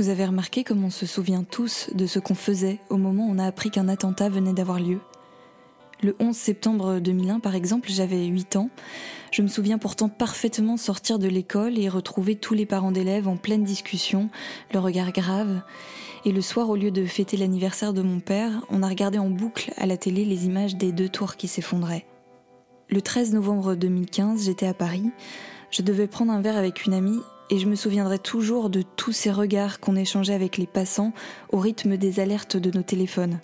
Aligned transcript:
Vous 0.00 0.08
avez 0.08 0.24
remarqué 0.24 0.64
comme 0.64 0.82
on 0.82 0.88
se 0.88 1.04
souvient 1.04 1.44
tous 1.44 1.90
de 1.92 2.06
ce 2.06 2.18
qu'on 2.18 2.34
faisait 2.34 2.78
au 2.88 2.96
moment 2.96 3.26
où 3.26 3.32
on 3.32 3.38
a 3.38 3.44
appris 3.44 3.70
qu'un 3.70 3.86
attentat 3.86 4.30
venait 4.30 4.54
d'avoir 4.54 4.80
lieu 4.80 4.98
Le 6.02 6.16
11 6.18 6.34
septembre 6.34 7.00
2001, 7.00 7.38
par 7.38 7.54
exemple, 7.54 7.90
j'avais 7.90 8.24
8 8.24 8.56
ans. 8.56 8.70
Je 9.30 9.42
me 9.42 9.46
souviens 9.46 9.76
pourtant 9.76 10.08
parfaitement 10.08 10.78
sortir 10.78 11.18
de 11.18 11.28
l'école 11.28 11.78
et 11.78 11.90
retrouver 11.90 12.34
tous 12.34 12.54
les 12.54 12.64
parents 12.64 12.92
d'élèves 12.92 13.28
en 13.28 13.36
pleine 13.36 13.62
discussion, 13.62 14.30
le 14.72 14.78
regard 14.78 15.12
grave. 15.12 15.60
Et 16.24 16.32
le 16.32 16.40
soir, 16.40 16.70
au 16.70 16.76
lieu 16.76 16.90
de 16.90 17.04
fêter 17.04 17.36
l'anniversaire 17.36 17.92
de 17.92 18.00
mon 18.00 18.20
père, 18.20 18.52
on 18.70 18.82
a 18.82 18.88
regardé 18.88 19.18
en 19.18 19.28
boucle 19.28 19.70
à 19.76 19.84
la 19.84 19.98
télé 19.98 20.24
les 20.24 20.46
images 20.46 20.76
des 20.76 20.92
deux 20.92 21.10
tours 21.10 21.36
qui 21.36 21.46
s'effondraient. 21.46 22.06
Le 22.88 23.02
13 23.02 23.34
novembre 23.34 23.74
2015, 23.74 24.46
j'étais 24.46 24.66
à 24.66 24.72
Paris. 24.72 25.10
Je 25.70 25.82
devais 25.82 26.06
prendre 26.06 26.32
un 26.32 26.40
verre 26.40 26.56
avec 26.56 26.86
une 26.86 26.94
amie 26.94 27.20
et 27.50 27.58
je 27.58 27.66
me 27.66 27.74
souviendrai 27.74 28.18
toujours 28.18 28.70
de 28.70 28.82
tous 28.82 29.12
ces 29.12 29.30
regards 29.30 29.80
qu'on 29.80 29.96
échangeait 29.96 30.34
avec 30.34 30.56
les 30.56 30.66
passants 30.66 31.12
au 31.50 31.58
rythme 31.58 31.96
des 31.96 32.20
alertes 32.20 32.56
de 32.56 32.70
nos 32.76 32.84
téléphones. 32.84 33.40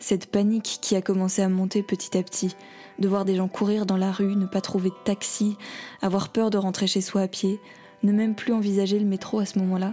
Cette 0.00 0.26
panique 0.26 0.78
qui 0.82 0.96
a 0.96 1.00
commencé 1.00 1.42
à 1.42 1.48
monter 1.48 1.82
petit 1.82 2.18
à 2.18 2.22
petit, 2.22 2.56
de 2.98 3.08
voir 3.08 3.24
des 3.24 3.36
gens 3.36 3.48
courir 3.48 3.86
dans 3.86 3.96
la 3.96 4.10
rue, 4.10 4.34
ne 4.36 4.46
pas 4.46 4.60
trouver 4.60 4.90
de 4.90 5.04
taxi, 5.04 5.56
avoir 6.02 6.30
peur 6.30 6.50
de 6.50 6.58
rentrer 6.58 6.86
chez 6.86 7.00
soi 7.00 7.22
à 7.22 7.28
pied, 7.28 7.60
ne 8.02 8.12
même 8.12 8.34
plus 8.34 8.52
envisager 8.52 8.98
le 8.98 9.06
métro 9.06 9.38
à 9.38 9.46
ce 9.46 9.58
moment-là, 9.60 9.92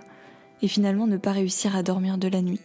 et 0.61 0.67
finalement 0.67 1.08
ne 1.08 1.17
pas 1.17 1.31
réussir 1.31 1.75
à 1.75 1.83
dormir 1.83 2.17
de 2.17 2.27
la 2.27 2.41
nuit. 2.41 2.59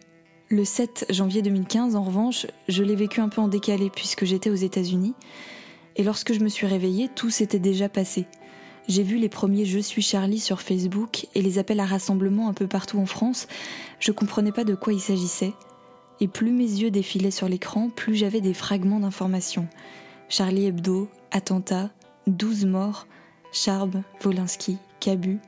Le 0.49 0.65
7 0.65 1.07
janvier 1.11 1.43
2015, 1.43 1.97
en 1.97 2.03
revanche, 2.03 2.47
je 2.69 2.83
l'ai 2.83 2.97
vécu 2.97 3.21
un 3.21 3.29
peu 3.29 3.43
en 3.43 3.49
décalé 3.49 3.91
puisque 3.91 4.25
j'étais 4.25 4.49
aux 4.49 4.55
États-Unis. 4.55 5.15
Et 5.97 6.03
lorsque 6.03 6.33
je 6.33 6.41
me 6.41 6.49
suis 6.49 6.67
réveillée, 6.67 7.11
tout 7.15 7.29
s'était 7.29 7.59
déjà 7.59 7.91
passé. 7.91 8.25
J'ai 8.89 9.03
vu 9.03 9.19
les 9.19 9.29
premiers 9.29 9.67
Je 9.67 9.79
suis 9.79 10.01
Charlie 10.01 10.41
sur 10.41 10.63
Facebook 10.63 11.27
et 11.35 11.43
les 11.43 11.59
appels 11.59 11.81
à 11.81 11.85
rassemblement 11.85 12.49
un 12.49 12.55
peu 12.55 12.67
partout 12.67 12.99
en 12.99 13.05
France. 13.05 13.47
Je 14.01 14.13
comprenais 14.13 14.51
pas 14.51 14.65
de 14.65 14.75
quoi 14.75 14.95
il 14.95 15.01
s'agissait. 15.01 15.53
Et 16.21 16.29
plus 16.29 16.53
mes 16.53 16.65
yeux 16.65 16.91
défilaient 16.91 17.31
sur 17.31 17.49
l'écran, 17.49 17.91
plus 17.91 18.15
j'avais 18.17 18.41
des 18.41 18.55
fragments 18.55 19.01
d'informations. 19.01 19.69
Charlie 20.31 20.67
Hebdo, 20.67 21.09
attentat, 21.31 21.91
12 22.29 22.65
morts, 22.65 23.07
Charb, 23.53 24.03
Volinsky, 24.23 24.79
Cabu, 25.01 25.39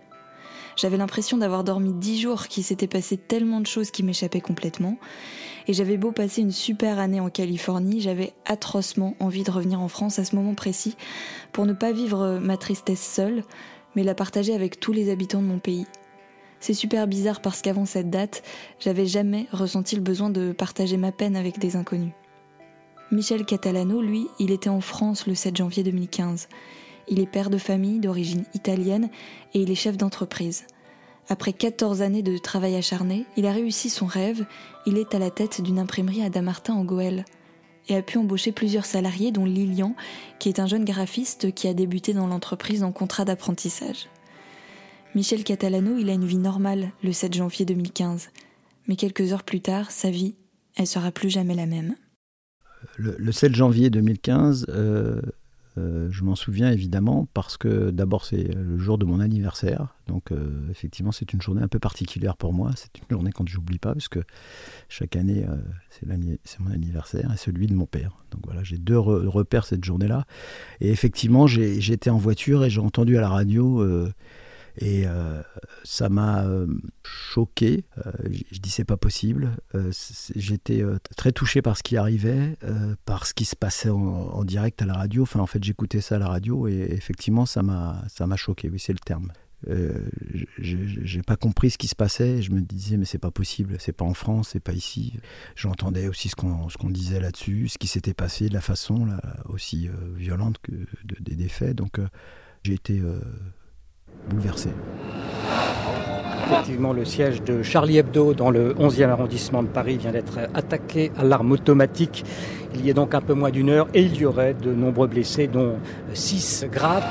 j'avais 0.81 0.97
l'impression 0.97 1.37
d'avoir 1.37 1.63
dormi 1.63 1.93
dix 1.93 2.19
jours, 2.19 2.49
qu'il 2.49 2.65
s'était 2.65 2.87
passé 2.87 3.19
tellement 3.19 3.61
de 3.61 3.67
choses 3.67 3.91
qui 3.91 4.03
m'échappaient 4.03 4.41
complètement. 4.41 4.97
Et 5.69 5.75
j'avais 5.75 5.99
beau 5.99 6.11
passer 6.11 6.41
une 6.41 6.53
super 6.53 6.99
année 6.99 7.21
en 7.21 7.29
Californie, 7.29 8.01
j'avais 8.01 8.33
atrocement 8.47 9.15
envie 9.21 9.43
de 9.43 9.51
revenir 9.51 9.81
en 9.81 9.89
France 9.89 10.19
à 10.19 10.25
ce 10.25 10.35
moment 10.35 10.55
précis 10.55 10.97
pour 11.53 11.67
ne 11.67 11.75
pas 11.75 11.93
vivre 11.93 12.39
ma 12.43 12.57
tristesse 12.57 13.07
seule, 13.07 13.45
mais 13.95 14.05
la 14.05 14.15
partager 14.15 14.55
avec 14.55 14.81
tous 14.81 14.93
les 14.93 15.11
habitants 15.11 15.43
de 15.43 15.47
mon 15.47 15.59
pays. 15.59 15.87
C'est 16.61 16.75
super 16.75 17.07
bizarre 17.07 17.43
parce 17.43 17.61
qu'avant 17.61 17.85
cette 17.85 18.11
date, 18.11 18.43
j'avais 18.79 19.07
jamais 19.07 19.49
ressenti 19.53 19.97
le 19.97 20.03
besoin 20.03 20.31
de 20.31 20.53
partager 20.53 20.97
ma 20.97 21.13
peine 21.13 21.37
avec 21.37 21.59
des 21.59 21.77
inconnus. 21.77 22.13
Michel 23.11 23.45
Catalano, 23.45 24.01
lui, 24.01 24.29
il 24.39 24.51
était 24.51 24.71
en 24.71 24.81
France 24.81 25.27
le 25.27 25.35
7 25.35 25.57
janvier 25.57 25.83
2015. 25.83 26.49
Il 27.11 27.21
est 27.21 27.27
père 27.27 27.51
de 27.51 27.59
famille 27.59 27.99
d'origine 27.99 28.45
italienne 28.55 29.11
et 29.53 29.61
il 29.61 29.71
est 29.71 29.75
chef 29.75 29.97
d'entreprise. 29.97 30.65
Après 31.29 31.53
14 31.53 32.03
années 32.03 32.23
de 32.23 32.39
travail 32.39 32.77
acharné, 32.77 33.27
il 33.37 33.47
a 33.47 33.53
réussi 33.53 33.91
son 33.91 34.07
rêve. 34.07 34.47
Il 34.87 34.97
est 34.97 35.15
à 35.15 35.19
la 35.19 35.31
tête 35.31 35.61
d'une 35.61 35.79
imprimerie 35.79 36.23
à 36.23 36.31
Damartin 36.31 36.75
en 36.75 36.85
Goël 36.85 37.25
et 37.89 37.97
a 37.97 38.03
pu 38.03 38.19
embaucher 38.19 38.53
plusieurs 38.53 38.85
salariés, 38.85 39.33
dont 39.33 39.45
Lilian, 39.45 39.95
qui 40.39 40.49
est 40.49 40.61
un 40.61 40.67
jeune 40.67 40.85
graphiste 40.85 41.53
qui 41.53 41.67
a 41.67 41.75
débuté 41.75 42.15
dans 42.15 42.27
l'entreprise 42.27 42.83
en 42.83 42.93
contrat 42.93 43.25
d'apprentissage. 43.25 44.09
Michel 45.15 45.43
Catalano, 45.43 45.99
il 45.99 46.09
a 46.09 46.13
une 46.13 46.25
vie 46.25 46.39
normale 46.39 46.93
le 47.03 47.13
7 47.13 47.35
janvier 47.35 47.65
2015, 47.65 48.31
mais 48.87 48.97
quelques 48.97 49.33
heures 49.33 49.43
plus 49.43 49.61
tard, 49.61 49.91
sa 49.91 50.11
vie, 50.11 50.37
elle 50.77 50.87
sera 50.87 51.11
plus 51.11 51.31
jamais 51.31 51.55
la 51.55 51.67
même. 51.67 51.97
Le, 52.97 53.33
7 53.33 53.55
janvier 53.55 53.91
2015, 53.91 54.67
euh, 54.69 55.21
je 56.11 56.25
m'en 56.25 56.35
souviens 56.35 56.71
évidemment 56.71 57.29
parce 57.35 57.57
que 57.57 57.91
d'abord 57.91 58.25
c'est 58.25 58.55
le 58.55 58.79
jour 58.79 58.99
de 58.99 59.05
mon 59.05 59.21
anniversaire, 59.21 59.95
donc 60.07 60.33
euh, 60.33 60.69
effectivement 60.71 61.13
c'est 61.13 61.33
une 61.33 61.41
journée 61.43 61.63
un 61.63 61.69
peu 61.69 61.79
particulière 61.79 62.37
pour 62.37 62.53
moi, 62.53 62.71
c'est 62.77 62.91
une 62.99 63.07
journée 63.11 63.33
quand 63.33 63.49
j'oublie 63.49 63.79
pas 63.79 63.93
parce 63.93 64.09
que 64.09 64.21
chaque 64.89 65.17
année 65.17 65.45
euh, 65.49 65.57
c'est 66.45 66.61
mon 66.61 66.71
anniversaire 66.71 67.31
et 67.33 67.37
celui 67.37 67.67
de 67.67 67.75
mon 67.75 67.87
père. 67.87 68.17
Donc 68.31 68.43
voilà, 68.45 68.63
j'ai 68.63 68.79
deux 68.79 68.99
repères 68.99 69.65
cette 69.65 69.85
journée-là. 69.85 70.25
Et 70.81 70.91
effectivement 70.91 71.47
j'étais 71.47 72.11
en 72.11 72.19
voiture 72.19 72.65
et 72.65 72.71
j'ai 72.71 72.81
entendu 72.81 73.17
à 73.17 73.21
la 73.21 73.29
radio 73.29 73.85
et 74.77 75.07
euh, 75.07 75.43
ça 75.85 76.09
m'a 76.09 76.45
euh, 76.45 76.67
choqué. 77.05 77.85
Euh, 77.99 78.13
je 78.51 78.59
dis 78.59 78.71
c'est 78.71 78.85
pas 78.85 78.97
possible. 78.97 79.57
J'étais 80.37 80.83
très 81.17 81.33
touché 81.33 81.63
par 81.63 81.77
ce 81.77 81.83
qui 81.83 81.97
arrivait, 81.97 82.57
par 83.05 83.27
ce 83.27 83.35
qui 83.35 83.45
se 83.45 83.57
passait 83.57 83.91
en, 83.91 84.45
direct 84.45 84.83
à 84.83 84.87
la 84.87 84.95
radio. 84.95 85.23
Enfin, 85.23 85.41
en 85.41 85.47
fait, 85.47 85.63
j'écoutais 85.63 86.01
ça 86.01 86.17
à 86.17 86.19
la 86.19 86.29
radio 86.29 86.69
et 86.69 86.89
effectivement, 86.91 87.47
ça 87.47 87.63
m'a 87.63 88.05
ça 88.09 88.27
m'a 88.27 88.37
choqué. 88.37 88.69
Oui, 88.69 88.79
c'est 88.79 88.93
le 88.93 88.99
terme. 88.99 89.33
J'ai 90.59 91.23
pas 91.23 91.37
compris 91.37 91.71
ce 91.71 91.79
qui 91.79 91.89
se 91.89 91.95
passait. 91.95 92.41
Je 92.41 92.51
me 92.51 92.61
disais 92.61 92.97
mais 92.97 93.05
c'est 93.05 93.19
pas 93.19 93.31
possible, 93.31 93.77
c'est 93.79 93.93
pas 93.93 94.05
en 94.05 94.15
France, 94.15 94.51
c'est 94.53 94.61
pas 94.61 94.73
ici. 94.73 95.15
J'entendais 95.57 96.09
aussi 96.09 96.29
ce 96.29 96.37
qu'on 96.37 96.69
ce 96.69 96.79
qu'on 96.79 96.91
disait 96.91 97.21
là-dessus, 97.21 97.69
ce 97.69 97.79
qui 97.79 97.87
s'était 97.87 98.15
passé 98.15 98.49
de 98.49 98.55
la 98.55 98.63
façon 98.63 99.05
là, 99.05 99.21
aussi 99.47 99.89
violente 100.17 100.57
que 100.63 100.73
des 101.21 101.37
défaits. 101.37 101.77
Donc 101.77 102.01
j'ai 102.63 102.75
été 102.75 103.03
bouleversé. 104.29 104.71
Effectivement, 106.51 106.93
le 106.93 107.05
siège 107.05 107.43
de 107.43 107.63
Charlie 107.63 107.99
Hebdo 107.99 108.35
dans 108.35 108.51
le 108.51 108.75
11e 108.75 109.09
arrondissement 109.09 109.63
de 109.63 109.69
Paris 109.69 109.99
vient 109.99 110.11
d'être 110.11 110.39
attaqué 110.53 111.13
à 111.17 111.23
l'arme 111.23 111.53
automatique. 111.53 112.25
Il 112.75 112.85
y 112.85 112.91
a 112.91 112.93
donc 112.93 113.15
un 113.15 113.21
peu 113.21 113.35
moins 113.35 113.51
d'une 113.51 113.71
heure 113.71 113.87
et 113.95 114.03
il 114.03 114.17
y 114.17 114.25
aurait 114.25 114.55
de 114.55 114.73
nombreux 114.73 115.07
blessés, 115.07 115.47
dont 115.47 115.77
6 116.13 116.67
graves. 116.71 117.07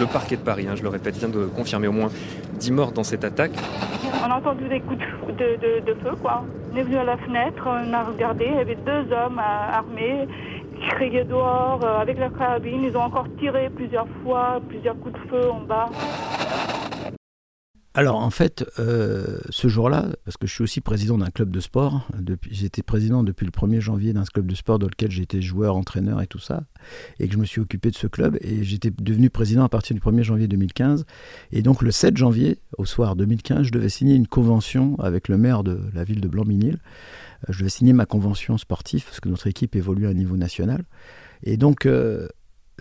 Le 0.00 0.06
parquet 0.06 0.36
de 0.36 0.42
Paris, 0.42 0.66
hein, 0.68 0.74
je 0.74 0.82
le 0.82 0.88
répète, 0.88 1.16
vient 1.16 1.28
de 1.28 1.46
confirmer 1.46 1.86
au 1.86 1.92
moins 1.92 2.10
10 2.58 2.72
morts 2.72 2.92
dans 2.92 3.04
cette 3.04 3.24
attaque. 3.24 3.52
On 4.26 4.30
a 4.30 4.36
entendu 4.36 4.68
des 4.68 4.80
coups 4.80 4.98
de, 5.38 5.94
feu, 6.02 6.16
quoi. 6.20 6.44
On 6.72 6.76
est 6.76 6.82
venu 6.82 6.96
à 6.96 7.04
la 7.04 7.16
fenêtre, 7.18 7.62
on 7.66 7.92
a 7.92 8.02
regardé, 8.02 8.46
il 8.48 8.56
y 8.56 8.58
avait 8.58 8.78
deux 8.84 9.12
hommes 9.12 9.38
euh, 9.38 9.72
armés 9.72 10.28
qui 10.86 10.94
criaient 10.94 11.24
dehors 11.24 11.84
euh, 11.84 11.98
avec 11.98 12.18
leur 12.18 12.36
carabine. 12.36 12.84
Ils 12.84 12.96
ont 12.96 13.02
encore 13.02 13.26
tiré 13.38 13.70
plusieurs 13.70 14.08
fois, 14.22 14.60
plusieurs 14.68 14.98
coups 15.00 15.14
de 15.14 15.28
feu 15.28 15.50
en 15.50 15.60
bas. 15.60 15.88
Alors 17.94 18.16
en 18.16 18.28
fait, 18.28 18.62
euh, 18.78 19.38
ce 19.48 19.68
jour-là, 19.68 20.08
parce 20.26 20.36
que 20.36 20.46
je 20.46 20.52
suis 20.52 20.62
aussi 20.62 20.82
président 20.82 21.16
d'un 21.16 21.30
club 21.30 21.50
de 21.50 21.60
sport, 21.60 22.06
j'étais 22.50 22.82
président 22.82 23.22
depuis 23.22 23.46
le 23.46 23.50
1er 23.50 23.80
janvier 23.80 24.12
d'un 24.12 24.24
club 24.24 24.46
de 24.46 24.54
sport 24.54 24.78
dans 24.78 24.86
lequel 24.86 25.10
j'étais 25.10 25.40
joueur, 25.40 25.76
entraîneur 25.76 26.20
et 26.20 26.26
tout 26.26 26.38
ça, 26.38 26.64
et 27.20 27.26
que 27.26 27.32
je 27.32 27.38
me 27.38 27.46
suis 27.46 27.62
occupé 27.62 27.90
de 27.90 27.96
ce 27.96 28.06
club, 28.06 28.36
et 28.42 28.64
j'étais 28.64 28.90
devenu 28.90 29.30
président 29.30 29.64
à 29.64 29.70
partir 29.70 29.96
du 29.96 30.02
1er 30.02 30.24
janvier 30.24 30.46
2015. 30.46 31.06
Et 31.52 31.62
donc 31.62 31.80
le 31.80 31.90
7 31.90 32.18
janvier, 32.18 32.58
au 32.76 32.84
soir 32.84 33.16
2015, 33.16 33.62
je 33.62 33.72
devais 33.72 33.88
signer 33.88 34.14
une 34.14 34.26
convention 34.26 34.96
avec 34.98 35.28
le 35.28 35.38
maire 35.38 35.64
de 35.64 35.80
la 35.94 36.04
ville 36.04 36.20
de 36.20 36.28
Blanc-Minil. 36.28 36.76
Euh, 37.44 37.52
je 37.52 37.58
devais 37.60 37.70
signer 37.70 37.92
ma 37.92 38.06
convention 38.06 38.58
sportive, 38.58 39.04
parce 39.04 39.20
que 39.20 39.28
notre 39.28 39.46
équipe 39.46 39.76
évolue 39.76 40.06
à 40.06 40.14
niveau 40.14 40.36
national. 40.36 40.84
Et 41.42 41.56
donc... 41.56 41.86
Euh, 41.86 42.28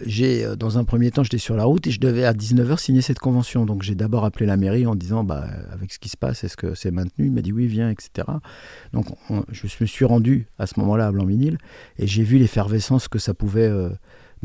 j'ai, 0.06 0.44
euh, 0.44 0.58
dans 0.58 0.78
un 0.78 0.84
premier 0.84 1.10
temps, 1.10 1.24
j'étais 1.24 1.38
sur 1.38 1.56
la 1.56 1.64
route 1.64 1.88
et 1.88 1.92
je 1.92 2.02
devais 2.02 2.26
à 2.26 2.34
19h 2.34 2.78
signer 2.80 3.02
cette 3.02 3.20
convention. 3.20 3.66
Donc 3.66 3.82
j'ai 3.82 3.96
d'abord 3.96 4.26
appelé 4.26 4.46
la 4.46 4.58
mairie 4.58 4.86
en 4.86 4.94
disant, 4.94 5.24
bah, 5.24 5.48
avec 5.72 5.94
ce 5.94 6.00
qui 6.00 6.10
se 6.10 6.18
passe, 6.18 6.44
est-ce 6.44 6.58
que 6.58 6.76
c'est 6.76 6.92
maintenu? 6.92 7.28
Il 7.28 7.32
m'a 7.32 7.42
dit 7.42 7.54
oui, 7.54 7.66
viens, 7.66 7.90
etc. 7.90 8.28
Donc 8.92 9.06
je 9.54 9.68
me 9.80 9.86
suis 9.86 10.04
rendu 10.04 10.50
à 10.60 10.68
ce 10.68 10.78
moment-là 10.82 11.08
à 11.08 11.12
Blanc-Minil 11.14 11.58
et 11.98 12.08
j'ai 12.08 12.24
vu 12.24 12.40
l'effervescence 12.40 13.08
que 13.08 13.20
ça 13.20 13.34
pouvait. 13.34 13.72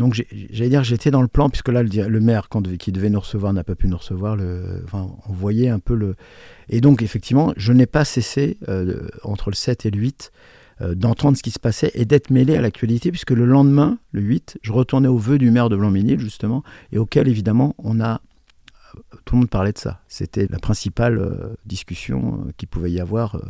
Donc 0.00 0.14
j'allais 0.14 0.70
dire, 0.70 0.82
j'étais 0.82 1.10
dans 1.10 1.20
le 1.20 1.28
plan, 1.28 1.50
puisque 1.50 1.68
là, 1.68 1.82
le, 1.82 2.20
maire 2.20 2.48
qui 2.78 2.90
devait 2.90 3.10
nous 3.10 3.20
recevoir 3.20 3.52
n'a 3.52 3.64
pas 3.64 3.74
pu 3.74 3.86
nous 3.86 3.98
recevoir. 3.98 4.34
Le, 4.34 4.82
on 4.94 5.32
voyait 5.32 5.68
un 5.68 5.78
peu 5.78 5.94
le. 5.94 6.16
Et 6.70 6.80
donc, 6.80 7.02
effectivement, 7.02 7.52
je 7.58 7.74
n'ai 7.74 7.84
pas 7.84 8.06
cessé, 8.06 8.56
euh, 8.70 9.08
entre 9.24 9.50
le 9.50 9.54
7 9.54 9.84
et 9.84 9.90
le 9.90 9.98
8, 9.98 10.32
euh, 10.80 10.94
d'entendre 10.94 11.36
ce 11.36 11.42
qui 11.42 11.50
se 11.50 11.58
passait 11.58 11.90
et 11.92 12.06
d'être 12.06 12.30
mêlé 12.30 12.56
à 12.56 12.62
l'actualité, 12.62 13.10
puisque 13.10 13.32
le 13.32 13.44
lendemain, 13.44 13.98
le 14.12 14.22
8, 14.22 14.56
je 14.62 14.72
retournais 14.72 15.08
au 15.08 15.18
vœu 15.18 15.36
du 15.36 15.50
maire 15.50 15.68
de 15.68 15.76
Blanc-Ménil, 15.76 16.18
justement, 16.18 16.62
et 16.92 16.98
auquel, 16.98 17.28
évidemment, 17.28 17.74
on 17.76 18.00
a 18.00 18.22
tout 19.24 19.34
le 19.34 19.40
monde 19.40 19.50
parlait 19.50 19.72
de 19.72 19.78
ça. 19.78 20.00
C'était 20.08 20.46
la 20.48 20.58
principale 20.58 21.18
euh, 21.18 21.54
discussion 21.64 22.46
qu'il 22.56 22.68
pouvait 22.68 22.90
y 22.90 23.00
avoir 23.00 23.40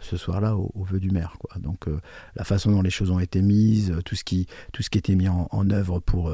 ce 0.00 0.16
soir-là 0.16 0.56
au, 0.56 0.84
vœu 0.84 1.00
du 1.00 1.10
maire. 1.10 1.36
Donc 1.58 1.86
la 2.34 2.44
façon 2.44 2.70
dont 2.70 2.82
les 2.82 2.90
choses 2.90 3.10
ont 3.10 3.20
été 3.20 3.42
mises, 3.42 3.94
tout 4.04 4.14
ce 4.14 4.24
qui, 4.24 4.46
tout 4.72 4.82
ce 4.82 4.90
qui 4.90 4.98
était 4.98 5.14
mis 5.14 5.28
en, 5.28 5.70
œuvre 5.70 6.00
pour, 6.00 6.32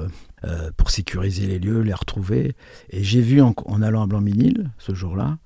pour 0.77 0.91
sécuriser 0.91 1.47
les 1.47 1.59
lieux, 1.59 1.81
les 1.81 1.95
retrouver. 1.95 2.55
Et 2.91 3.03
j'ai 3.03 3.21
vu 3.21 3.41
en, 3.41 3.55
allant 3.83 4.03
à 4.03 4.07
Blanc-Ménil 4.07 4.71
ce 4.79 4.95
jour-là, 4.95 5.39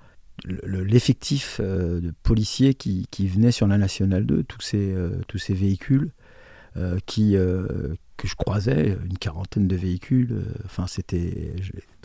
l'effectif 0.44 1.60
euh, 1.60 2.00
de 2.00 2.12
policiers 2.22 2.74
qui, 2.74 3.06
qui, 3.10 3.26
venaient 3.26 3.52
sur 3.52 3.66
la 3.66 3.78
Nationale 3.78 4.26
2, 4.26 4.42
tous 4.44 4.60
ces, 4.60 4.92
euh, 4.92 5.20
tous 5.28 5.38
ces 5.38 5.54
véhicules 5.54 6.10
euh, 6.10 6.15
qui, 7.06 7.32
que 7.32 8.28
je 8.28 8.34
croisais, 8.34 8.96
une 9.04 9.18
quarantaine 9.18 9.68
de 9.68 9.76
véhicules. 9.76 10.44
enfin, 10.64 10.86
c'était 10.86 11.54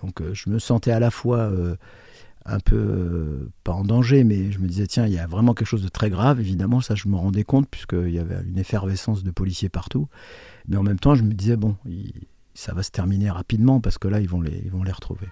donc 0.01 0.21
je 0.33 0.49
me 0.49 0.59
sentais 0.59 0.91
à 0.91 0.99
la 0.99 1.11
fois 1.11 1.51
un 2.45 2.59
peu, 2.59 3.49
pas 3.63 3.73
en 3.73 3.83
danger, 3.83 4.23
mais 4.23 4.51
je 4.51 4.59
me 4.59 4.67
disais, 4.67 4.87
tiens, 4.87 5.05
il 5.05 5.13
y 5.13 5.19
a 5.19 5.27
vraiment 5.27 5.53
quelque 5.53 5.67
chose 5.67 5.83
de 5.83 5.89
très 5.89 6.09
grave, 6.09 6.39
évidemment, 6.39 6.81
ça 6.81 6.95
je 6.95 7.07
me 7.07 7.15
rendais 7.15 7.43
compte, 7.43 7.67
puisqu'il 7.69 8.11
y 8.11 8.19
avait 8.19 8.41
une 8.47 8.57
effervescence 8.57 9.23
de 9.23 9.31
policiers 9.31 9.69
partout. 9.69 10.07
Mais 10.67 10.77
en 10.77 10.83
même 10.83 10.99
temps, 10.99 11.15
je 11.15 11.23
me 11.23 11.33
disais, 11.33 11.55
bon, 11.55 11.75
ça 12.53 12.73
va 12.73 12.83
se 12.83 12.91
terminer 12.91 13.29
rapidement, 13.29 13.79
parce 13.79 13.97
que 13.97 14.07
là, 14.07 14.19
ils 14.19 14.29
vont 14.29 14.41
les, 14.41 14.61
ils 14.63 14.71
vont 14.71 14.83
les 14.83 14.91
retrouver. 14.91 15.27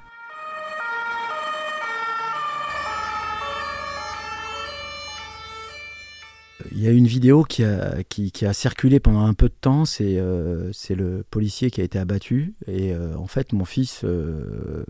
Y 6.82 6.88
a 6.88 6.92
une 6.92 7.08
vidéo 7.08 7.44
qui 7.44 7.64
a, 7.64 8.04
qui, 8.04 8.46
a 8.46 8.54
circulé 8.54 9.00
pendant 9.00 9.26
un 9.26 9.34
peu 9.34 9.48
de 9.50 9.54
temps, 9.60 9.86
c'est 9.86 10.18
euh, 10.18 10.72
le 10.90 11.24
policier 11.30 11.72
qui 11.72 11.82
a 11.82 11.84
été 11.84 11.98
abattu. 11.98 12.54
Et 12.68 12.94
euh, 12.94 13.16
en 13.16 13.28
fait, 13.28 13.54
mon 13.54 13.66
fils 13.66 14.02
euh, 14.04 14.84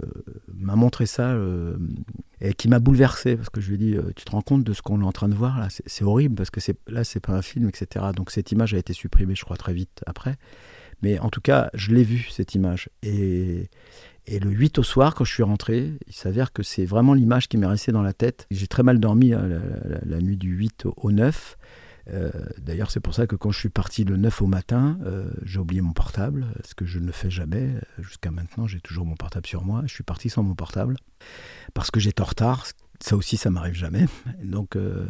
m'a 0.53 0.75
montré 0.75 1.05
ça 1.05 1.37
et 2.41 2.53
qui 2.53 2.67
m'a 2.67 2.79
bouleversé 2.79 3.35
parce 3.35 3.49
que 3.49 3.61
je 3.61 3.69
lui 3.69 3.75
ai 3.75 3.77
dit 3.77 3.97
Tu 4.15 4.25
te 4.25 4.31
rends 4.31 4.41
compte 4.41 4.63
de 4.63 4.73
ce 4.73 4.81
qu'on 4.81 5.01
est 5.01 5.05
en 5.05 5.11
train 5.11 5.29
de 5.29 5.35
voir 5.35 5.59
là? 5.59 5.67
C'est 5.69 6.03
horrible 6.03 6.35
parce 6.35 6.49
que 6.49 6.59
là, 6.87 7.03
c'est 7.03 7.19
pas 7.19 7.33
un 7.33 7.41
film, 7.41 7.69
etc. 7.69 8.05
Donc 8.15 8.31
cette 8.31 8.51
image 8.51 8.73
a 8.73 8.77
été 8.77 8.93
supprimée, 8.93 9.35
je 9.35 9.45
crois, 9.45 9.57
très 9.57 9.73
vite 9.73 10.03
après. 10.05 10.37
Mais 11.01 11.19
en 11.19 11.29
tout 11.29 11.41
cas, 11.41 11.69
je 11.73 11.91
l'ai 11.91 12.03
vue, 12.03 12.27
cette 12.29 12.55
image. 12.55 12.89
Et, 13.03 13.69
et 14.25 14.39
le 14.39 14.51
8 14.51 14.79
au 14.79 14.83
soir, 14.83 15.15
quand 15.15 15.23
je 15.23 15.33
suis 15.33 15.43
rentré, 15.43 15.93
il 16.07 16.13
s'avère 16.13 16.53
que 16.53 16.61
c'est 16.61 16.85
vraiment 16.85 17.13
l'image 17.13 17.47
qui 17.47 17.57
m'est 17.57 17.65
restée 17.65 17.91
dans 17.91 18.03
la 18.03 18.13
tête. 18.13 18.47
J'ai 18.51 18.67
très 18.67 18.83
mal 18.83 18.99
dormi 18.99 19.33
hein, 19.33 19.47
la, 20.05 20.19
nuit 20.19 20.37
du 20.37 20.49
8 20.49 20.85
au 20.97 21.11
9. 21.11 21.57
Euh, 22.11 22.31
d'ailleurs, 22.59 22.91
c'est 22.91 22.99
pour 22.99 23.13
ça 23.13 23.27
que 23.27 23.35
quand 23.35 23.51
je 23.51 23.59
suis 23.59 23.69
parti 23.69 24.03
le 24.03 24.17
9 24.17 24.41
au 24.41 24.47
matin, 24.47 24.99
euh, 25.05 25.31
j'ai 25.43 25.59
oublié 25.59 25.81
mon 25.81 25.93
portable, 25.93 26.45
ce 26.63 26.75
que 26.75 26.85
je 26.85 26.99
ne 26.99 27.11
fais 27.11 27.29
jamais. 27.29 27.69
Jusqu'à 27.97 28.31
maintenant, 28.31 28.67
j'ai 28.67 28.81
toujours 28.81 29.05
mon 29.05 29.15
portable 29.15 29.47
sur 29.47 29.63
moi. 29.63 29.83
Je 29.85 29.93
suis 29.93 30.03
parti 30.03 30.29
sans 30.29 30.43
mon 30.43 30.55
portable 30.55 30.95
parce 31.73 31.91
que 31.91 31.99
j'étais 31.99 32.21
en 32.21 32.25
retard. 32.25 32.65
Ça 33.01 33.15
aussi, 33.15 33.37
ça 33.37 33.49
m'arrive 33.49 33.75
jamais. 33.75 34.07
Donc, 34.43 34.75
euh, 34.75 35.07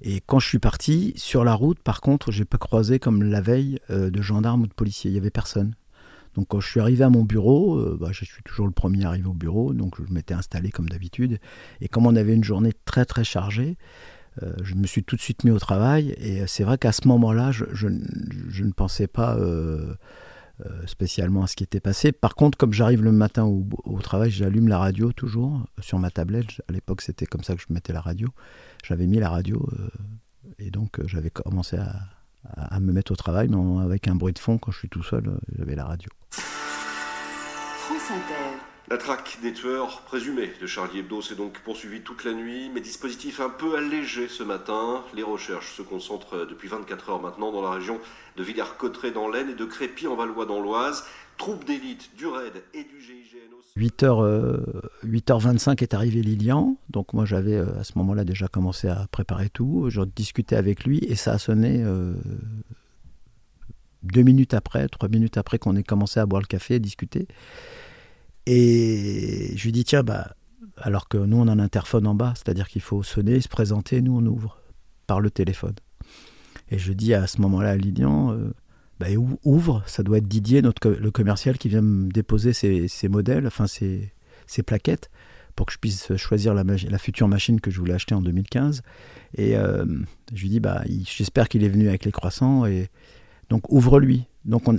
et 0.00 0.20
quand 0.20 0.38
je 0.38 0.48
suis 0.48 0.58
parti 0.58 1.12
sur 1.16 1.44
la 1.44 1.54
route, 1.54 1.78
par 1.80 2.00
contre, 2.00 2.32
j'ai 2.32 2.44
pas 2.44 2.58
croisé 2.58 2.98
comme 2.98 3.22
la 3.22 3.40
veille 3.40 3.78
de 3.88 4.22
gendarmes 4.22 4.62
ou 4.62 4.66
de 4.66 4.72
policiers. 4.72 5.10
Il 5.10 5.14
y 5.14 5.18
avait 5.18 5.30
personne. 5.30 5.74
Donc 6.36 6.48
quand 6.48 6.60
je 6.60 6.68
suis 6.68 6.80
arrivé 6.80 7.02
à 7.02 7.08
mon 7.08 7.24
bureau, 7.24 7.78
euh, 7.78 7.96
bah, 7.98 8.08
je 8.12 8.24
suis 8.24 8.42
toujours 8.42 8.66
le 8.66 8.72
premier 8.72 9.04
arrivé 9.04 9.26
au 9.26 9.32
bureau, 9.32 9.72
donc 9.72 9.96
je 9.98 10.12
m'étais 10.12 10.34
installé 10.34 10.70
comme 10.70 10.88
d'habitude. 10.88 11.38
Et 11.80 11.88
comme 11.88 12.06
on 12.06 12.14
avait 12.14 12.34
une 12.34 12.44
journée 12.44 12.72
très 12.84 13.06
très 13.06 13.24
chargée, 13.24 13.78
euh, 14.42 14.52
je 14.62 14.74
me 14.74 14.86
suis 14.86 15.02
tout 15.02 15.16
de 15.16 15.20
suite 15.20 15.44
mis 15.44 15.50
au 15.50 15.58
travail. 15.58 16.14
Et 16.18 16.46
c'est 16.46 16.62
vrai 16.62 16.76
qu'à 16.76 16.92
ce 16.92 17.08
moment-là, 17.08 17.52
je, 17.52 17.86
ne 17.88 18.72
pensais 18.72 19.06
pas 19.06 19.36
euh, 19.36 19.94
spécialement 20.86 21.42
à 21.42 21.46
ce 21.46 21.56
qui 21.56 21.64
était 21.64 21.80
passé. 21.80 22.12
Par 22.12 22.34
contre, 22.34 22.56
comme 22.56 22.72
j'arrive 22.72 23.02
le 23.02 23.12
matin 23.12 23.44
au, 23.44 24.00
travail, 24.00 24.30
j'allume 24.30 24.68
la 24.68 24.78
radio 24.78 25.12
toujours 25.12 25.64
sur 25.80 25.98
ma 25.98 26.10
tablette. 26.10 26.62
À 26.68 26.72
l'époque, 26.72 27.02
c'était 27.02 27.26
comme 27.26 27.42
ça 27.42 27.54
que 27.54 27.60
je 27.60 27.66
mettais 27.70 27.92
la 27.92 28.00
radio. 28.00 28.28
J'avais 28.84 29.06
mis 29.06 29.18
la 29.18 29.28
radio 29.28 29.68
et 30.58 30.70
donc 30.70 31.04
j'avais 31.06 31.30
commencé 31.30 31.76
à, 31.76 32.80
me 32.80 32.92
mettre 32.92 33.12
au 33.12 33.16
travail, 33.16 33.48
mais 33.48 33.82
avec 33.82 34.08
un 34.08 34.14
bruit 34.14 34.32
de 34.32 34.38
fond 34.38 34.58
quand 34.58 34.70
je 34.70 34.78
suis 34.78 34.88
tout 34.88 35.02
seul, 35.02 35.26
euh, 35.26 35.36
j'avais 35.58 35.74
la 35.74 35.84
radio. 35.84 36.08
La 38.88 38.98
traque 38.98 39.38
des 39.42 39.52
tueurs 39.52 40.02
présumés 40.02 40.52
de 40.60 40.66
Charlie 40.68 41.00
Hebdo 41.00 41.20
s'est 41.20 41.34
donc 41.34 41.58
poursuivie 41.64 42.02
toute 42.02 42.24
la 42.24 42.32
nuit, 42.32 42.70
mais 42.72 42.80
dispositif 42.80 43.40
un 43.40 43.48
peu 43.48 43.76
allégé 43.76 44.28
ce 44.28 44.44
matin. 44.44 45.02
Les 45.12 45.24
recherches 45.24 45.72
se 45.72 45.82
concentrent 45.82 46.46
depuis 46.46 46.68
24 46.68 47.10
heures 47.10 47.20
maintenant 47.20 47.50
dans 47.50 47.62
la 47.62 47.72
région 47.72 47.98
de 48.36 48.44
Villers-Cotterêts 48.44 49.10
dans 49.10 49.28
l'Aisne 49.28 49.50
et 49.50 49.54
de 49.54 49.64
Crépy 49.64 50.06
en 50.06 50.14
Valois 50.14 50.46
dans 50.46 50.60
l'Oise. 50.60 51.02
Troupes 51.36 51.64
d'élite 51.64 52.14
du 52.16 52.26
RAID 52.26 52.62
et 52.74 52.84
du 52.84 53.00
GIGN 53.00 53.56
8h, 53.76 54.62
8h25 55.04 55.82
est 55.82 55.92
arrivé 55.92 56.22
Lilian, 56.22 56.76
donc 56.88 57.12
moi 57.12 57.26
j'avais 57.26 57.56
euh, 57.56 57.78
à 57.78 57.84
ce 57.84 57.98
moment-là 57.98 58.24
déjà 58.24 58.48
commencé 58.48 58.88
à 58.88 59.06
préparer 59.10 59.50
tout, 59.50 59.86
je 59.90 60.00
discutais 60.00 60.56
avec 60.56 60.84
lui 60.84 60.98
et 61.04 61.14
ça 61.14 61.32
a 61.32 61.38
sonné 61.38 61.82
euh, 61.82 62.14
deux 64.02 64.22
minutes 64.22 64.54
après, 64.54 64.88
trois 64.88 65.10
minutes 65.10 65.36
après 65.36 65.58
qu'on 65.58 65.76
ait 65.76 65.82
commencé 65.82 66.20
à 66.20 66.24
boire 66.24 66.40
le 66.40 66.46
café 66.46 66.76
et 66.76 66.78
discuter. 66.78 67.26
Et 68.46 69.52
je 69.56 69.64
lui 69.64 69.72
dis 69.72 69.84
tiens, 69.84 70.02
bah, 70.02 70.34
alors 70.76 71.08
que 71.08 71.18
nous 71.18 71.36
on 71.36 71.48
a 71.48 71.52
un 71.52 71.58
interphone 71.58 72.06
en 72.06 72.14
bas, 72.14 72.34
c'est-à-dire 72.36 72.68
qu'il 72.68 72.82
faut 72.82 73.02
sonner, 73.02 73.40
se 73.40 73.48
présenter, 73.48 74.00
nous 74.00 74.16
on 74.16 74.26
ouvre 74.26 74.60
par 75.06 75.20
le 75.20 75.30
téléphone. 75.30 75.74
Et 76.70 76.78
je 76.78 76.92
dis 76.92 77.14
à 77.14 77.26
ce 77.26 77.40
moment-là 77.40 77.70
à 77.70 77.76
Lilian, 77.76 78.32
euh, 78.32 78.52
bah, 78.98 79.06
ouvre, 79.44 79.82
ça 79.86 80.02
doit 80.02 80.18
être 80.18 80.28
Didier, 80.28 80.62
notre, 80.62 80.90
le 80.90 81.10
commercial, 81.10 81.58
qui 81.58 81.68
vient 81.68 81.82
me 81.82 82.08
déposer 82.10 82.52
ses, 82.52 83.08
modèles, 83.08 83.46
enfin 83.46 83.66
ses, 83.66 84.12
plaquettes, 84.64 85.10
pour 85.54 85.66
que 85.66 85.72
je 85.72 85.78
puisse 85.78 86.16
choisir 86.16 86.54
la, 86.54 86.98
future 86.98 87.28
machine 87.28 87.60
que 87.60 87.70
je 87.70 87.78
voulais 87.78 87.94
acheter 87.94 88.14
en 88.14 88.22
2015. 88.22 88.82
Et 89.34 89.56
euh, 89.56 89.84
je 90.32 90.42
lui 90.42 90.48
dis, 90.48 90.60
bah, 90.60 90.82
j'espère 91.04 91.48
qu'il 91.48 91.62
est 91.62 91.68
venu 91.68 91.88
avec 91.88 92.04
les 92.04 92.12
croissants, 92.12 92.66
et 92.66 92.88
donc 93.48 93.70
ouvre-lui. 93.70 94.24
Donc 94.44 94.66
on, 94.68 94.78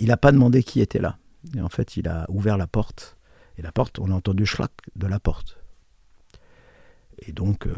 il 0.00 0.08
n'a 0.08 0.16
pas 0.16 0.32
demandé 0.32 0.62
qui 0.62 0.80
était 0.80 1.00
là. 1.00 1.18
Et 1.56 1.60
en 1.60 1.68
fait, 1.68 1.96
il 1.96 2.08
a 2.08 2.26
ouvert 2.28 2.56
la 2.56 2.66
porte, 2.66 3.16
et 3.58 3.62
la 3.62 3.72
porte, 3.72 3.98
on 3.98 4.10
a 4.10 4.14
entendu 4.14 4.46
schlack 4.46 4.72
de 4.96 5.06
la 5.06 5.20
porte. 5.20 5.58
Et 7.26 7.32
donc, 7.32 7.66
euh, 7.66 7.74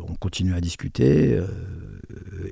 on 0.00 0.14
continue 0.14 0.54
à 0.54 0.60
discuter. 0.60 1.34
Euh, 1.34 1.46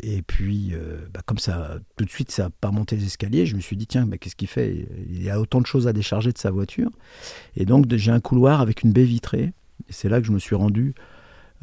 et 0.03 0.23
puis, 0.23 0.71
euh, 0.73 1.07
bah, 1.13 1.21
comme 1.27 1.39
ça, 1.39 1.79
tout 1.97 2.05
de 2.05 2.11
suite, 2.11 2.31
ça 2.31 2.45
n'a 2.45 2.51
pas 2.51 2.71
monté 2.71 2.97
les 2.97 3.05
escaliers, 3.05 3.47
je 3.47 3.57
me 3.57 3.61
suis 3.61 3.77
dit, 3.77 3.87
tiens, 3.87 4.09
qu'est-ce 4.09 4.37
qu'il 4.37 4.49
fait? 4.49 4.87
Il 5.09 5.23
y 5.23 5.31
a 5.31 5.41
autant 5.41 5.61
de 5.61 5.67
choses 5.67 5.89
à 5.89 5.93
décharger 5.93 6.33
de 6.33 6.39
sa 6.39 6.51
voiture. 6.51 6.91
Et 7.57 7.65
donc, 7.65 7.93
j'ai 7.95 8.13
un 8.13 8.21
couloir 8.21 8.61
avec 8.61 8.83
une 8.83 8.93
baie 8.93 9.05
vitrée. 9.05 9.53
Et 9.89 9.93
c'est 9.93 10.09
là 10.09 10.21
que 10.21 10.27
je 10.27 10.33
me 10.33 10.39
suis 10.39 10.55
rendu 10.55 10.95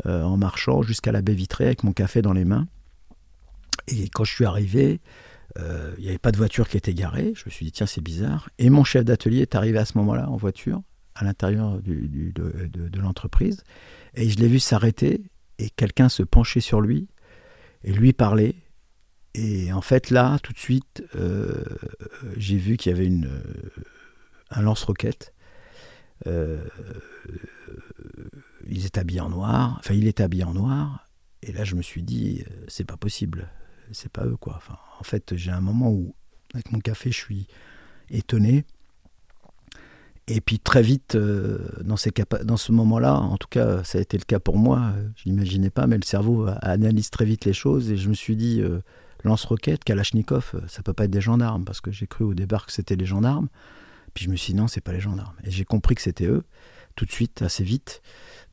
en 0.03 0.35
marchant 0.35 0.81
jusqu'à 0.81 1.13
la 1.13 1.21
baie 1.21 1.33
vitrée 1.33 1.67
avec 1.67 1.83
mon 1.85 1.93
café 1.93 2.21
dans 2.21 2.33
les 2.33 2.43
mains. 2.43 2.67
Et 3.87 4.09
quand 4.09 4.25
je 4.25 4.33
suis 4.33 4.45
arrivé, 4.45 4.99
il 5.57 6.03
n'y 6.03 6.09
avait 6.09 6.17
pas 6.17 6.31
de 6.31 6.37
voiture 6.37 6.67
qui 6.67 6.77
était 6.77 6.93
garée. 6.93 7.33
Je 7.35 7.43
me 7.45 7.51
suis 7.51 7.65
dit, 7.65 7.71
tiens, 7.71 7.85
c'est 7.85 8.01
bizarre. 8.01 8.49
Et 8.57 8.69
mon 8.69 8.83
chef 8.83 9.05
d'atelier 9.05 9.41
est 9.41 9.55
arrivé 9.55 9.77
à 9.77 9.85
ce 9.85 9.97
moment-là 9.97 10.29
en 10.29 10.35
voiture, 10.35 10.81
à 11.15 11.23
l'intérieur 11.23 11.79
de, 11.81 12.99
l'entreprise. 12.99 13.63
Et 14.15 14.29
je 14.29 14.37
l'ai 14.37 14.47
vu 14.47 14.59
s'arrêter 14.59 15.23
et 15.57 15.69
quelqu'un 15.69 16.09
se 16.09 16.23
pencher 16.23 16.59
sur 16.59 16.81
lui 16.81 17.07
et 17.83 17.93
lui 17.93 18.13
parler. 18.13 18.55
Et 19.33 19.71
en 19.71 19.81
fait, 19.81 20.09
là, 20.09 20.39
tout 20.43 20.53
de 20.53 20.57
suite, 20.57 21.03
euh, 21.15 21.63
j'ai 22.37 22.57
vu 22.57 22.77
qu'il 22.77 22.91
y 22.91 22.95
avait 22.95 23.05
une, 23.05 23.29
un 24.51 24.61
lance-roquette. 24.61 25.33
Euh, 26.27 26.63
ils 28.67 28.85
étaient 28.85 29.19
en 29.19 29.29
noir. 29.29 29.75
Enfin, 29.79 29.93
il 29.93 30.07
était 30.07 30.23
habillé 30.23 30.43
en 30.43 30.53
noir. 30.53 31.09
Et 31.41 31.51
là, 31.51 31.63
je 31.63 31.75
me 31.75 31.81
suis 31.81 32.03
dit, 32.03 32.43
euh, 32.47 32.65
c'est 32.67 32.85
pas 32.85 32.97
possible. 32.97 33.49
C'est 33.91 34.11
pas 34.11 34.25
eux, 34.25 34.37
quoi. 34.37 34.59
En 34.99 35.03
fait, 35.03 35.35
j'ai 35.35 35.51
un 35.51 35.61
moment 35.61 35.89
où, 35.89 36.15
avec 36.53 36.71
mon 36.71 36.79
café, 36.79 37.11
je 37.11 37.17
suis 37.17 37.47
étonné. 38.09 38.65
Et 40.27 40.41
puis 40.41 40.59
très 40.59 40.81
vite, 40.81 41.15
euh, 41.15 41.59
dans, 41.83 41.97
ces 41.97 42.11
dans 42.43 42.57
ce 42.57 42.71
moment-là, 42.71 43.15
en 43.15 43.37
tout 43.37 43.47
cas, 43.47 43.83
ça 43.83 43.99
a 43.99 44.01
été 44.01 44.17
le 44.17 44.23
cas 44.23 44.39
pour 44.39 44.57
moi, 44.57 44.93
euh, 44.95 45.07
je 45.15 45.29
n'imaginais 45.29 45.69
pas, 45.69 45.85
mais 45.85 45.97
le 45.97 46.03
cerveau 46.03 46.47
analyse 46.61 47.11
très 47.11 47.25
vite 47.25 47.45
les 47.45 47.53
choses 47.53 47.91
et 47.91 47.97
je 47.97 48.09
me 48.09 48.15
suis 48.15 48.35
dit, 48.35 48.59
euh, 48.59 48.79
lance-roquette, 49.23 49.83
Kalachnikov, 49.83 50.63
ça 50.67 50.81
peut 50.81 50.93
pas 50.93 51.05
être 51.05 51.11
des 51.11 51.21
gendarmes, 51.21 51.63
parce 51.63 51.79
que 51.79 51.91
j'ai 51.91 52.07
cru 52.07 52.23
au 52.23 52.33
départ 52.33 52.65
que 52.65 52.71
c'était 52.71 52.95
les 52.95 53.05
gendarmes. 53.05 53.49
Puis 54.15 54.25
je 54.25 54.29
me 54.31 54.35
suis 54.35 54.53
dit, 54.53 54.59
non, 54.59 54.67
c'est 54.67 54.81
pas 54.81 54.93
les 54.93 54.99
gendarmes. 54.99 55.35
Et 55.43 55.51
j'ai 55.51 55.65
compris 55.65 55.93
que 55.93 56.01
c'était 56.01 56.25
eux, 56.25 56.43
tout 56.95 57.05
de 57.05 57.11
suite, 57.11 57.41
assez 57.41 57.63
vite. 57.63 58.01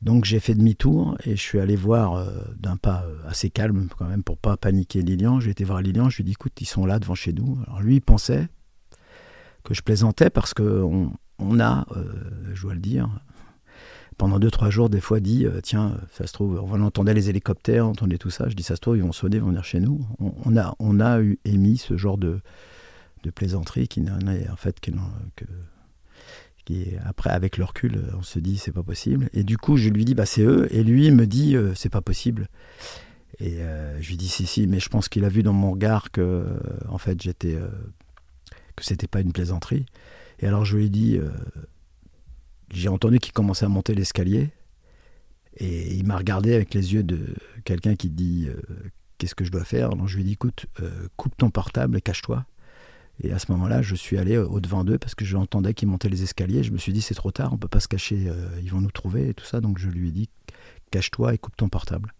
Donc 0.01 0.25
j'ai 0.25 0.39
fait 0.39 0.53
demi-tour 0.53 1.17
et 1.23 1.35
je 1.35 1.41
suis 1.41 1.59
allé 1.59 1.75
voir 1.75 2.27
d'un 2.57 2.75
pas 2.75 3.05
assez 3.25 3.49
calme 3.49 3.87
quand 3.97 4.05
même 4.05 4.23
pour 4.23 4.37
pas 4.37 4.57
paniquer 4.57 5.01
Lilian. 5.01 5.39
J'ai 5.39 5.51
été 5.51 5.63
voir 5.63 5.81
Lilian, 5.81 6.09
je 6.09 6.17
lui 6.17 6.23
ai 6.23 6.25
dit, 6.25 6.31
écoute, 6.33 6.59
ils 6.59 6.65
sont 6.65 6.85
là 6.85 6.99
devant 6.99 7.15
chez 7.15 7.31
nous. 7.31 7.57
Alors 7.67 7.81
lui, 7.81 7.95
il 7.95 8.01
pensait 8.01 8.49
que 9.63 9.73
je 9.73 9.81
plaisantais 9.81 10.29
parce 10.29 10.53
que 10.53 10.83
on 11.39 11.59
a, 11.59 11.85
euh, 11.95 12.03
je 12.53 12.61
dois 12.61 12.73
le 12.73 12.79
dire, 12.79 13.09
pendant 14.17 14.39
deux, 14.39 14.51
trois 14.51 14.69
jours, 14.69 14.89
des 14.89 15.01
fois 15.01 15.19
dit 15.19 15.45
euh, 15.45 15.59
tiens, 15.61 15.97
ça 16.11 16.27
se 16.27 16.33
trouve, 16.33 16.61
on 16.63 16.81
entendait 16.81 17.13
les 17.13 17.29
hélicoptères, 17.29 17.87
on 17.87 17.91
entendait 17.91 18.17
tout 18.17 18.29
ça. 18.29 18.49
Je 18.49 18.55
dis 18.55 18.63
ça 18.63 18.75
se 18.75 18.81
trouve, 18.81 18.97
ils 18.97 19.03
vont 19.03 19.11
sonner, 19.11 19.37
ils 19.37 19.41
vont 19.41 19.49
venir 19.49 19.63
chez 19.63 19.79
nous. 19.79 20.05
On, 20.19 20.57
a, 20.57 20.75
on 20.79 20.99
a 20.99 21.19
eu, 21.21 21.39
émis 21.45 21.77
ce 21.77 21.97
genre 21.97 22.17
de, 22.17 22.39
de 23.23 23.29
plaisanterie 23.31 23.87
qui 23.87 24.01
n'en 24.01 24.19
est 24.27 24.49
en 24.49 24.55
fait 24.55 24.79
que, 24.79 24.91
après 27.05 27.29
avec 27.29 27.57
le 27.57 27.65
recul, 27.65 28.11
on 28.17 28.21
se 28.21 28.39
dit 28.39 28.57
c'est 28.57 28.71
pas 28.71 28.83
possible. 28.83 29.29
Et 29.33 29.43
du 29.43 29.57
coup, 29.57 29.77
je 29.77 29.89
lui 29.89 30.05
dis 30.05 30.15
bah 30.15 30.25
c'est 30.25 30.43
eux, 30.43 30.67
et 30.71 30.83
lui 30.83 31.11
me 31.11 31.27
dit 31.27 31.55
euh, 31.55 31.73
c'est 31.75 31.89
pas 31.89 32.01
possible. 32.01 32.47
Et 33.39 33.59
je 33.99 34.09
lui 34.09 34.15
dis 34.15 34.27
si 34.27 34.45
si, 34.45 34.67
mais 34.67 34.79
je 34.79 34.89
pense 34.89 35.09
qu'il 35.09 35.25
a 35.25 35.29
vu 35.29 35.41
dans 35.43 35.53
mon 35.53 35.71
regard 35.71 36.11
que 36.11 36.45
en 36.87 36.99
fait 36.99 37.21
j'étais 37.21 37.57
que 38.75 38.83
c'était 38.83 39.07
pas 39.07 39.21
une 39.21 39.31
plaisanterie. 39.31 39.85
Et 40.39 40.47
alors 40.47 40.65
je 40.65 40.77
lui 40.77 40.85
ai 40.85 40.89
dit, 40.89 41.17
euh, 41.17 41.29
j'ai 42.71 42.89
entendu 42.89 43.19
qu'il 43.19 43.33
commençait 43.33 43.65
à 43.65 43.69
monter 43.69 43.95
l'escalier, 43.95 44.51
et 45.57 45.93
il 45.93 46.05
m'a 46.05 46.17
regardé 46.17 46.53
avec 46.53 46.73
les 46.73 46.93
yeux 46.93 47.03
de 47.03 47.35
quelqu'un 47.63 47.95
qui 47.95 48.09
dit, 48.09 48.47
euh, 48.47 48.59
qu'est-ce 49.17 49.35
que 49.35 49.45
je 49.45 49.51
dois 49.51 49.63
faire? 49.63 49.91
Alors 49.91 50.07
je 50.07 50.15
lui 50.15 50.23
ai 50.23 50.25
dit, 50.25 50.33
écoute, 50.33 50.65
euh, 50.81 51.07
coupe 51.15 51.37
ton 51.37 51.49
portable 51.49 51.97
et 51.97 52.01
cache-toi. 52.01 52.45
Et 53.21 53.31
à 53.31 53.39
ce 53.39 53.51
moment-là, 53.51 53.81
je 53.81 53.95
suis 53.95 54.17
allé 54.17 54.37
au-devant 54.37 54.83
d'eux 54.83 54.97
parce 54.97 55.15
que 55.15 55.23
j'entendais 55.23 55.73
qu'ils 55.73 55.87
montaient 55.87 56.09
les 56.09 56.23
escaliers. 56.23 56.63
Je 56.63 56.71
me 56.71 56.77
suis 56.77 56.93
dit, 56.93 57.01
c'est 57.01 57.13
trop 57.13 57.31
tard, 57.31 57.53
on 57.53 57.57
peut 57.57 57.67
pas 57.67 57.79
se 57.79 57.87
cacher, 57.87 58.31
ils 58.61 58.71
vont 58.71 58.81
nous 58.81 58.91
trouver 58.91 59.29
et 59.29 59.33
tout 59.33 59.45
ça. 59.45 59.61
Donc 59.61 59.77
je 59.77 59.89
lui 59.89 60.09
ai 60.09 60.11
dit, 60.11 60.29
cache-toi 60.91 61.33
et 61.33 61.37
coupe 61.37 61.55
ton 61.55 61.69
portable. 61.69 62.13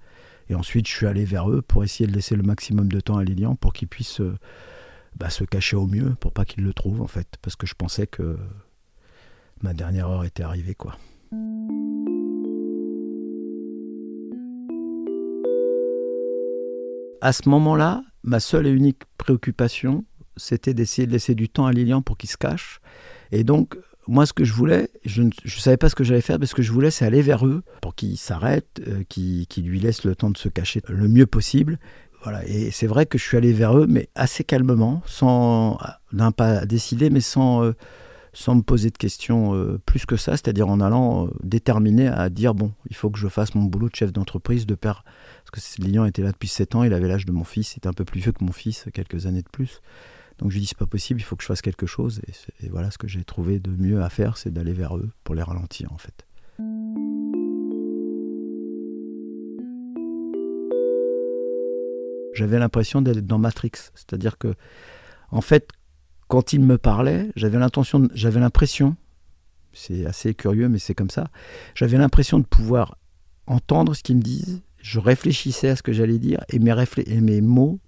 Et 0.50 0.56
ensuite, 0.56 0.88
je 0.88 0.94
suis 0.94 1.08
allé 1.08 1.26
vers 1.26 1.50
eux 1.50 1.62
pour 1.62 1.84
essayer 1.84 2.06
de 2.06 2.14
laisser 2.14 2.36
le 2.36 2.44
maximum 2.44 2.90
de 2.90 3.00
temps 3.00 3.18
à 3.18 3.24
Lilian 3.24 3.56
pour 3.56 3.74
qu'il 3.74 3.88
puisse 3.88 4.22
bah, 5.18 5.30
se 5.30 5.44
cacher 5.44 5.76
au 5.76 5.88
mieux, 5.88 6.16
pour 6.20 6.32
pas 6.32 6.46
qu'il 6.46 6.64
le 6.64 6.74
trouve 6.74 7.02
en 7.02 7.08
fait. 7.08 7.28
Parce 7.42 7.56
que 7.56 7.66
je 7.66 7.74
pensais 7.74 8.08
que 8.08 8.38
ma 9.62 9.74
dernière 9.74 10.08
heure 10.10 10.26
était 10.26 10.44
arrivée, 10.44 10.76
quoi. 10.76 10.98
À 17.22 17.32
ce 17.32 17.48
moment-là, 17.48 18.04
ma 18.24 18.42
seule 18.42 18.68
et 18.68 18.72
unique 18.72 19.04
préoccupation, 19.18 20.04
c'était 20.38 20.74
d'essayer 20.74 21.08
de 21.08 21.12
laisser 21.12 21.36
du 21.36 21.50
temps 21.50 21.66
à 21.66 21.72
Lilian 21.72 22.02
pour 22.02 22.18
qu'il 22.18 22.30
se 22.30 22.38
cache. 22.38 22.82
Et 23.32 23.44
donc, 23.44 23.76
moi, 24.08 24.26
ce 24.26 24.34
que 24.34 24.44
je 24.44 24.54
voulais, 24.54 24.90
je 25.06 25.24
ne 25.24 25.32
savais 25.46 25.78
pas 25.78 25.90
ce 25.90 25.96
que 25.96 26.04
j'allais 26.04 26.22
faire, 26.22 26.40
mais 26.40 26.46
ce 26.46 26.56
que 26.56 26.62
je 26.62 26.72
voulais, 26.72 26.92
c'est 26.92 27.06
aller 27.06 27.22
vers 27.22 27.46
eux 27.46 27.64
pour 27.82 27.96
qu'ils 27.96 28.18
s'arrêtent, 28.18 28.82
euh, 28.88 29.04
qu'ils 29.08 29.66
lui 29.66 29.80
laissent 29.80 30.04
le 30.04 30.16
temps 30.16 30.30
de 30.30 30.38
se 30.38 30.50
cacher 30.50 30.82
le 30.88 31.08
mieux 31.08 31.26
possible. 31.26 31.80
Voilà, 32.24 32.46
et 32.46 32.72
c'est 32.72 32.88
vrai 32.88 33.06
que 33.06 33.18
je 33.18 33.24
suis 33.24 33.38
allé 33.38 33.52
vers 33.52 33.78
eux, 33.78 33.86
mais 33.88 34.08
assez 34.16 34.44
calmement, 34.44 35.02
sans 35.06 35.78
d'un 36.14 36.32
pas 36.32 36.66
décidé, 36.66 37.10
mais 37.10 37.20
sans, 37.20 37.64
euh, 37.64 37.74
sans 38.32 38.56
me 38.56 38.62
poser 38.62 38.90
de 38.90 38.98
questions 38.98 39.56
euh, 39.56 39.80
plus 39.86 40.06
que 40.06 40.16
ça, 40.16 40.32
c'est-à-dire 40.32 40.70
en 40.70 40.80
allant 40.80 41.30
déterminé 41.44 42.08
à 42.08 42.30
dire 42.30 42.54
bon, 42.54 42.72
il 42.90 42.96
faut 42.96 43.10
que 43.10 43.20
je 43.20 43.28
fasse 43.28 43.56
mon 43.56 43.64
boulot 43.64 43.90
de 43.90 43.96
chef 43.96 44.14
d'entreprise, 44.14 44.66
de 44.66 44.76
père. 44.76 45.04
Parce 45.46 45.76
que 45.76 45.82
Lilian 45.82 46.06
était 46.06 46.22
là 46.22 46.32
depuis 46.32 46.48
7 46.48 46.76
ans, 46.76 46.84
il 46.84 46.94
avait 46.94 47.10
l'âge 47.10 47.26
de 47.26 47.34
mon 47.34 47.44
fils, 47.44 47.74
il 47.76 47.80
était 47.80 47.88
un 47.88 47.94
peu 47.94 48.06
plus 48.06 48.22
vieux 48.22 48.32
que 48.32 48.44
mon 48.44 48.54
fils, 48.54 48.86
quelques 48.94 49.26
années 49.26 49.42
de 49.42 49.50
plus. 49.50 49.82
Donc 50.40 50.50
je 50.50 50.56
lui 50.56 50.62
dis 50.62 50.68
c'est 50.68 50.78
pas 50.78 50.86
possible, 50.86 51.20
il 51.20 51.24
faut 51.24 51.36
que 51.36 51.44
je 51.44 51.48
fasse 51.48 51.62
quelque 51.62 51.86
chose. 51.86 52.22
Et, 52.62 52.70
voilà 52.70 52.92
ce 52.92 52.98
que 52.98 53.08
j'ai 53.08 53.24
trouvé 53.24 53.60
de 53.60 53.72
mieux 53.72 54.02
à 54.02 54.10
faire, 54.10 54.38
c'est 54.38 54.52
d'aller 54.52 54.74
vers 54.74 54.98
eux 54.98 55.10
pour 55.24 55.36
les 55.36 55.44
ralentir 55.44 55.92
en 55.92 55.98
fait. 55.98 56.26
J'avais 62.34 62.58
l'impression 62.58 63.02
d'être 63.02 63.26
dans 63.28 63.38
Matrix, 63.38 63.72
c'est-à-dire 63.94 64.38
que 64.38 64.56
en 65.30 65.42
fait 65.42 65.70
quand 66.28 66.52
ils 66.52 66.62
me 66.62 66.80
parlaient, 66.80 67.30
j'avais 67.36 67.60
l'intention, 67.60 68.08
j'avais 68.16 68.40
l'impression, 68.40 68.96
c'est 69.72 70.06
assez 70.06 70.34
curieux 70.34 70.68
mais 70.68 70.80
c'est 70.80 70.96
comme 70.96 71.12
ça, 71.12 71.28
j'avais 71.76 71.98
l'impression 71.98 72.40
de 72.40 72.46
pouvoir 72.46 72.98
entendre 73.46 73.94
ce 73.94 74.02
qu'ils 74.02 74.18
me 74.18 74.22
disent, 74.22 74.62
je 74.80 75.00
réfléchissais 75.00 75.70
à 75.70 75.76
ce 75.76 75.84
que 75.84 75.94
j'allais 75.94 76.18
dire 76.18 76.44
et 76.50 76.60
mes, 76.60 76.74
et 77.06 77.22
mes 77.22 77.42
mots 77.42 77.80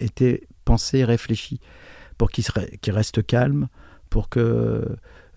étaient 0.00 0.47
pensés, 0.68 1.02
réfléchis, 1.02 1.60
pour 2.18 2.30
qu'ils 2.30 2.44
restent 2.92 3.24
calmes, 3.24 3.68
pour 4.10 4.28
que... 4.28 4.86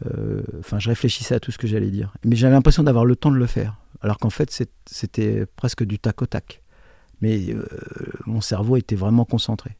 Euh, 0.05 0.41
enfin, 0.59 0.77
je 0.77 0.89
réfléchissais 0.89 1.35
à 1.35 1.39
tout 1.39 1.51
ce 1.51 1.57
que 1.57 1.67
j'allais 1.67 1.89
dire. 1.89 2.13
Mais 2.25 2.35
j'avais 2.35 2.53
l'impression 2.53 2.83
d'avoir 2.83 3.05
le 3.05 3.15
temps 3.15 3.31
de 3.31 3.37
le 3.37 3.45
faire, 3.45 3.77
alors 4.01 4.17
qu'en 4.17 4.29
fait, 4.29 4.51
c'était 4.85 5.45
presque 5.55 5.83
du 5.85 5.99
tac 5.99 6.21
au 6.21 6.25
tac. 6.25 6.61
Mais 7.21 7.53
euh, 7.53 7.65
mon 8.25 8.41
cerveau 8.41 8.75
était 8.75 8.97
vraiment 8.97 9.23
concentré. 9.23 9.77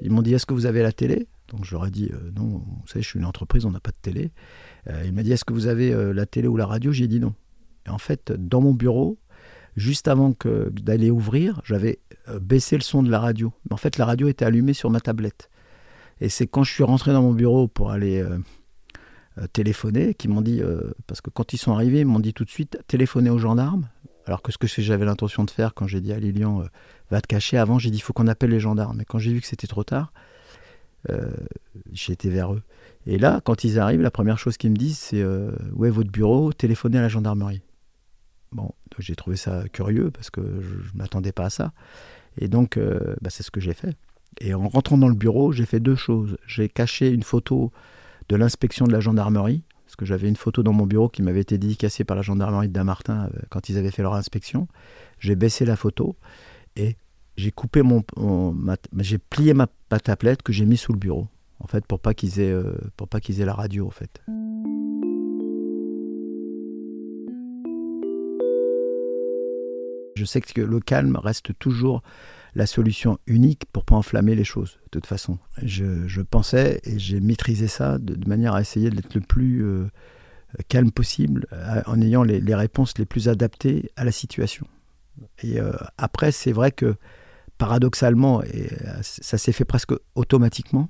Ils 0.00 0.10
m'ont 0.10 0.22
dit 0.22 0.34
Est-ce 0.34 0.46
que 0.46 0.54
vous 0.54 0.66
avez 0.66 0.82
la 0.82 0.90
télé? 0.90 1.28
Donc 1.48 1.64
je 1.64 1.72
leur 1.72 1.86
ai 1.86 1.90
dit 1.90 2.10
euh, 2.12 2.32
Non, 2.34 2.64
vous 2.64 2.86
savez, 2.86 3.02
je 3.02 3.08
suis 3.08 3.20
une 3.20 3.26
entreprise, 3.26 3.64
on 3.64 3.70
n'a 3.70 3.80
pas 3.80 3.92
de 3.92 4.00
télé. 4.02 4.32
il 5.04 5.12
m'a 5.12 5.22
dit 5.22 5.30
Est-ce 5.30 5.44
que 5.44 5.52
vous 5.52 5.68
avez 5.68 5.94
la 6.12 6.26
télé 6.26 6.48
ou 6.48 6.56
la 6.56 6.66
radio? 6.66 6.90
J'ai 6.90 7.06
dit 7.06 7.20
non. 7.20 7.34
Et 7.86 7.90
en 7.90 7.98
fait, 7.98 8.32
dans 8.32 8.60
mon 8.60 8.72
bureau, 8.72 9.18
juste 9.76 10.08
avant 10.08 10.34
d'aller 10.70 11.10
ouvrir, 11.10 11.60
j'avais 11.64 11.98
euh, 12.28 12.38
baissé 12.38 12.76
le 12.76 12.82
son 12.82 13.02
de 13.02 13.10
la 13.10 13.18
radio. 13.18 13.52
Mais 13.64 13.74
en 13.74 13.76
fait, 13.76 13.98
la 13.98 14.04
radio 14.04 14.28
était 14.28 14.44
allumée 14.44 14.74
sur 14.74 14.90
ma 14.90 15.00
tablette. 15.00 15.50
Et 16.20 16.28
c'est 16.28 16.46
quand 16.46 16.62
je 16.62 16.72
suis 16.72 16.84
rentré 16.84 17.12
dans 17.12 17.22
mon 17.22 17.32
bureau 17.32 17.68
pour 17.68 17.90
aller 17.90 18.20
euh, 18.20 18.38
euh, 19.38 19.46
téléphoner 19.52 20.14
qu'ils 20.14 20.30
m'ont 20.30 20.42
dit, 20.42 20.62
parce 21.06 21.20
que 21.20 21.30
quand 21.30 21.52
ils 21.52 21.58
sont 21.58 21.72
arrivés, 21.72 22.00
ils 22.00 22.06
m'ont 22.06 22.20
dit 22.20 22.34
tout 22.34 22.44
de 22.44 22.50
suite, 22.50 22.78
téléphoner 22.86 23.30
aux 23.30 23.38
gendarmes. 23.38 23.88
Alors 24.26 24.40
que 24.40 24.52
ce 24.52 24.58
que 24.58 24.68
j'avais 24.68 25.04
l'intention 25.04 25.42
de 25.42 25.50
faire 25.50 25.74
quand 25.74 25.88
j'ai 25.88 26.00
dit 26.00 26.12
à 26.12 26.20
Lilian, 26.20 26.62
va 27.10 27.20
te 27.20 27.26
cacher, 27.26 27.58
avant 27.58 27.78
j'ai 27.78 27.90
dit, 27.90 27.98
il 27.98 28.02
faut 28.02 28.12
qu'on 28.12 28.28
appelle 28.28 28.50
les 28.50 28.60
gendarmes. 28.60 29.00
Et 29.00 29.04
quand 29.04 29.18
j'ai 29.18 29.32
vu 29.32 29.40
que 29.40 29.48
c'était 29.48 29.66
trop 29.66 29.82
tard, 29.82 30.12
été 32.08 32.30
vers 32.30 32.54
eux. 32.54 32.62
Et 33.06 33.18
là, 33.18 33.40
quand 33.42 33.64
ils 33.64 33.80
arrivent, 33.80 34.02
la 34.02 34.12
première 34.12 34.38
chose 34.38 34.56
qu'ils 34.56 34.70
me 34.70 34.76
disent, 34.76 34.98
c'est, 34.98 35.18
est 35.18 35.90
votre 35.90 36.10
bureau 36.10 36.52
Téléphonez 36.52 36.98
à 36.98 37.02
la 37.02 37.08
gendarmerie. 37.08 37.62
Bon, 38.52 38.70
j'ai 38.98 39.14
trouvé 39.14 39.36
ça 39.36 39.64
curieux 39.72 40.10
parce 40.10 40.30
que 40.30 40.42
je 40.42 40.92
ne 40.92 40.98
m'attendais 40.98 41.32
pas 41.32 41.46
à 41.46 41.50
ça. 41.50 41.72
Et 42.38 42.48
donc, 42.48 42.76
euh, 42.76 43.14
bah, 43.20 43.30
c'est 43.30 43.42
ce 43.42 43.50
que 43.50 43.60
j'ai 43.60 43.74
fait. 43.74 43.96
Et 44.40 44.54
en 44.54 44.68
rentrant 44.68 44.98
dans 44.98 45.08
le 45.08 45.14
bureau, 45.14 45.52
j'ai 45.52 45.66
fait 45.66 45.80
deux 45.80 45.96
choses. 45.96 46.36
J'ai 46.46 46.68
caché 46.68 47.10
une 47.10 47.22
photo 47.22 47.70
de 48.28 48.36
l'inspection 48.36 48.86
de 48.86 48.92
la 48.92 49.00
gendarmerie, 49.00 49.62
parce 49.84 49.96
que 49.96 50.06
j'avais 50.06 50.28
une 50.28 50.36
photo 50.36 50.62
dans 50.62 50.72
mon 50.72 50.86
bureau 50.86 51.08
qui 51.08 51.22
m'avait 51.22 51.40
été 51.40 51.58
dédicacée 51.58 52.04
par 52.04 52.16
la 52.16 52.22
gendarmerie 52.22 52.68
de 52.68 52.72
Damartin 52.72 53.26
euh, 53.26 53.40
quand 53.50 53.68
ils 53.68 53.76
avaient 53.76 53.90
fait 53.90 54.02
leur 54.02 54.14
inspection. 54.14 54.68
J'ai 55.18 55.36
baissé 55.36 55.64
la 55.64 55.76
photo 55.76 56.16
et 56.76 56.96
j'ai 57.36 57.50
coupé 57.50 57.82
mon, 57.82 58.02
j'ai 58.98 59.18
plié 59.18 59.54
ma, 59.54 59.66
tablette 60.02 60.42
que 60.42 60.52
j'ai 60.52 60.64
mis 60.64 60.76
sous 60.76 60.92
le 60.92 60.98
bureau, 60.98 61.28
en 61.60 61.66
fait, 61.66 61.86
pour 61.86 62.00
pas 62.00 62.14
qu'ils 62.14 62.40
aient, 62.40 62.52
euh, 62.52 62.74
pour 62.96 63.08
pas 63.08 63.20
qu'ils 63.20 63.40
aient 63.40 63.46
la 63.46 63.54
radio, 63.54 63.86
en 63.86 63.90
fait. 63.90 64.22
Je 70.22 70.26
sais 70.26 70.40
que 70.40 70.60
le 70.60 70.78
calme 70.78 71.16
reste 71.16 71.58
toujours 71.58 72.00
la 72.54 72.66
solution 72.66 73.18
unique 73.26 73.64
pour 73.72 73.84
pas 73.84 73.96
enflammer 73.96 74.36
les 74.36 74.44
choses, 74.44 74.78
de 74.84 74.90
toute 74.92 75.06
façon. 75.06 75.36
Je, 75.60 76.20
pensais 76.20 76.80
et 76.84 76.96
j'ai 76.96 77.18
maîtrisé 77.18 77.66
ça 77.66 77.98
de, 77.98 78.28
manière 78.28 78.54
à 78.54 78.60
essayer 78.60 78.88
d'être 78.90 79.16
le 79.16 79.20
plus 79.20 79.64
euh, 79.64 79.88
calme 80.68 80.92
possible, 80.92 81.48
euh, 81.52 81.82
en 81.86 82.00
ayant 82.00 82.22
les, 82.22 82.54
réponses 82.54 82.96
les 82.98 83.04
plus 83.04 83.28
adaptées 83.28 83.90
à 83.96 84.04
la 84.04 84.12
situation. 84.12 84.64
Et 85.42 85.58
euh, 85.58 85.72
après, 85.98 86.30
c'est 86.30 86.52
vrai 86.52 86.70
que 86.70 86.94
paradoxalement, 87.58 88.42
ça 89.02 89.38
s'est 89.38 89.52
fait 89.52 89.64
presque 89.64 89.92
automatiquement, 90.14 90.88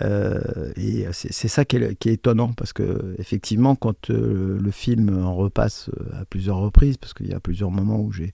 et 0.00 1.06
c'est 1.12 1.48
ça 1.48 1.64
qui 1.64 1.76
est, 1.76 2.06
étonnant 2.06 2.52
parce 2.52 2.72
que 2.72 3.14
effectivement, 3.18 3.74
quand 3.74 4.10
euh, 4.10 4.58
le 4.60 4.70
film 4.70 5.24
en 5.24 5.34
repasse 5.34 5.90
euh, 5.90 6.20
à 6.20 6.24
plusieurs 6.24 6.58
reprises, 6.58 6.96
parce 6.96 7.14
qu'il 7.14 7.28
y 7.28 7.34
a 7.34 7.40
plusieurs 7.40 7.70
moments 7.70 8.00
où 8.00 8.12
j'ai 8.12 8.32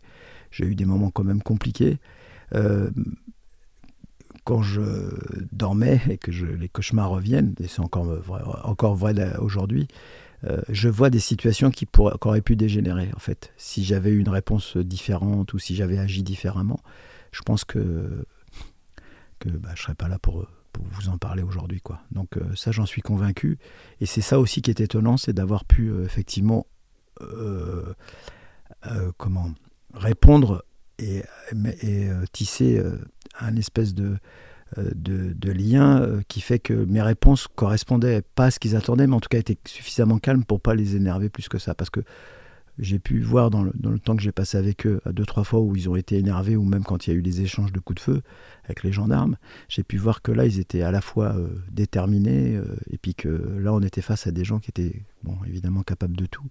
eu 0.60 0.74
des 0.74 0.84
moments 0.84 1.10
quand 1.10 1.24
même 1.24 1.42
compliqués, 1.42 1.98
quand 4.44 4.62
je 4.62 4.82
dormais 5.50 6.00
et 6.08 6.18
que 6.18 6.30
les 6.30 6.68
cauchemars 6.68 7.10
reviennent, 7.10 7.54
et 7.58 7.66
c'est 7.66 7.80
encore 7.80 8.04
vrai, 8.04 8.42
encore 8.62 8.94
vrai 8.94 9.14
aujourd'hui, 9.38 9.88
je 10.68 10.88
vois 10.88 11.10
des 11.10 11.18
situations 11.18 11.70
qui, 11.70 11.86
pourraient, 11.86 12.14
auraient 12.20 12.42
pu 12.42 12.54
dégénérer 12.54 13.10
en 13.16 13.18
fait. 13.18 13.52
Si 13.56 13.82
j'avais 13.82 14.10
eu 14.10 14.18
une 14.18 14.28
réponse 14.28 14.76
différente 14.76 15.52
ou 15.54 15.58
si 15.58 15.74
j'avais 15.74 15.98
agi 15.98 16.22
différemment, 16.22 16.78
je 17.32 17.42
pense 17.42 17.64
que, 17.64 18.24
bah, 19.44 19.70
je 19.74 19.80
ne 19.80 19.84
serais 19.84 19.94
pas 19.94 20.08
là 20.08 20.18
pour 20.20 20.46
pour 20.74 20.84
vous 20.90 21.08
en 21.08 21.16
parler 21.16 21.42
aujourd'hui. 21.42 21.80
quoi. 21.80 22.00
Donc 22.10 22.36
euh, 22.36 22.42
ça, 22.54 22.72
j'en 22.72 22.84
suis 22.84 23.00
convaincu. 23.00 23.58
Et 24.00 24.06
c'est 24.06 24.20
ça 24.20 24.38
aussi 24.38 24.60
qui 24.60 24.70
est 24.70 24.80
étonnant, 24.80 25.16
c'est 25.16 25.32
d'avoir 25.32 25.64
pu 25.64 25.88
euh, 25.88 26.04
effectivement 26.04 26.66
euh, 27.22 27.94
comment 29.16 29.52
répondre 29.94 30.64
et, 30.98 31.22
tisser 32.32 32.82
un 33.38 33.56
espèce 33.56 33.94
de, 33.94 34.16
de, 34.76 35.32
de, 35.32 35.52
lien 35.52 36.20
qui 36.28 36.40
fait 36.40 36.58
que 36.58 36.72
mes 36.72 37.00
réponses 37.00 37.46
correspondaient 37.46 38.22
pas 38.34 38.46
à 38.46 38.50
ce 38.50 38.58
qu'ils 38.58 38.76
attendaient, 38.76 39.06
mais 39.06 39.14
en 39.14 39.20
tout 39.20 39.28
cas 39.28 39.38
étaient 39.38 39.58
suffisamment 39.66 40.18
calmes 40.18 40.44
pour 40.44 40.60
pas 40.60 40.74
les 40.74 40.96
énerver 40.96 41.30
plus 41.30 41.48
que 41.48 41.58
ça. 41.58 41.74
Parce 41.74 41.90
que 41.90 42.00
j'ai 42.78 42.98
pu 42.98 43.20
voir 43.20 43.50
dans 43.50 43.62
le, 43.62 43.98
temps 43.98 44.16
que 44.16 44.22
j'ai 44.22 44.32
passé 44.32 44.58
avec 44.58 44.86
eux, 44.86 45.00
à 45.04 45.12
deux, 45.12 45.24
trois 45.24 45.44
fois 45.44 45.60
où 45.60 45.76
ils 45.76 45.88
ont 45.88 45.96
été 45.96 46.18
énervés, 46.18 46.56
ou 46.56 46.64
même 46.64 46.82
quand 46.82 47.06
il 47.06 47.10
y 47.10 47.12
a 47.12 47.16
eu 47.16 47.22
des 47.22 47.40
échanges 47.42 47.72
de 47.72 47.78
coups 47.78 47.96
de 47.96 48.00
feu 48.00 48.22
avec 48.64 48.82
les 48.82 48.92
gendarmes, 48.92 49.36
j'ai 49.68 49.84
pu 49.84 49.96
voir 49.96 50.22
que 50.22 50.32
là, 50.32 50.44
ils 50.44 50.58
étaient 50.58 50.82
à 50.82 50.90
la 50.90 51.00
fois 51.00 51.36
euh, 51.36 51.48
déterminés, 51.70 52.56
euh, 52.56 52.76
et 52.90 52.98
puis 52.98 53.14
que 53.14 53.28
là, 53.28 53.72
on 53.72 53.80
était 53.80 54.00
face 54.00 54.26
à 54.26 54.32
des 54.32 54.44
gens 54.44 54.58
qui 54.58 54.70
étaient, 54.70 55.04
bon, 55.22 55.38
évidemment 55.46 55.82
capables 55.82 56.16
de 56.16 56.26
tout, 56.26 56.48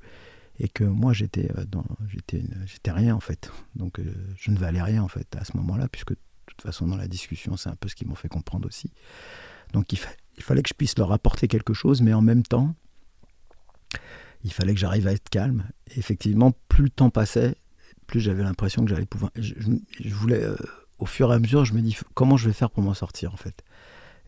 et 0.60 0.70
que 0.70 0.84
moi, 0.84 1.14
j'étais 1.14 1.52
euh, 1.58 2.94
rien, 2.94 3.16
en 3.16 3.20
fait. 3.20 3.52
Donc, 3.76 4.00
je 4.38 4.52
ne 4.52 4.58
valais 4.58 4.82
rien, 4.82 5.04
en 5.04 5.08
fait, 5.08 5.36
à 5.36 5.44
ce 5.44 5.58
moment-là, 5.58 5.88
puisque 5.90 6.12
de 6.12 6.18
toute 6.46 6.62
façon, 6.62 6.88
dans 6.88 6.98
la 6.98 7.08
discussion, 7.08 7.58
c'est 7.58 7.70
un 7.70 7.76
peu 7.76 7.90
ce 7.90 7.96
qu'ils 7.96 8.08
m'ont 8.08 8.16
fait 8.16 8.30
comprendre 8.30 8.68
aussi. 8.68 8.92
Donc, 9.74 9.92
il 9.92 10.44
fallait 10.44 10.62
que 10.62 10.70
je 10.70 10.76
puisse 10.76 10.98
leur 10.98 11.12
apporter 11.12 11.48
quelque 11.48 11.74
chose, 11.74 12.02
mais 12.02 12.14
en 12.14 12.22
même 12.22 12.44
temps, 12.44 12.76
il 14.44 14.52
fallait 14.52 14.74
que 14.74 14.80
j'arrive 14.80 15.08
à 15.08 15.12
être 15.12 15.30
calme. 15.30 15.66
Et 15.96 16.00
effectivement, 16.00 16.54
plus 16.68 16.84
le 16.84 16.90
temps 16.90 17.10
passait, 17.10 17.56
plus 18.08 18.20
j'avais 18.20 18.44
l'impression 18.44 18.84
que 18.84 18.90
j'allais 18.90 19.06
pouvoir. 19.06 19.32
Je, 19.36 19.54
voulais, 20.14 20.44
euh, 20.44 20.56
au 21.00 21.06
fur 21.06 21.32
et 21.32 21.36
à 21.36 21.40
mesure, 21.40 21.66
je 21.66 21.74
me 21.74 21.82
dis 21.82 21.98
comment 22.14 22.38
je 22.38 22.48
vais 22.48 22.54
faire 22.54 22.70
pour 22.70 22.84
m'en 22.84 22.94
sortir 22.94 23.34
en 23.34 23.38
fait? 23.38 23.64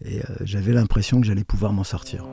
Et 0.03 0.19
euh, 0.19 0.23
j'avais 0.41 0.73
l'impression 0.73 1.21
que 1.21 1.27
j'allais 1.27 1.43
pouvoir 1.43 1.73
m'en 1.73 1.83
sortir. 1.83 2.25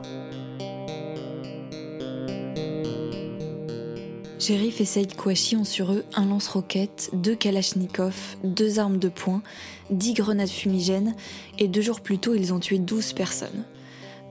Shérif 4.39 4.81
et 4.81 4.85
Saïd 4.85 5.15
Kouachi 5.15 5.55
ont 5.55 5.63
sur 5.63 5.93
eux 5.93 6.03
un 6.15 6.25
lance-roquette, 6.25 7.11
deux 7.13 7.35
kalachnikovs, 7.35 8.35
deux 8.43 8.77
armes 8.77 8.97
de 8.97 9.07
poing, 9.07 9.41
dix 9.89 10.13
grenades 10.13 10.49
fumigènes, 10.49 11.15
et 11.59 11.69
deux 11.69 11.81
jours 11.81 12.01
plus 12.01 12.17
tôt, 12.17 12.35
ils 12.35 12.53
ont 12.53 12.59
tué 12.59 12.77
douze 12.77 13.13
personnes. 13.13 13.63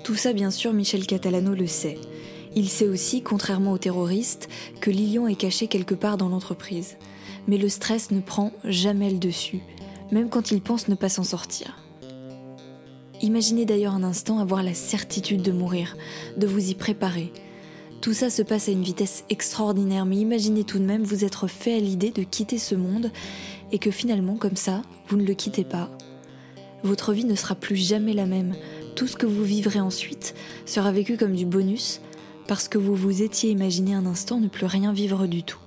Tout 0.05 0.15
ça, 0.15 0.35
bien 0.35 0.51
sûr, 0.51 0.75
Michel 0.75 1.07
Catalano 1.07 1.55
le 1.55 1.67
sait. 1.67 1.97
Il 2.55 2.69
sait 2.69 2.89
aussi, 2.89 3.23
contrairement 3.23 3.73
aux 3.73 3.79
terroristes, 3.79 4.49
que 4.81 4.91
Lilian 4.91 5.27
est 5.27 5.37
caché 5.37 5.69
quelque 5.69 5.95
part 5.95 6.19
dans 6.19 6.29
l'entreprise. 6.29 6.97
Mais 7.49 7.57
le 7.59 7.69
stress 7.69 8.11
ne 8.11 8.21
prend 8.21 8.53
jamais 8.65 9.11
le 9.11 9.19
dessus, 9.19 9.61
même 10.11 10.29
quand 10.29 10.51
il 10.51 10.61
pense 10.61 10.89
ne 10.89 10.95
pas 10.95 11.09
s'en 11.09 11.25
sortir. 11.25 11.79
Imaginez 13.23 13.65
d'ailleurs 13.65 13.95
un 13.95 14.03
instant 14.03 14.39
avoir 14.39 14.63
la 14.63 14.75
certitude 14.75 15.43
de 15.43 15.53
mourir, 15.53 15.97
de 16.37 16.47
vous 16.47 16.71
y 16.71 16.75
préparer. 16.75 17.33
Tout 18.01 18.13
ça 18.13 18.31
se 18.31 18.43
passe 18.43 18.69
à 18.69 18.73
une 18.73 18.83
vitesse 18.83 19.25
extraordinaire, 19.31 20.07
mais 20.07 20.17
imaginez 20.17 20.65
tout 20.65 20.81
de 20.81 20.85
même 20.85 21.05
vous 21.05 21.25
être 21.25 21.47
fait 21.47 21.75
à 21.77 21.81
l'idée 21.81 22.11
de 22.11 22.25
quitter 22.25 22.59
ce 22.59 22.75
monde 22.75 23.13
et 23.71 23.79
que 23.79 23.93
finalement, 23.93 24.35
comme 24.35 24.57
ça, 24.57 24.83
vous 25.09 25.17
ne 25.17 25.25
le 25.25 25.35
quittez 25.35 25.65
pas. 25.65 25.89
Votre 26.83 27.13
vie 27.13 27.25
ne 27.25 27.37
sera 27.37 27.55
plus 27.55 27.77
jamais 27.77 28.13
la 28.13 28.27
même. 28.27 28.55
Tout 28.97 29.07
ce 29.07 29.17
que 29.17 29.27
vous 29.27 29.45
vivrez 29.45 29.81
ensuite 29.81 30.35
sera 30.67 30.91
vécu 30.91 31.17
comme 31.17 31.37
du 31.37 31.47
bonus 31.47 32.01
parce 32.47 32.69
que 32.69 32.79
vous 32.79 32.95
vous 32.95 33.23
étiez 33.23 33.51
imaginé 33.51 33.95
un 33.95 34.07
instant 34.07 34.41
ne 34.41 34.49
plus 34.49 34.67
rien 34.67 34.93
vivre 34.93 35.27
du 35.27 35.43
tout. 35.43 35.59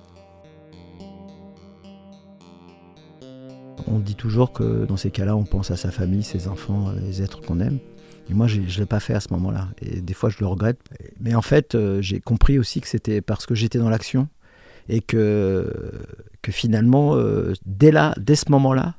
On 3.88 3.98
dit 4.00 4.16
toujours 4.16 4.52
que 4.52 4.84
dans 4.84 4.96
ces 4.96 5.10
cas-là, 5.10 5.36
on 5.36 5.44
pense 5.44 5.70
à 5.70 5.76
sa 5.76 5.90
famille, 5.90 6.22
ses 6.22 6.48
enfants, 6.48 6.92
les 7.00 7.22
êtres 7.22 7.40
qu'on 7.40 7.60
aime. 7.60 7.78
Et 8.28 8.34
moi, 8.34 8.48
je 8.48 8.60
ne 8.60 8.66
l'ai 8.66 8.86
pas 8.86 9.00
fait 9.00 9.14
à 9.14 9.20
ce 9.20 9.32
moment-là. 9.32 9.68
Et 9.80 10.00
des 10.00 10.14
fois, 10.14 10.30
je 10.30 10.38
le 10.40 10.46
regrette. 10.46 10.80
Mais 11.20 11.34
en 11.34 11.42
fait, 11.42 11.74
euh, 11.74 12.00
j'ai 12.02 12.20
compris 12.20 12.58
aussi 12.58 12.80
que 12.80 12.88
c'était 12.88 13.20
parce 13.20 13.46
que 13.46 13.54
j'étais 13.54 13.78
dans 13.78 13.88
l'action 13.88 14.28
et 14.88 15.00
que, 15.00 15.92
que 16.42 16.50
finalement, 16.50 17.14
euh, 17.14 17.52
dès, 17.64 17.92
là, 17.92 18.14
dès 18.18 18.34
ce 18.34 18.50
moment-là, 18.50 18.96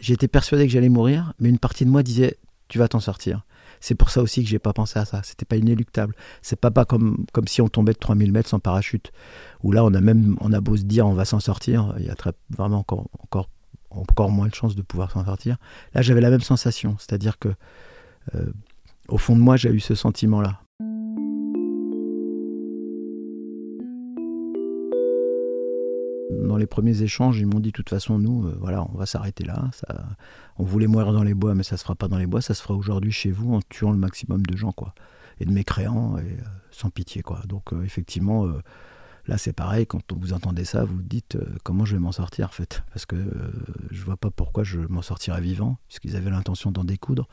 j'étais 0.00 0.28
persuadé 0.28 0.66
que 0.66 0.72
j'allais 0.72 0.88
mourir, 0.88 1.32
mais 1.38 1.48
une 1.48 1.58
partie 1.58 1.84
de 1.84 1.90
moi 1.90 2.02
disait 2.02 2.36
Tu 2.68 2.78
vas 2.78 2.88
t'en 2.88 3.00
sortir. 3.00 3.45
C'est 3.80 3.94
pour 3.94 4.10
ça 4.10 4.22
aussi 4.22 4.42
que 4.42 4.48
j'ai 4.48 4.58
pas 4.58 4.72
pensé 4.72 4.98
à 4.98 5.04
ça. 5.04 5.22
C'était 5.22 5.44
pas 5.44 5.56
inéluctable. 5.56 6.14
C'est 6.42 6.60
pas, 6.60 6.70
pas 6.70 6.84
comme, 6.84 7.26
comme 7.32 7.46
si 7.48 7.60
on 7.60 7.68
tombait 7.68 7.92
de 7.92 7.98
3000 7.98 8.32
mètres 8.32 8.48
sans 8.48 8.58
parachute. 8.58 9.12
Où 9.62 9.72
là, 9.72 9.84
on 9.84 9.92
a 9.94 10.00
même 10.00 10.36
on 10.40 10.52
a 10.52 10.60
beau 10.60 10.76
se 10.76 10.82
dire 10.82 11.06
on 11.06 11.14
va 11.14 11.24
s'en 11.24 11.40
sortir, 11.40 11.94
il 11.98 12.06
y 12.06 12.10
a 12.10 12.14
très, 12.14 12.32
vraiment 12.50 12.78
encore, 12.78 13.08
encore, 13.22 13.48
encore 13.90 14.30
moins 14.30 14.48
de 14.48 14.54
chances 14.54 14.76
de 14.76 14.82
pouvoir 14.82 15.10
s'en 15.10 15.24
sortir. 15.24 15.56
Là, 15.94 16.02
j'avais 16.02 16.20
la 16.20 16.30
même 16.30 16.40
sensation. 16.40 16.96
C'est-à-dire 16.98 17.38
que 17.38 17.48
euh, 18.34 18.52
au 19.08 19.18
fond 19.18 19.36
de 19.36 19.40
moi, 19.40 19.56
j'ai 19.56 19.70
eu 19.70 19.80
ce 19.80 19.94
sentiment-là. 19.94 20.60
Dans 26.46 26.56
les 26.56 26.66
premiers 26.66 27.02
échanges, 27.02 27.38
ils 27.38 27.46
m'ont 27.46 27.60
dit 27.60 27.70
de 27.70 27.76
toute 27.76 27.90
façon, 27.90 28.18
nous, 28.18 28.46
euh, 28.46 28.56
voilà, 28.60 28.86
on 28.92 28.96
va 28.96 29.06
s'arrêter 29.06 29.44
là. 29.44 29.70
Ça, 29.72 30.06
on 30.58 30.64
voulait 30.64 30.86
mourir 30.86 31.12
dans 31.12 31.22
les 31.22 31.34
bois, 31.34 31.54
mais 31.54 31.62
ça 31.62 31.76
se 31.76 31.82
fera 31.82 31.94
pas 31.94 32.08
dans 32.08 32.18
les 32.18 32.26
bois. 32.26 32.40
Ça 32.40 32.54
se 32.54 32.62
fera 32.62 32.74
aujourd'hui 32.74 33.12
chez 33.12 33.30
vous 33.30 33.54
en 33.54 33.60
tuant 33.68 33.92
le 33.92 33.98
maximum 33.98 34.42
de 34.44 34.56
gens, 34.56 34.72
quoi, 34.72 34.94
et 35.40 35.44
de 35.44 35.52
mécréants, 35.52 36.18
et 36.18 36.22
euh, 36.22 36.44
sans 36.70 36.90
pitié, 36.90 37.22
quoi. 37.22 37.42
Donc 37.48 37.72
effectivement, 37.84 38.46
Là, 39.28 39.38
c'est 39.38 39.52
pareil, 39.52 39.86
quand 39.86 40.12
vous 40.12 40.32
entendez 40.32 40.64
ça, 40.64 40.84
vous 40.84 41.02
dites 41.02 41.34
euh, 41.34 41.56
comment 41.64 41.84
je 41.84 41.94
vais 41.94 42.00
m'en 42.00 42.12
sortir 42.12 42.46
en 42.46 42.52
fait? 42.52 42.84
Parce 42.92 43.06
que 43.06 43.16
je 43.16 43.22
euh, 43.22 43.50
je 43.90 44.04
vois 44.04 44.16
pas 44.16 44.30
pourquoi 44.30 44.62
je 44.62 44.78
m'en 44.78 45.02
sortirais 45.02 45.40
vivant, 45.40 45.78
puisqu'ils 45.88 46.14
avaient 46.14 46.30
l'intention 46.30 46.70
d'en 46.70 46.84
découdre. 46.84 47.26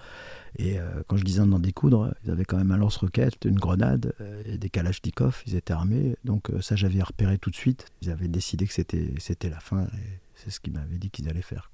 Et 0.58 0.80
euh, 0.80 1.04
quand 1.08 1.18
je 1.18 1.24
disais 1.24 1.46
d'en 1.46 1.60
découdre, 1.60 2.16
ils 2.24 2.32
avaient 2.32 2.46
quand 2.46 2.58
même 2.58 2.72
un 2.72 2.78
lance-roquette, 2.78 3.46
une 3.46 3.60
grenade 3.60 4.16
et 4.46 4.58
des 4.58 4.70
kalachnikovs, 4.72 5.44
ils 5.46 5.56
étaient 5.56 5.74
armés. 5.74 6.16
Donc 6.24 6.50
ça, 6.62 6.76
j'avais 6.76 7.02
repéré 7.02 7.38
tout 7.38 7.52
de 7.52 7.56
suite. 7.56 7.86
Ils 8.02 8.10
avaient 8.10 8.28
décidé 8.28 8.66
que 8.66 8.74
c'était, 8.74 9.50
la 9.50 9.60
fin 9.60 9.84
et 9.84 10.20
c'est 10.34 10.50
ce 10.50 10.60
qu'ils 10.60 10.74
m'avaient 10.74 10.98
dit 10.98 11.12
qu'ils 11.12 11.30
allaient 11.30 11.42
faire. 11.42 11.70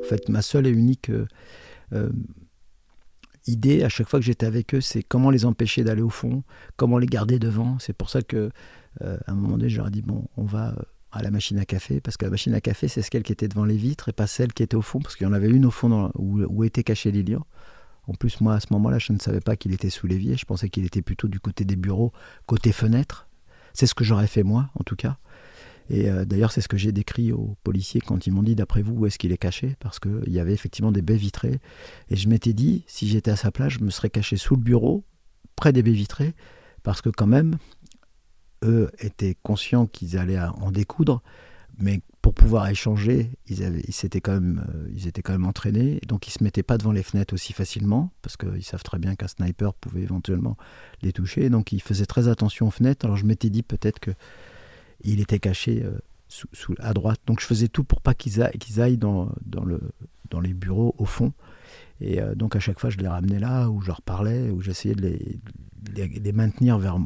En 0.00 0.08
fait, 0.08 0.28
ma 0.28 0.42
seule 0.42 0.66
et 0.66 0.70
unique 0.70 1.12
idée 3.46 3.82
à 3.82 3.88
chaque 3.88 4.08
fois 4.08 4.20
que 4.20 4.24
j'étais 4.24 4.46
avec 4.46 4.74
eux, 4.74 4.80
c'est 4.80 5.02
comment 5.02 5.30
les 5.30 5.44
empêcher 5.44 5.84
d'aller 5.84 6.02
au 6.02 6.10
fond, 6.10 6.42
comment 6.76 6.98
les 6.98 7.06
garder 7.06 7.38
devant. 7.38 7.78
C'est 7.78 7.92
pour 7.92 8.10
ça 8.10 8.22
que 8.22 8.50
euh, 9.02 9.16
à 9.26 9.32
un 9.32 9.34
moment 9.34 9.56
donné, 9.56 9.68
je 9.68 9.78
leur 9.78 9.88
ai 9.88 9.90
dit 9.90 10.02
bon, 10.02 10.26
on 10.36 10.44
va 10.44 10.70
euh, 10.70 10.82
à 11.12 11.22
la 11.22 11.30
machine 11.30 11.58
à 11.58 11.64
café, 11.64 12.00
parce 12.00 12.16
que 12.16 12.24
la 12.24 12.30
machine 12.30 12.54
à 12.54 12.60
café, 12.60 12.88
c'est 12.88 13.02
celle 13.02 13.22
qui 13.22 13.32
était 13.32 13.48
devant 13.48 13.64
les 13.64 13.76
vitres 13.76 14.08
et 14.08 14.12
pas 14.12 14.26
celle 14.26 14.52
qui 14.52 14.62
était 14.62 14.76
au 14.76 14.82
fond, 14.82 15.00
parce 15.00 15.16
qu'il 15.16 15.26
y 15.26 15.30
en 15.30 15.32
avait 15.32 15.50
une 15.50 15.66
au 15.66 15.70
fond 15.70 16.10
où, 16.14 16.64
était 16.64 16.82
caché 16.82 17.10
Lilian. 17.10 17.46
En 18.08 18.14
plus, 18.14 18.40
moi, 18.40 18.54
à 18.54 18.60
ce 18.60 18.66
moment-là, 18.70 18.98
je 18.98 19.12
ne 19.12 19.18
savais 19.18 19.40
pas 19.40 19.54
qu'il 19.56 19.72
était 19.72 19.90
sous 19.90 20.06
l'évier. 20.06 20.36
Je 20.36 20.44
pensais 20.44 20.68
qu'il 20.68 20.84
était 20.84 21.02
plutôt 21.02 21.28
du 21.28 21.38
côté 21.38 21.64
des 21.64 21.76
bureaux, 21.76 22.12
côté 22.46 22.72
fenêtre. 22.72 23.28
C'est 23.74 23.86
ce 23.86 23.94
que 23.94 24.04
j'aurais 24.04 24.26
fait 24.26 24.42
moi, 24.42 24.70
en 24.74 24.82
tout 24.82 24.96
cas. 24.96 25.18
Et 25.90 26.08
euh, 26.10 26.24
d'ailleurs, 26.24 26.52
c'est 26.52 26.60
ce 26.60 26.68
que 26.68 26.76
j'ai 26.76 26.92
décrit 26.92 27.32
aux 27.32 27.56
policiers 27.64 28.00
quand 28.00 28.26
ils 28.26 28.32
m'ont 28.32 28.42
dit, 28.42 28.54
d'après 28.54 28.82
vous, 28.82 28.94
où 28.94 29.06
est-ce 29.06 29.18
qu'il 29.18 29.32
est 29.32 29.38
caché? 29.38 29.76
Parce 29.80 29.98
qu'il 29.98 30.28
y 30.28 30.38
avait 30.38 30.52
effectivement 30.52 30.92
des 30.92 31.02
baies 31.02 31.16
vitrées. 31.16 31.60
Et 32.10 32.16
je 32.16 32.28
m'étais 32.28 32.52
dit, 32.52 32.84
si 32.86 33.08
j'étais 33.08 33.30
à 33.30 33.36
sa 33.36 33.50
place, 33.50 33.74
je 33.74 33.80
me 33.80 33.90
serais 33.90 34.10
caché 34.10 34.36
sous 34.36 34.56
le 34.56 34.62
bureau, 34.62 35.04
près 35.56 35.72
des 35.72 35.82
baies 35.82 35.92
vitrées, 35.92 36.34
parce 36.82 37.02
que 37.02 37.10
quand 37.10 37.26
même, 37.26 37.58
eux 38.64 38.90
étaient 38.98 39.36
conscients 39.42 39.86
qu'ils 39.86 40.16
allaient 40.16 40.38
en 40.38 40.70
découdre, 40.70 41.22
mais 41.78 42.00
pour 42.20 42.34
pouvoir 42.34 42.68
échanger, 42.68 43.30
ils, 43.48 43.62
étaient 44.04 44.20
quand 44.20 44.34
même, 44.34 44.64
euh, 44.72 44.88
ils 44.94 45.08
étaient 45.08 45.22
quand 45.22 45.32
même 45.32 45.46
entraînés, 45.46 46.00
donc 46.06 46.28
ils 46.28 46.30
ne 46.30 46.38
se 46.38 46.44
mettaient 46.44 46.62
pas 46.62 46.78
devant 46.78 46.92
les 46.92 47.02
fenêtres 47.02 47.34
aussi 47.34 47.52
facilement, 47.52 48.12
parce 48.22 48.36
qu'ils 48.36 48.62
savent 48.62 48.84
très 48.84 48.98
bien 48.98 49.16
qu'un 49.16 49.26
sniper 49.26 49.74
pouvait 49.74 50.02
éventuellement 50.02 50.56
les 51.02 51.12
toucher, 51.12 51.50
donc 51.50 51.72
ils 51.72 51.82
faisaient 51.82 52.06
très 52.06 52.28
attention 52.28 52.68
aux 52.68 52.70
fenêtres. 52.70 53.04
Alors 53.04 53.16
je 53.16 53.26
m'étais 53.26 53.50
dit 53.50 53.64
peut-être 53.64 53.98
que 53.98 54.12
il 55.04 55.20
était 55.20 55.38
caché 55.38 55.82
euh, 55.82 55.98
sous, 56.28 56.74
à 56.78 56.92
droite. 56.94 57.20
Donc 57.26 57.40
je 57.40 57.46
faisais 57.46 57.68
tout 57.68 57.84
pour 57.84 58.00
pas 58.00 58.14
qu'ils 58.14 58.40
aillent, 58.40 58.98
dans, 58.98 59.32
dans, 59.44 59.64
le, 59.64 59.80
dans 60.30 60.40
les 60.40 60.54
bureaux 60.54 60.94
au 60.98 61.04
fond. 61.04 61.32
Et 62.00 62.20
euh, 62.20 62.34
donc 62.34 62.56
à 62.56 62.60
chaque 62.60 62.80
fois, 62.80 62.90
je 62.90 62.98
les 62.98 63.08
ramenais 63.08 63.38
là, 63.38 63.68
où 63.68 63.80
je 63.80 63.86
leur 63.86 64.02
parlais, 64.02 64.50
où 64.50 64.60
j'essayais 64.60 64.94
de 64.94 65.18
les, 65.94 66.32
maintenir 66.32 66.78
vers 66.78 66.98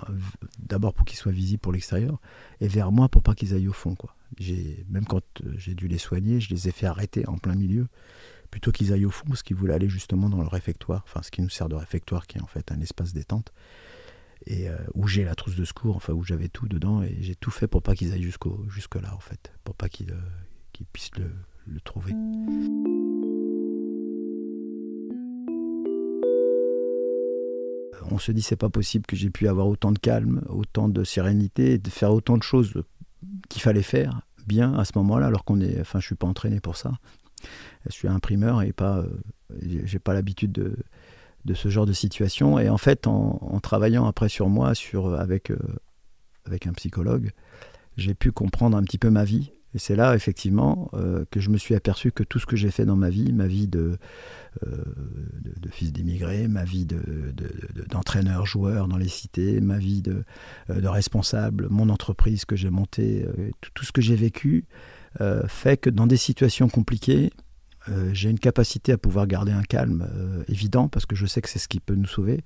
d'abord 0.59 0.95
pour 0.95 1.05
qu'ils 1.05 1.19
soient 1.19 1.33
visibles 1.33 1.61
pour 1.61 1.73
l'extérieur, 1.73 2.19
et 2.61 2.69
vers 2.69 2.93
moi 2.93 3.09
pour 3.09 3.23
pas 3.23 3.35
qu'ils 3.35 3.55
aillent 3.55 3.69
au 3.69 3.73
fond. 3.73 3.97
Même 4.89 5.05
quand 5.07 5.23
euh, 5.45 5.55
j'ai 5.57 5.75
dû 5.75 5.89
les 5.89 5.99
soigner, 5.99 6.41
je 6.41 6.51
les 6.51 6.69
ai 6.69 6.73
fait 6.73 6.87
arrêter 6.87 7.27
en 7.29 7.39
plein 7.39 7.55
milieu, 7.55 7.87
plutôt 8.51 8.73
qu'ils 8.73 8.93
aillent 8.93 9.07
au 9.07 9.11
fond, 9.11 9.25
parce 9.29 9.43
qu'ils 9.43 9.57
voulaient 9.57 9.75
aller 9.75 9.89
justement 9.89 10.31
dans 10.31 10.41
le 10.41 10.49
réfectoire, 10.49 11.03
enfin 11.07 11.23
ce 11.23 11.31
qui 11.31 11.43
nous 11.43 11.51
sert 11.51 11.69
de 11.69 11.75
réfectoire, 11.75 12.27
qui 12.27 12.39
est 12.39 12.43
en 12.43 12.47
fait 12.47 12.73
un 12.73 12.81
espace 12.81 13.13
détente 13.13 13.53
et 14.45 14.69
euh, 14.69 14.77
où 14.95 15.09
j'ai 15.09 15.25
la 15.25 15.35
trousse 15.35 15.57
de 15.57 15.65
secours, 15.65 15.97
enfin 15.97 16.13
où 16.13 16.23
j'avais 16.23 16.49
tout 16.49 16.69
dedans, 16.69 17.03
et 17.03 17.17
j'ai 17.21 17.35
tout 17.35 17.51
fait 17.51 17.67
pour 17.67 17.83
pas 17.83 17.95
qu'ils 17.95 18.13
aillent 18.13 18.23
jusqu'au 18.23 18.65
jusque 18.69 18.97
là 18.97 19.15
en 19.15 19.21
fait, 19.21 19.53
pour 19.65 19.75
pas 19.75 19.89
qu'ils 19.89 20.13
euh, 20.13 20.85
puissent 20.93 21.11
le, 21.17 21.81
trouver. 21.81 22.13
On 28.09 28.19
se 28.19 28.31
dit 28.31 28.43
c'est 28.43 28.57
pas 28.57 28.69
possible 28.69 29.05
que 29.07 29.17
j'ai 29.17 29.31
pu 29.31 29.49
avoir 29.49 29.67
autant 29.67 29.91
de 29.91 29.99
calme, 29.99 30.45
autant 30.49 30.89
de 30.89 31.03
sérénité, 31.03 31.79
de 31.79 31.91
faire 31.91 32.13
autant 32.13 32.37
de 32.37 32.43
choses 32.43 32.83
qu'il 33.49 33.63
fallait 33.63 33.83
faire 33.83 34.23
bien 34.47 34.75
à 34.75 34.85
ce 34.85 34.93
moment-là, 34.97 35.27
alors 35.27 35.45
qu'on 35.45 35.61
est, 35.61 35.81
enfin 35.81 35.99
je 35.99 36.07
suis 36.07 36.15
pas 36.15 36.27
entraîné 36.27 36.61
pour 36.61 36.77
ça. 36.77 36.93
Je 37.87 37.93
suis 37.93 38.09
imprimeur 38.09 38.63
et 38.63 38.73
pas, 38.73 38.99
euh, 38.99 39.09
j'ai 39.61 39.99
pas 39.99 40.15
l'habitude 40.15 40.53
de 40.53 40.77
de 41.47 41.55
ce 41.55 41.69
genre 41.69 41.87
de 41.87 41.93
situation. 41.93 42.59
Et 42.59 42.69
en 42.69 42.77
fait, 42.77 43.07
en, 43.07 43.59
travaillant 43.61 44.07
après 44.07 44.29
sur 44.29 44.49
moi, 44.49 44.75
sur, 44.75 45.15
avec, 45.15 45.51
euh, 45.51 45.57
avec 46.45 46.67
un 46.67 46.73
psychologue, 46.73 47.31
j'ai 47.97 48.15
pu 48.15 48.33
comprendre 48.33 48.77
un 48.77 48.83
petit 48.83 48.99
peu 48.99 49.09
ma 49.09 49.25
vie. 49.25 49.53
Et 49.75 49.79
c'est 49.79 49.97
là, 49.97 50.15
effectivement, 50.15 50.91
euh, 50.95 51.25
que 51.31 51.39
je 51.41 51.51
me 51.51 51.59
suis 51.59 51.75
aperçu 51.75 52.11
que 52.11 52.23
tout 52.23 52.39
ce 52.39 52.47
que 52.47 52.57
j'ai 52.57 52.71
fait 52.71 52.87
dans 52.87 52.97
ma 52.97 53.11
vie, 53.11 53.33
ma 53.33 53.47
vie 53.47 53.69
de, 53.69 53.99
euh, 54.67 54.85
de, 55.43 55.69
fils 55.69 55.93
d'immigré, 55.93 56.49
ma 56.49 56.65
vie 56.65 56.87
d'entraîneur-joueur 57.89 58.89
dans 58.89 58.97
les 58.97 59.09
cités, 59.09 59.61
ma 59.61 59.79
vie 59.79 60.03
de, 60.03 60.25
responsable, 60.69 61.69
mon 61.71 61.91
entreprise 61.91 62.45
que 62.45 62.57
j'ai 62.57 62.71
montée, 62.71 63.27
tout, 63.75 63.85
ce 63.85 63.93
que 63.93 64.01
j'ai 64.01 64.17
vécu, 64.17 64.65
fait 65.47 65.77
que 65.77 65.91
dans 65.91 66.07
des 66.07 66.17
situations 66.17 66.69
compliquées, 66.69 67.33
euh, 67.89 68.11
j'ai 68.13 68.31
une 68.31 68.39
capacité 68.39 68.93
à 68.93 68.99
pouvoir 68.99 69.27
garder 69.27 69.53
un 69.53 69.63
calme 69.63 70.09
euh, 70.13 70.43
évident 70.49 70.89
parce 70.89 71.07
que 71.07 71.15
je 71.15 71.27
sais 71.27 71.41
que 71.41 71.49
c'est 71.49 71.59
ce 71.59 71.69
qui 71.69 71.81
peut 71.81 71.95
nous 71.95 72.07
sauver. 72.07 72.43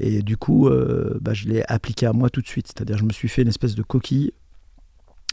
Et 0.00 0.22
du 0.22 0.36
coup, 0.36 0.68
euh, 0.68 1.18
bah, 1.20 1.34
je 1.34 1.48
l'ai 1.48 1.62
appliqué 1.68 2.06
à 2.06 2.12
moi 2.12 2.30
tout 2.30 2.40
de 2.40 2.46
suite. 2.46 2.66
C'est-à-dire, 2.68 2.98
je 2.98 3.04
me 3.04 3.12
suis 3.12 3.28
fait 3.28 3.42
une 3.42 3.48
espèce 3.48 3.74
de 3.74 3.82
coquille. 3.82 4.32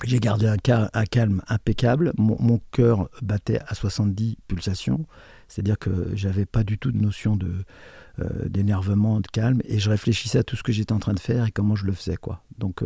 J'ai 0.03 0.19
gardé 0.19 0.47
un, 0.47 0.57
calme 0.57 1.41
impeccable. 1.47 2.11
Mon, 2.17 2.59
cœur 2.71 3.09
battait 3.21 3.59
à 3.67 3.75
70 3.75 4.37
pulsations. 4.47 5.05
C'est-à-dire 5.47 5.77
que 5.77 6.09
j'avais 6.15 6.45
pas 6.45 6.63
du 6.63 6.79
tout 6.79 6.91
de 6.91 6.97
notion 6.97 7.37
d'énervement, 8.45 9.19
de 9.19 9.27
calme. 9.27 9.61
Et 9.65 9.77
je 9.77 9.91
réfléchissais 9.91 10.39
à 10.39 10.43
tout 10.43 10.55
ce 10.55 10.63
que 10.63 10.71
j'étais 10.71 10.93
en 10.93 10.99
train 10.99 11.13
de 11.13 11.19
faire 11.19 11.45
et 11.45 11.51
comment 11.51 11.75
je 11.75 11.85
le 11.85 11.93
faisais. 11.93 12.15
Quoi. 12.15 12.43
Donc, 12.57 12.83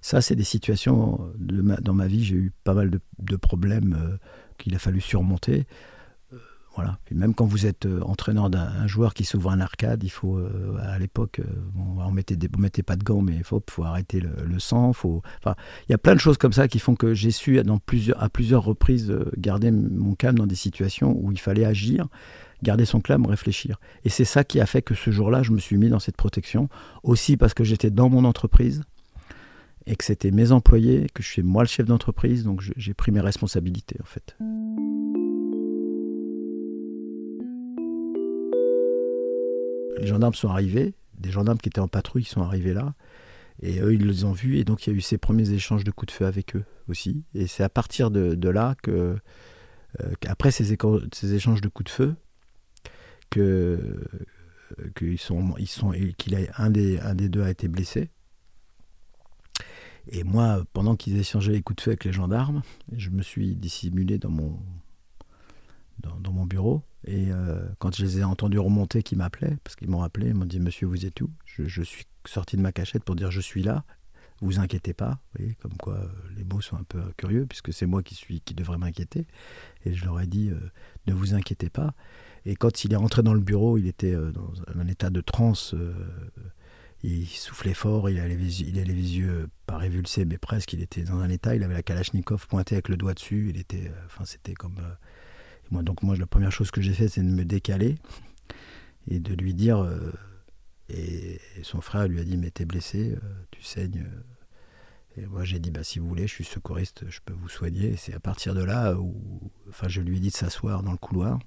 ça, 0.00 0.20
c'est 0.20 0.36
des 0.36 0.44
situations 0.44 1.28
dans 1.38 1.94
ma 1.94 2.06
vie. 2.06 2.22
J'ai 2.24 2.36
eu 2.36 2.52
pas 2.62 2.74
mal 2.74 3.00
de 3.18 3.36
problèmes 3.36 4.18
qu'il 4.58 4.74
a 4.74 4.78
fallu 4.78 5.00
surmonter. 5.00 5.66
Euh, 6.32 6.38
Voilà. 6.74 6.98
Puis 7.04 7.14
même 7.14 7.34
quand 7.34 7.44
vous 7.44 7.66
êtes 7.66 7.86
entraîneur 8.02 8.50
d'un 8.50 8.86
joueur 8.86 9.14
qui 9.14 9.24
s'ouvre 9.24 9.50
un 9.50 9.60
arcade, 9.60 10.02
il 10.02 10.10
faut, 10.10 10.40
à 10.80 10.98
l'époque, 10.98 11.40
on 11.76 12.10
mettait 12.10 12.36
mettait 12.58 12.82
pas 12.82 12.96
de 12.96 13.04
gants, 13.04 13.22
mais 13.22 13.34
il 13.34 13.44
faut, 13.44 13.62
faut 13.70 13.84
arrêter 13.84 14.20
le, 14.20 14.58
sang. 14.58 14.92
Faut, 14.92 15.22
il 15.46 15.92
y 15.92 15.94
a 15.94 15.98
plein 15.98 16.14
de 16.14 16.20
choses 16.20 16.38
comme 16.38 16.52
ça 16.52 16.68
qui 16.68 16.78
font 16.78 16.94
que 16.94 17.14
j'ai 17.14 17.30
su 17.30 17.62
plusieurs, 17.86 18.22
à 18.22 18.28
plusieurs 18.28 18.64
reprises 18.64 19.14
garder 19.36 19.70
mon 19.70 20.14
calme 20.14 20.38
dans 20.38 20.46
des 20.46 20.56
situations 20.56 21.16
où 21.16 21.30
il 21.32 21.38
fallait 21.38 21.64
agir 21.64 22.08
garder 22.64 22.84
son 22.84 23.00
calme, 23.00 23.26
réfléchir. 23.26 23.78
Et 24.04 24.08
c'est 24.08 24.24
ça 24.24 24.42
qui 24.42 24.60
a 24.60 24.66
fait 24.66 24.82
que 24.82 24.94
ce 24.94 25.12
jour-là, 25.12 25.44
je 25.44 25.52
me 25.52 25.58
suis 25.58 25.76
mis 25.76 25.88
dans 25.88 26.00
cette 26.00 26.16
protection. 26.16 26.68
Aussi 27.04 27.36
parce 27.36 27.54
que 27.54 27.62
j'étais 27.62 27.90
dans 27.90 28.08
mon 28.08 28.24
entreprise 28.24 28.82
et 29.86 29.96
que 29.96 30.04
c'était 30.04 30.30
mes 30.30 30.52
employés, 30.52 31.06
que 31.12 31.22
je 31.22 31.28
suis 31.28 31.42
moi 31.42 31.62
le 31.62 31.68
chef 31.68 31.86
d'entreprise, 31.86 32.44
donc 32.44 32.62
j'ai 32.76 32.94
pris 32.94 33.12
mes 33.12 33.20
responsabilités 33.20 33.96
en 34.00 34.06
fait. 34.06 34.36
Les 40.00 40.06
gendarmes 40.06 40.34
sont 40.34 40.48
arrivés, 40.48 40.94
des 41.18 41.30
gendarmes 41.30 41.58
qui 41.58 41.68
étaient 41.68 41.80
en 41.80 41.88
patrouille 41.88 42.24
sont 42.24 42.42
arrivés 42.42 42.74
là, 42.74 42.94
et 43.62 43.80
eux 43.80 43.94
ils 43.94 44.06
les 44.06 44.24
ont 44.24 44.32
vus, 44.32 44.58
et 44.58 44.64
donc 44.64 44.86
il 44.86 44.90
y 44.90 44.92
a 44.92 44.96
eu 44.96 45.00
ces 45.00 45.18
premiers 45.18 45.50
échanges 45.50 45.84
de 45.84 45.90
coups 45.90 46.12
de 46.12 46.16
feu 46.16 46.26
avec 46.26 46.56
eux 46.56 46.64
aussi. 46.88 47.22
Et 47.34 47.46
c'est 47.46 47.62
à 47.62 47.68
partir 47.68 48.10
de, 48.10 48.48
là 48.48 48.74
que, 48.82 49.16
euh, 50.00 50.12
qu'après 50.20 50.50
ces, 50.50 50.72
échanges 50.72 51.60
de 51.60 51.68
coups 51.68 51.90
de 51.90 51.94
feu, 51.94 52.14
que 53.30 53.78
qu'ils 54.96 55.18
sont, 55.18 55.54
sont, 55.66 55.92
qu'il 56.18 56.48
un 56.56 56.70
des 56.70 57.28
deux 57.28 57.42
a 57.42 57.50
été 57.50 57.68
blessé. 57.68 58.10
Et 60.08 60.24
moi, 60.24 60.64
pendant 60.72 60.96
qu'ils 60.96 61.16
échangeaient 61.16 61.52
les 61.52 61.62
coups 61.62 61.76
de 61.76 61.80
feu 61.82 61.90
avec 61.92 62.04
les 62.04 62.12
gendarmes, 62.12 62.62
je 62.92 63.10
me 63.10 63.22
suis 63.22 63.54
dissimulé 63.54 64.18
dans 64.18 64.30
mon, 64.30 64.58
dans, 66.00 66.32
mon 66.32 66.44
bureau. 66.44 66.82
Et 67.06 67.30
euh, 67.30 67.66
quand 67.78 67.94
je 67.94 68.04
les 68.04 68.18
ai 68.18 68.24
entendus 68.24 68.58
remonter, 68.58 69.02
qui 69.02 69.16
m'appelaient, 69.16 69.56
parce 69.64 69.76
qu'ils 69.76 69.88
m'ont 69.90 70.02
appelé, 70.02 70.28
ils 70.28 70.34
m'ont 70.34 70.44
dit 70.44 70.60
Monsieur, 70.60 70.86
vous 70.86 71.06
êtes 71.06 71.20
où? 71.20 71.30
Je, 71.46 71.82
suis 71.82 72.04
sorti 72.26 72.56
de 72.56 72.62
ma 72.62 72.72
cachette 72.72 73.04
pour 73.04 73.16
dire 73.16 73.30
Je 73.30 73.40
suis 73.40 73.62
là, 73.62 73.84
vous 74.40 74.58
inquiétez 74.58 74.92
pas. 74.92 75.10
Vous 75.10 75.38
voyez, 75.38 75.54
comme 75.56 75.76
quoi 75.76 75.94
euh, 75.94 76.08
les 76.36 76.44
mots 76.44 76.60
sont 76.60 76.76
un 76.76 76.84
peu 76.84 77.00
curieux, 77.16 77.46
puisque 77.46 77.72
c'est 77.72 77.86
moi 77.86 78.02
qui, 78.02 78.14
suis, 78.14 78.40
qui 78.40 78.54
devrais 78.54 78.78
m'inquiéter. 78.78 79.26
Et 79.84 79.94
je 79.94 80.04
leur 80.04 80.20
ai 80.20 80.26
dit 80.26 80.50
euh, 80.50 80.58
Ne 81.06 81.14
vous 81.14 81.34
inquiétez 81.34 81.70
pas. 81.70 81.94
Et 82.46 82.56
quand 82.56 82.84
il 82.84 82.92
est 82.92 82.96
rentré 82.96 83.22
dans 83.22 83.34
le 83.34 83.40
bureau, 83.40 83.78
il 83.78 83.86
était 83.86 84.14
dans 84.14 84.52
un 84.78 84.86
état 84.86 85.08
de 85.08 85.22
transe. 85.22 85.74
Il 87.06 87.26
soufflait 87.26 87.74
fort, 87.74 88.08
il 88.08 88.18
avait, 88.18 88.34
les, 88.34 88.62
yeux 89.18 89.48
pas 89.66 89.76
révulsés, 89.76 90.24
mais 90.24 90.38
presque. 90.38 90.72
Il 90.72 90.82
était 90.82 91.02
dans 91.02 91.18
un 91.18 91.28
état. 91.28 91.54
Il 91.54 91.62
avait 91.62 91.74
la 91.74 91.82
Kalachnikov 91.82 92.46
pointée 92.46 92.76
avec 92.76 92.88
le 92.88 92.96
doigt 92.96 93.12
dessus. 93.12 93.48
Il 93.50 93.58
était, 93.58 93.88
euh, 93.88 94.04
enfin, 94.06 94.24
c'était 94.24 94.54
comme. 94.54 94.80
moi, 95.70 95.82
donc 95.82 96.02
moi, 96.02 96.16
la 96.16 96.26
première 96.26 96.52
chose 96.52 96.70
que 96.70 96.80
j'ai 96.80 96.94
fait, 96.94 97.08
c'est 97.08 97.22
de 97.22 97.28
me 97.28 97.44
décaler 97.44 97.96
et 99.08 99.20
de 99.20 99.34
lui 99.34 99.52
dire. 99.52 99.86
et, 100.88 101.40
son 101.62 101.80
frère 101.82 102.08
lui 102.08 102.20
a 102.20 102.24
dit, 102.24 102.38
mais 102.38 102.50
t'es 102.50 102.64
blessé, 102.64 103.16
tu 103.50 103.62
saignes. 103.62 104.06
Et 105.16 105.26
moi, 105.26 105.44
j'ai 105.44 105.58
dit, 105.58 105.70
bah, 105.70 105.84
si 105.84 105.98
vous 105.98 106.08
voulez, 106.08 106.26
je 106.26 106.32
suis 106.32 106.44
secouriste, 106.44 107.04
je 107.08 107.20
peux 107.24 107.34
vous 107.34 107.48
soigner. 107.48 107.90
Et 107.90 107.96
c'est 107.96 108.14
à 108.14 108.20
partir 108.20 108.54
de 108.54 108.64
là 108.64 108.94
où, 108.94 109.14
enfin, 109.68 109.88
je 109.88 110.00
lui 110.00 110.16
ai 110.16 110.20
dit 110.20 110.30
de 110.30 110.36
s'asseoir 110.36 110.82
dans 110.82 110.92
le 110.92 110.98
couloir. 110.98 111.38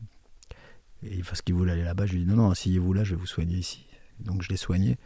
Et 1.04 1.22
parce 1.24 1.41
qu'il 1.41 1.56
voulait 1.56 1.74
aller 1.74 1.84
là-bas, 1.84 2.06
je 2.06 2.13
lui 2.13 2.22
ai 2.22 2.26
dit 2.26 2.30
non, 2.30 2.38
non, 2.38 2.52
asseyez-vous 2.52 2.93
là, 2.93 3.04
je 3.04 3.15
vais 3.15 3.20
vous 3.20 3.28
soigner 3.28 3.58
ici. 3.58 3.88
Donc 4.20 4.41
je 4.41 4.50
l'ai 4.50 4.58
soigné. 4.58 4.98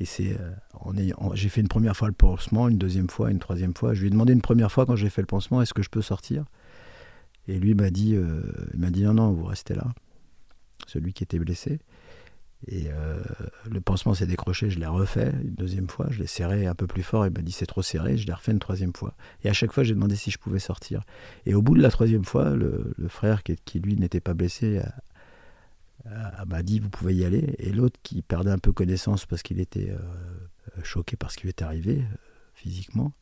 Et 0.00 0.04
c'est 0.04 0.36
euh, 0.40 0.50
j'ai 1.34 1.48
fait 1.48 1.60
une 1.60 1.68
première 1.68 1.96
fois 1.96 2.08
le 2.08 2.14
pansement, 2.14 2.68
une 2.68 2.78
deuxième 2.78 3.08
fois, 3.08 3.30
une 3.30 3.38
troisième 3.38 3.74
fois. 3.74 3.94
Je 3.94 4.00
lui 4.00 4.08
ai 4.08 4.10
demandé 4.10 4.32
une 4.32 4.42
première 4.42 4.72
fois 4.72 4.86
quand 4.86 4.96
j'ai 4.96 5.10
fait 5.10 5.22
le 5.22 5.26
pansement, 5.26 5.62
est-ce 5.62 5.74
que 5.74 5.82
je 5.82 5.90
peux 5.90 6.02
sortir? 6.02 6.44
Et 7.46 7.58
lui 7.58 7.74
m'a 7.74 7.90
dit, 7.90 8.14
euh, 8.14 8.42
il 8.72 8.80
m'a 8.80 8.90
dit 8.90 9.02
non, 9.04 9.14
non, 9.14 9.32
vous 9.32 9.44
restez 9.44 9.74
là. 9.74 9.86
Celui 10.86 11.12
qui 11.12 11.22
était 11.22 11.38
blessé. 11.38 11.78
Et 12.66 12.86
euh, 12.88 13.22
le 13.70 13.80
pansement 13.82 14.14
s'est 14.14 14.26
décroché, 14.26 14.70
je 14.70 14.78
l'ai 14.78 14.86
refait 14.86 15.32
une 15.42 15.54
deuxième 15.54 15.88
fois, 15.88 16.06
je 16.08 16.20
l'ai 16.20 16.26
serré 16.26 16.66
un 16.66 16.74
peu 16.74 16.86
plus 16.86 17.02
fort, 17.02 17.26
il 17.26 17.32
m'a 17.32 17.42
dit 17.42 17.52
c'est 17.52 17.66
trop 17.66 17.82
serré, 17.82 18.16
je 18.16 18.26
l'ai 18.26 18.32
refait 18.32 18.52
une 18.52 18.58
troisième 18.58 18.94
fois. 18.96 19.14
Et 19.42 19.50
à 19.50 19.52
chaque 19.52 19.72
fois, 19.72 19.84
j'ai 19.84 19.92
demandé 19.92 20.16
si 20.16 20.30
je 20.30 20.38
pouvais 20.38 20.58
sortir. 20.58 21.02
Et 21.44 21.54
au 21.54 21.60
bout 21.60 21.76
de 21.76 21.82
la 21.82 21.90
troisième 21.90 22.24
fois, 22.24 22.50
le, 22.50 22.94
frère 23.08 23.42
qui, 23.42 23.56
qui 23.66 23.80
lui 23.80 23.96
n'était 23.96 24.20
pas 24.20 24.32
blessé 24.32 24.80
m'a 26.46 26.62
dit 26.62 26.78
vous 26.80 26.90
pouvez 26.90 27.14
y 27.14 27.24
aller. 27.24 27.54
Et 27.58 27.72
l'autre 27.72 27.98
qui 28.02 28.22
perdait 28.22 28.50
un 28.50 28.58
peu 28.58 28.72
connaissance 28.72 29.26
parce 29.26 29.42
qu'il 29.42 29.60
était 29.60 29.90
euh, 29.90 30.82
choqué 30.82 31.16
par 31.16 31.30
ce 31.30 31.36
qui 31.36 31.44
lui 31.44 31.50
était 31.50 31.64
arrivé 31.64 31.98
euh, 31.98 32.16
physiquement, 32.54 33.12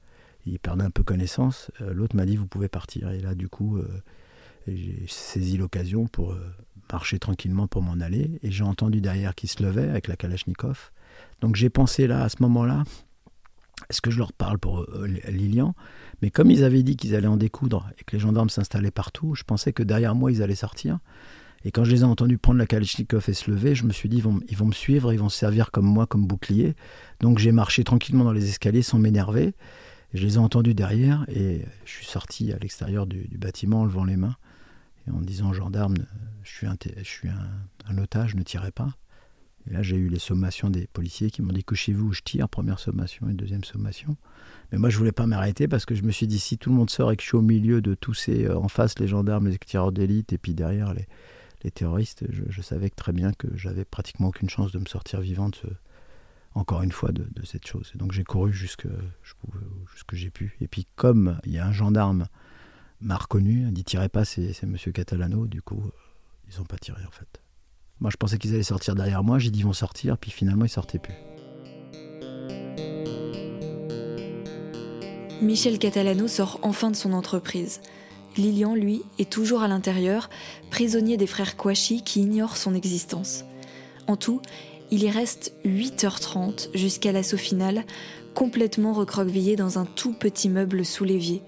il 0.47 0.59
perdait 0.59 0.85
un 0.85 0.91
peu 0.91 1.03
connaissance. 1.03 1.71
Euh, 1.81 1.93
l'autre 1.95 2.17
m'a 2.17 2.27
dit 2.27 2.37
vous 2.37 2.47
pouvez 2.47 2.69
partir. 2.69 3.11
Et 3.11 3.21
là, 3.21 3.35
du 3.35 3.49
coup, 3.49 3.81
j'ai 4.67 5.05
saisi 5.09 5.57
l'occasion 5.57 6.07
pour 6.07 6.37
marcher 6.93 7.19
tranquillement 7.19 7.67
pour 7.67 7.83
m'en 7.83 8.01
aller. 8.01 8.39
Et 8.43 8.51
j'ai 8.51 8.65
entendu 8.65 9.01
derrière 9.01 9.35
qu'il 9.35 9.49
se 9.49 9.63
levait 9.63 9.89
avec 9.89 10.09
la 10.09 10.17
Kalachnikov. 10.17 10.91
Donc 11.41 11.57
j'ai 11.57 11.71
pensé 11.71 12.07
là, 12.07 12.23
à 12.23 12.29
ce 12.29 12.37
moment-là, 12.41 12.85
est-ce 13.91 14.01
que 14.01 14.11
je 14.11 14.19
leur 14.19 14.33
parle 14.33 14.59
pour 14.59 14.87
Lilian? 15.29 15.75
Mais 16.21 16.31
comme 16.31 16.51
ils 16.51 16.65
avaient 16.65 16.83
dit 16.83 16.97
qu'ils 16.97 17.15
allaient 17.15 17.27
en 17.27 17.37
découdre 17.37 17.91
et 17.99 18.05
que 18.05 18.17
les 18.17 18.21
gendarmes 18.21 18.51
s'installaient 18.51 18.91
partout, 18.91 19.35
je 19.35 19.43
pensais 19.43 19.73
que 19.73 19.83
derrière 19.83 20.15
moi, 20.15 20.31
ils 20.31 20.43
allaient 20.43 20.55
sortir. 20.55 20.99
Et 21.64 21.70
quand 21.70 21.85
je 21.85 21.92
les 21.92 22.01
ai 22.01 22.05
entendus 22.05 22.38
prendre 22.38 22.59
la 22.59 22.66
Kalachnikov 22.66 23.25
et 23.29 23.35
se 23.35 23.51
lever, 23.51 23.75
je 23.75 23.85
me 23.85 23.92
suis 23.92 24.09
dit, 24.09 24.16
ils 24.16 24.22
vont, 24.57 24.66
me 24.66 24.72
suivre, 24.72 25.12
ils 25.12 25.18
vont 25.18 25.29
se 25.29 25.38
servir 25.38 25.70
comme 25.70 25.87
moi, 25.87 26.07
comme 26.07 26.27
bouclier. 26.27 26.75
Donc 27.20 27.38
j'ai 27.38 27.53
marché 27.53 27.85
tranquillement 27.85 28.25
dans 28.25 28.33
les 28.33 28.48
escaliers 28.48 28.83
sans 28.83 28.98
m'énerver. 28.98 29.55
Je 30.12 30.25
les 30.27 30.35
ai 30.35 30.38
entendus 30.38 30.75
derrière 30.75 31.25
et 31.29 31.64
je 31.85 31.90
suis 31.90 32.07
sorti 32.07 32.53
à 32.53 32.59
l'extérieur 32.59 33.07
du, 33.07 33.29
bâtiment 33.38 33.83
en 33.83 33.85
levant 33.85 34.05
les 34.05 34.16
mains 34.16 34.37
et 35.07 35.11
en 35.11 35.20
disant 35.20 35.51
aux 35.51 35.55
gendarmes, 35.55 35.96
je 36.42 36.51
suis 36.51 36.66
un, 36.66 36.77
je 36.98 37.09
suis 37.09 37.29
un, 37.29 37.98
otage, 37.98 38.35
ne 38.35 38.42
tirez 38.42 38.72
pas. 38.72 38.90
Et 39.70 39.72
là, 39.72 39.83
j'ai 39.83 39.96
eu 39.96 40.09
les 40.09 40.18
sommations 40.18 40.70
des 40.70 40.88
policiers 40.92 41.31
qui 41.31 41.40
m'ont 41.40 41.53
dit 41.53 41.62
couchez-vous, 41.62 42.12
je 42.12 42.22
tire, 42.22 42.48
première 42.48 42.81
sommation 42.81 43.29
et 43.29 43.33
deuxième 43.33 43.62
sommation. 43.62 44.16
Mais 44.72 44.79
moi, 44.79 44.90
je 44.90 44.98
voulais 44.98 45.12
pas 45.12 45.27
m'arrêter 45.27 45.68
parce 45.68 45.87
que 45.87 45.94
je 45.94 46.03
me 46.03 46.11
suis 46.11 46.27
dit 46.27 46.40
si 46.40 46.59
tout 46.59 46.70
le 46.70 46.77
monde 46.77 46.90
sort 46.90 47.12
et 47.12 47.16
que 47.16 47.22
je 47.22 47.29
suis 47.29 47.37
au 47.37 47.42
milieu 47.42 47.81
de 47.81 47.94
tous 47.94 48.14
ces, 48.14 48.46
euh, 48.46 48.59
en 48.59 48.66
face 48.66 48.98
les 48.98 49.07
gendarmes, 49.07 49.46
les 49.46 49.59
tireurs 49.59 49.92
d'élite 49.92 50.33
et 50.33 50.38
puis 50.38 50.53
derrière 50.53 50.92
les, 50.94 51.07
les 51.62 51.70
terroristes, 51.70 52.25
je, 52.29 52.62
savais 52.62 52.90
très 52.90 53.12
bien 53.12 53.33
que 53.33 53.48
j'avais 53.57 53.85
pratiquement 53.85 54.29
aucune 54.29 54.51
chance 54.51 54.72
de 54.72 54.79
me 54.79 54.87
sortir 54.87 55.20
vivante, 55.20 55.62
encore 56.55 56.83
une 56.83 56.92
fois, 56.92 57.12
de, 57.12 57.27
cette 57.44 57.66
chose. 57.66 57.92
Et 57.94 57.98
donc 57.98 58.12
j'ai 58.12 58.25
couru 58.25 58.53
jusque, 58.53 58.87
jusque 59.92 60.14
j'ai 60.14 60.31
pu. 60.31 60.57
Et 60.61 60.68
puis 60.68 60.87
comme 60.96 61.38
il 61.44 61.53
y 61.53 61.59
a 61.59 61.66
un 61.66 61.72
gendarme 61.72 62.27
m'a 63.01 63.16
reconnu, 63.16 63.70
dit 63.72 63.85
tirez 63.85 64.09
pas, 64.09 64.25
c'est 64.25 64.62
Monsieur 64.64 64.92
Catalano, 64.92 65.46
du 65.46 65.62
coup, 65.62 65.90
ils 66.51 66.59
n'ont 66.59 66.64
pas 66.64 66.79
tiré 66.79 67.05
en 67.05 67.11
fait. 67.11 67.40
Moi 68.01 68.11
je 68.11 68.16
pensais 68.16 68.38
qu'ils 68.38 68.55
allaient 68.55 68.62
sortir 68.62 68.94
derrière 68.94 69.22
moi, 69.22 69.38
j'ai 69.38 69.51
dit 69.51 69.61
ils 69.61 69.64
vont 69.64 69.72
sortir, 69.72 70.18
puis 70.18 70.31
finalement 70.31 70.64
ils 70.64 70.70
sortaient 70.70 70.98
plus. 70.98 71.14
Michel 75.42 75.81
Catalano 75.81 76.29
sort 76.29 76.61
enfin 76.62 76.90
de 76.92 76.96
son 76.96 77.12
entreprise. 77.12 77.81
Lilian, 78.37 78.75
lui, 78.75 79.03
est 79.18 79.31
toujours 79.31 79.62
à 79.62 79.68
l'intérieur, 79.68 80.31
prisonnier 80.71 81.16
des 81.16 81.27
frères 81.27 81.57
Kouachi 81.57 82.03
qui 82.03 82.21
ignorent 82.21 82.57
son 82.57 82.75
existence. 82.75 83.45
En 84.07 84.16
tout, 84.16 84.40
il 84.90 85.05
y 85.05 85.11
reste 85.11 85.55
8h30 85.64 86.68
jusqu'à 86.75 87.12
l'assaut 87.12 87.37
final, 87.37 87.85
complètement 88.35 88.92
recroquevillé 88.92 89.57
dans 89.57 89.79
un 89.79 89.85
tout 89.85 90.12
petit 90.12 90.49
meuble 90.49 90.85
sous 90.85 91.05
l'évier. 91.05 91.42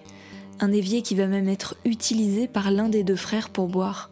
Un 0.60 0.72
évier 0.72 1.02
qui 1.02 1.14
va 1.14 1.26
même 1.26 1.48
être 1.48 1.76
utilisé 1.84 2.46
par 2.46 2.70
l'un 2.70 2.88
des 2.88 3.02
deux 3.02 3.16
frères 3.16 3.50
pour 3.50 3.68
boire. 3.68 4.10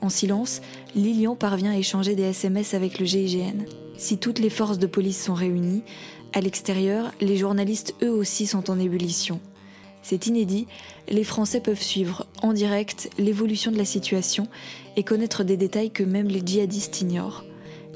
En 0.00 0.08
silence, 0.08 0.60
Lilian 0.94 1.34
parvient 1.34 1.72
à 1.72 1.76
échanger 1.76 2.14
des 2.14 2.24
SMS 2.24 2.74
avec 2.74 2.98
le 2.98 3.06
GIGN. 3.06 3.64
Si 3.96 4.18
toutes 4.18 4.38
les 4.38 4.50
forces 4.50 4.78
de 4.78 4.86
police 4.86 5.22
sont 5.22 5.34
réunies, 5.34 5.82
à 6.32 6.40
l'extérieur, 6.40 7.12
les 7.20 7.36
journalistes 7.36 7.94
eux 8.02 8.10
aussi 8.10 8.46
sont 8.46 8.70
en 8.70 8.78
ébullition. 8.78 9.40
C'est 10.02 10.26
inédit, 10.26 10.66
les 11.08 11.24
Français 11.24 11.60
peuvent 11.60 11.82
suivre 11.82 12.26
en 12.42 12.52
direct 12.52 13.10
l'évolution 13.18 13.70
de 13.70 13.78
la 13.78 13.84
situation 13.84 14.48
et 14.96 15.04
connaître 15.04 15.44
des 15.44 15.56
détails 15.56 15.90
que 15.90 16.02
même 16.02 16.28
les 16.28 16.42
djihadistes 16.44 17.00
ignorent. 17.00 17.44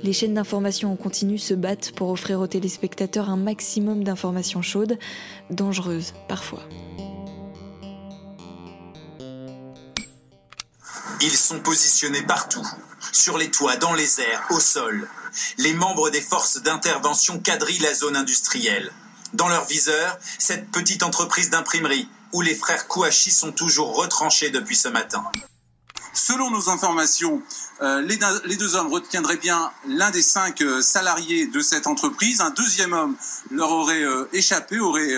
Les 0.03 0.13
chaînes 0.13 0.35
d'information 0.35 0.93
en 0.93 0.97
continu 0.97 1.39
se 1.39 1.55
battent 1.55 1.93
pour 1.93 2.11
offrir 2.11 2.41
aux 2.41 2.47
téléspectateurs 2.47 3.31
un 3.31 3.37
maximum 3.37 4.03
d'informations 4.03 4.63
chaudes, 4.63 4.99
dangereuses 5.51 6.13
parfois. 6.29 6.63
Ils 11.21 11.31
sont 11.31 11.61
positionnés 11.61 12.23
partout, 12.23 12.67
sur 13.13 13.39
les 13.39 13.49
toits, 13.49 13.77
dans 13.77 13.95
les 13.95 14.21
airs, 14.21 14.45
au 14.51 14.59
sol. 14.59 15.09
Les 15.59 15.73
membres 15.73 16.11
des 16.11 16.21
forces 16.21 16.61
d'intervention 16.63 17.39
quadrillent 17.39 17.79
la 17.79 17.95
zone 17.95 18.17
industrielle 18.17 18.93
dans 19.33 19.49
leur 19.49 19.65
viseur 19.67 20.19
cette 20.39 20.71
petite 20.71 21.03
entreprise 21.03 21.51
d'imprimerie 21.51 22.09
où 22.33 22.41
les 22.41 22.55
frères 22.55 22.89
Kouachi 22.89 23.31
sont 23.31 23.53
toujours 23.53 23.97
retranchés 23.97 24.51
depuis 24.51 24.77
ce 24.77 24.89
matin. 24.89 25.25
Selon 26.15 26.51
nos 26.51 26.69
informations, 26.69 27.43
euh, 27.81 28.03
les, 28.03 28.57
deux 28.57 28.77
hommes 28.77 28.93
retiendraient 28.93 29.39
bien 29.39 29.71
l'un 29.89 30.11
des 30.11 30.21
cinq 30.21 30.61
euh, 30.61 30.83
salariés 30.83 31.47
de 31.47 31.61
cette 31.61 31.87
entreprise. 31.87 32.43
Un 32.43 32.51
deuxième 32.51 32.93
homme 32.93 33.17
leur 33.51 33.71
aurait 33.73 34.03
euh, 34.03 34.29
échappé, 34.35 34.79
aurait 34.79 35.15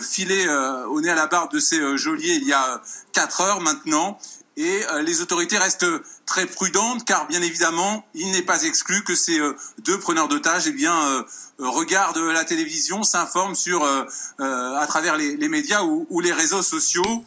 filé 0.00 0.48
au 0.88 1.00
nez 1.00 1.10
à 1.10 1.14
la 1.14 1.26
barre 1.26 1.48
de 1.50 1.58
ces 1.58 1.96
geôliers 1.98 2.38
il 2.40 2.46
y 2.46 2.52
a 2.52 2.82
quatre 3.12 3.42
heures 3.42 3.60
maintenant. 3.60 4.18
Et 4.60 4.82
les 5.04 5.20
autorités 5.22 5.58
restent 5.58 5.86
très 6.26 6.46
prudentes 6.46 7.04
car 7.04 7.26
bien 7.28 7.40
évidemment 7.40 8.04
il 8.14 8.30
n'est 8.30 8.42
pas 8.42 8.62
exclu 8.64 9.02
que 9.02 9.14
ces 9.14 9.38
deux 9.78 9.98
preneurs 9.98 10.28
d'otages 10.28 10.66
eh 10.66 10.72
bien 10.72 11.24
regardent 11.58 12.18
la 12.18 12.44
télévision, 12.44 13.02
s'informent 13.02 13.54
sur 13.54 13.84
à 14.38 14.86
travers 14.86 15.16
les, 15.16 15.48
médias 15.48 15.82
ou 15.82 16.20
les 16.20 16.32
réseaux 16.32 16.62
sociaux. 16.62 17.24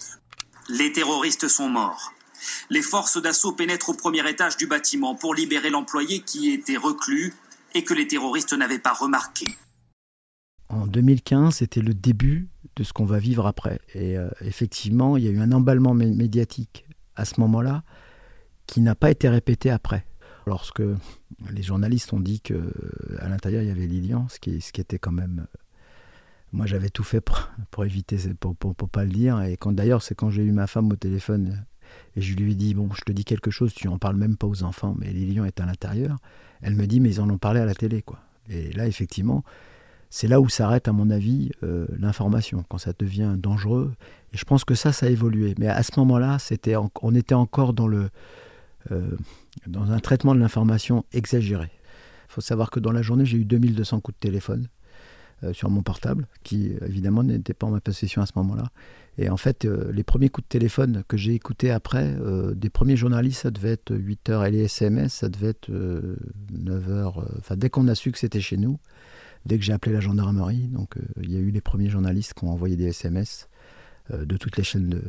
Les 0.70 0.94
terroristes 0.94 1.48
sont 1.48 1.70
morts. 1.70 2.14
Les 2.70 2.82
forces 2.82 3.22
d'assaut 3.22 3.54
pénètrent 3.54 3.90
au 3.90 3.94
premier 3.94 4.28
étage 4.30 4.58
du 4.58 4.68
bâtiment 4.68 5.16
pour 5.16 5.36
libérer 5.36 5.70
l'employé 5.70 6.22
qui 6.22 6.52
était 6.52 6.78
reclus 6.78 7.34
et 7.74 7.84
que 7.84 7.94
les 7.94 8.08
terroristes 8.08 8.54
n'avaient 8.54 8.80
pas 8.80 8.94
remarqué. 8.94 9.46
En 10.70 10.88
2015, 10.88 11.58
c'était 11.58 11.82
le 11.82 11.94
début 11.94 12.48
de 12.76 12.84
ce 12.84 12.94
qu'on 12.94 13.06
va 13.06 13.20
vivre 13.20 13.46
après. 13.46 13.80
Et 13.94 14.18
euh, 14.18 14.30
effectivement, 14.42 15.18
il 15.18 15.26
y 15.26 15.28
a 15.28 15.32
eu 15.32 15.40
un 15.40 15.52
emballement 15.52 15.94
médiatique 15.94 16.86
à 17.16 17.26
ce 17.26 17.40
moment-là 17.40 17.84
qui 18.68 18.82
n'a 18.82 18.96
pas 18.96 19.12
été 19.12 19.30
répété 19.30 19.70
après. 19.70 20.06
Lorsque 20.46 20.84
les 21.52 21.64
journalistes 21.64 22.12
ont 22.14 22.20
dit 22.20 22.42
que 22.42 22.74
à 23.20 23.30
l'intérieur 23.30 23.62
il 23.62 23.68
y 23.68 23.72
avait 23.72 23.88
Lilian, 23.88 24.28
ce 24.30 24.40
qui, 24.40 24.52
était 24.58 25.00
quand 25.00 25.12
même 25.12 25.48
moi 26.52 26.66
j'avais 26.66 26.90
tout 26.90 27.04
fait 27.04 27.22
pour, 27.22 27.86
éviter 27.86 28.18
pour, 28.40 28.56
pour, 28.56 28.90
pas 28.90 29.06
le 29.06 29.12
dire. 29.12 29.42
Et 29.42 29.58
quand 29.58 29.72
d'ailleurs 29.72 30.02
c'est 30.02 30.16
quand 30.16 30.30
j'ai 30.30 30.44
eu 30.44 30.52
ma 30.52 30.68
femme 30.68 30.92
au 30.92 30.96
téléphone 30.96 31.66
et 32.16 32.22
je 32.22 32.36
lui 32.36 32.52
ai 32.52 32.56
dit 32.56 32.74
bon 32.74 32.90
je 32.94 33.02
te 33.02 33.12
dis 33.12 33.24
quelque 33.24 33.52
chose 33.52 33.74
tu 33.74 33.88
en 33.88 33.98
parles 33.98 34.18
même 34.18 34.36
pas 34.36 34.48
aux 34.48 34.64
enfants 34.64 34.96
mais 35.00 35.12
Lilian 35.12 35.46
est 35.46 35.62
à 35.62 35.66
l'intérieur. 35.66 36.18
Elle 36.62 36.76
me 36.76 36.88
dit 36.88 37.00
mais 37.00 37.10
ils 37.10 37.22
en 37.22 37.30
ont 37.30 37.38
parlé 37.38 37.62
à 37.62 37.66
la 37.66 37.76
télé 37.76 38.02
quoi. 38.02 38.20
Et 38.50 38.72
là 38.74 38.86
effectivement 38.86 39.44
c'est 40.10 40.28
là 40.28 40.40
où 40.40 40.48
s'arrête 40.48 40.88
à 40.88 40.92
mon 40.92 41.10
avis 41.10 41.50
euh, 41.64 41.88
l'information. 41.98 42.64
Quand 42.70 42.78
ça 42.78 42.94
devient 42.98 43.34
dangereux 43.36 43.94
et 44.34 44.38
je 44.38 44.46
pense 44.46 44.64
que 44.66 44.76
ça 44.76 44.92
ça 44.92 45.06
a 45.06 45.10
évolué 45.10 45.56
mais 45.58 45.68
à 45.68 45.84
ce 45.84 45.92
moment-là 45.98 46.38
on 47.02 47.16
était 47.16 47.36
encore 47.36 47.74
euh, 47.80 49.18
dans 49.68 49.92
un 49.92 50.00
traitement 50.00 50.36
de 50.36 50.40
l'information 50.40 51.06
exagéré 51.14 51.72
il 52.30 52.34
faut 52.34 52.42
savoir 52.42 52.70
que 52.70 52.80
dans 52.80 52.92
la 52.92 53.02
journée 53.02 53.26
j'ai 53.26 53.38
eu 53.38 53.46
2200 53.46 54.00
coups 54.02 54.18
de 54.18 54.28
téléphone 54.28 54.68
euh, 55.44 55.54
sur 55.54 55.70
mon 55.70 55.82
portable, 55.82 56.28
qui 56.44 56.72
évidemment 56.86 57.24
n'était 57.24 57.54
pas 57.54 57.68
en 57.68 57.72
ma 57.72 57.82
possession 57.82 58.22
à 58.22 58.26
ce 58.26 58.34
moment-là. 58.36 58.72
Et 59.18 59.30
en 59.30 59.38
fait, 59.38 59.66
euh, 59.66 59.92
les 59.92 60.04
premiers 60.04 60.30
coups 60.30 60.46
de 60.46 60.50
téléphone 60.50 61.04
que 61.08 61.18
j'ai 61.18 61.34
écoutés 61.34 61.72
après, 61.72 62.16
euh, 62.22 62.54
des 62.54 62.70
premiers 62.70 62.96
journalistes, 62.96 63.42
ça 63.42 63.52
devait 63.52 63.72
être 63.72 63.94
8 63.96 64.30
heures, 64.30 64.46
et 64.46 64.52
les 64.52 64.64
SMS, 64.66 65.14
ça 65.14 65.30
devait 65.30 65.50
être 65.50 65.70
9 65.70 66.90
heures. 66.90 67.26
Enfin, 67.40 67.58
dès 67.58 67.70
qu'on 67.70 67.88
a 67.88 67.96
su 67.96 68.12
que 68.12 68.20
c'était 68.20 68.42
chez 68.42 68.58
nous, 68.58 68.80
dès 69.46 69.58
que 69.58 69.64
j'ai 69.66 69.74
appelé 69.74 69.94
la 69.94 70.00
gendarmerie, 70.00 70.68
donc 70.68 70.96
il 71.22 71.32
y 71.32 71.36
a 71.36 71.40
eu 71.40 71.50
les 71.50 71.62
premiers 71.62 71.90
journalistes 71.90 72.34
qui 72.36 72.46
ont 72.46 72.52
envoyé 72.52 72.76
des 72.76 72.86
SMS 72.86 73.50
de 74.10 74.38
toutes 74.38 74.58
les 74.58 74.64
chaînes 74.64 74.90
de, 74.90 75.02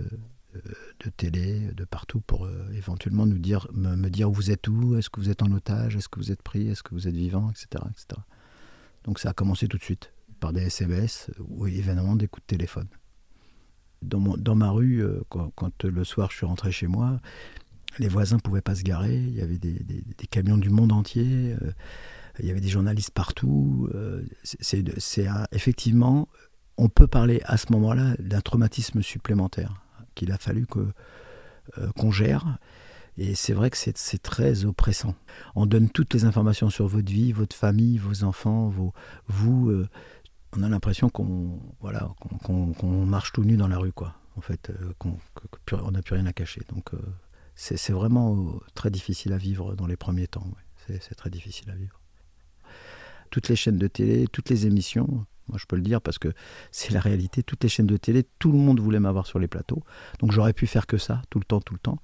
de 1.05 1.11
télé, 1.17 1.73
de 1.73 1.85
partout, 1.85 2.21
pour 2.21 2.49
éventuellement 2.75 3.27
nous 3.27 3.39
dire, 3.39 3.67
me, 3.73 4.09
dire 4.09 4.31
où 4.31 4.33
vous 4.33 4.51
êtes 4.51 4.69
où, 4.69 4.97
est-ce 4.97 5.11
que 5.11 5.21
vous 5.21 5.31
êtes 5.31 5.43
en 5.43 5.51
otage, 5.53 5.97
est-ce 5.97 6.09
que 6.09 6.21
vous 6.21 6.31
êtes 6.31 6.43
pris, 6.43 6.69
est-ce 6.69 6.83
que 6.83 6.95
vous 6.95 7.09
êtes 7.09 7.17
vivant, 7.17 7.51
etc., 7.51 7.85
etc. 7.91 8.21
Donc 9.05 9.19
ça 9.19 9.31
a 9.31 9.33
commencé 9.33 9.69
tout 9.69 9.79
de 9.79 9.83
suite 9.83 10.13
par 10.41 10.53
des 10.53 10.63
SMS 10.63 11.31
ou 11.39 11.67
évidemment 11.67 12.17
des 12.17 12.27
coups 12.27 12.45
de 12.47 12.57
téléphone. 12.57 12.89
Dans, 14.03 14.21
dans 14.37 14.55
ma 14.55 14.71
rue, 14.71 15.03
euh, 15.03 15.23
quand, 15.29 15.85
le 15.85 16.05
soir 16.05 16.31
je 16.31 16.37
suis 16.37 16.47
rentré 16.47 16.73
chez 16.73 16.87
moi, 16.87 17.21
les 17.99 18.09
voisins 18.09 18.37
ne 18.37 18.41
pouvaient 18.41 18.61
pas 18.61 18.75
se 18.75 18.83
garer, 18.83 19.17
il 19.17 19.35
y 19.35 19.41
avait 19.41 19.59
des, 19.59 20.05
camions 20.31 20.59
du 20.59 20.69
monde 20.69 20.93
entier, 20.93 21.55
euh, 21.63 21.73
il 22.41 22.47
y 22.47 22.51
avait 22.51 22.61
des 22.61 22.69
journalistes 22.69 23.13
partout. 23.13 23.89
Euh, 23.95 24.23
c'est 24.43 24.85
effectivement, 25.53 26.29
on 26.77 26.89
peut 26.89 27.07
parler 27.07 27.41
à 27.45 27.57
ce 27.57 27.73
moment-là 27.73 28.15
d'un 28.19 28.41
traumatisme 28.41 29.03
supplémentaire 29.03 29.83
qu'il 30.15 30.33
a 30.33 30.39
fallu 30.39 30.67
que 30.67 30.93
qu'on 31.97 32.11
gère. 32.11 32.59
Et 33.17 33.35
c'est 33.35 33.55
vrai 33.55 33.71
que 33.71 33.77
c'est 33.77 34.23
très 34.23 34.65
oppressant. 34.65 35.15
On 35.55 35.67
donne 35.67 35.89
toutes 35.89 36.13
les 36.13 36.25
informations 36.25 36.69
sur 36.69 36.89
votre 36.89 37.11
vie, 37.11 37.33
votre 37.33 37.57
famille, 37.57 37.97
vos 37.97 38.25
enfants, 38.25 38.69
vos, 38.69 38.93
vous 39.29 39.87
on 40.57 40.63
a 40.63 40.69
l'impression 40.69 41.09
qu'on 41.09 41.61
voilà, 41.81 42.09
marche 43.07 43.33
tout 43.33 43.45
nu 43.45 43.57
dans 43.57 43.69
la 43.69 43.79
rue, 43.79 43.93
quoi. 43.93 44.15
En 44.37 44.41
fait, 44.41 44.71
euh, 44.71 44.93
qu'on 44.99 45.91
n'a 45.91 46.03
plus 46.03 46.15
rien 46.17 46.27
à 46.27 46.33
cacher. 46.33 46.63
Donc, 46.69 46.95
euh, 46.95 46.99
c'est 47.55 47.93
vraiment 47.93 48.37
euh, 48.37 48.61
très 48.75 48.91
difficile 48.91 49.33
à 49.33 49.37
vivre 49.37 49.75
dans 49.75 49.87
les 49.87 49.97
premiers 49.97 50.27
temps. 50.27 50.47
C'est 50.87 51.15
très 51.15 51.31
difficile 51.31 51.71
à 51.71 51.75
vivre. 51.75 52.01
Toutes 53.31 53.49
les 53.49 53.57
chaînes 53.57 53.79
de 53.79 53.87
télé, 53.87 54.27
toutes 54.31 54.51
les 54.51 54.67
émissions, 54.67 55.25
moi 55.49 55.59
je 55.61 55.67
peux 55.67 55.77
le 55.77 55.83
dire 55.83 56.01
parce 56.01 56.19
que 56.19 56.29
c'est 56.71 56.93
la 56.93 57.01
réalité, 57.01 57.43
toutes 57.43 57.63
les 57.63 57.69
chaînes 57.69 57.87
de 57.87 57.97
télé, 57.97 58.25
tout 58.39 58.53
le 58.53 58.59
monde 58.59 58.81
voulait 58.81 59.01
m'avoir 59.01 59.27
sur 59.27 59.39
les 59.39 59.49
plateaux. 59.49 59.83
Donc 60.21 60.33
j'aurais 60.33 60.53
pu 60.53 60.67
faire 60.67 60.87
que 60.87 60.99
ça, 60.99 61.23
tout 61.31 61.39
le 61.39 61.45
temps, 61.45 61.61
tout 61.61 61.75
le 61.75 61.81
temps. 61.81 61.99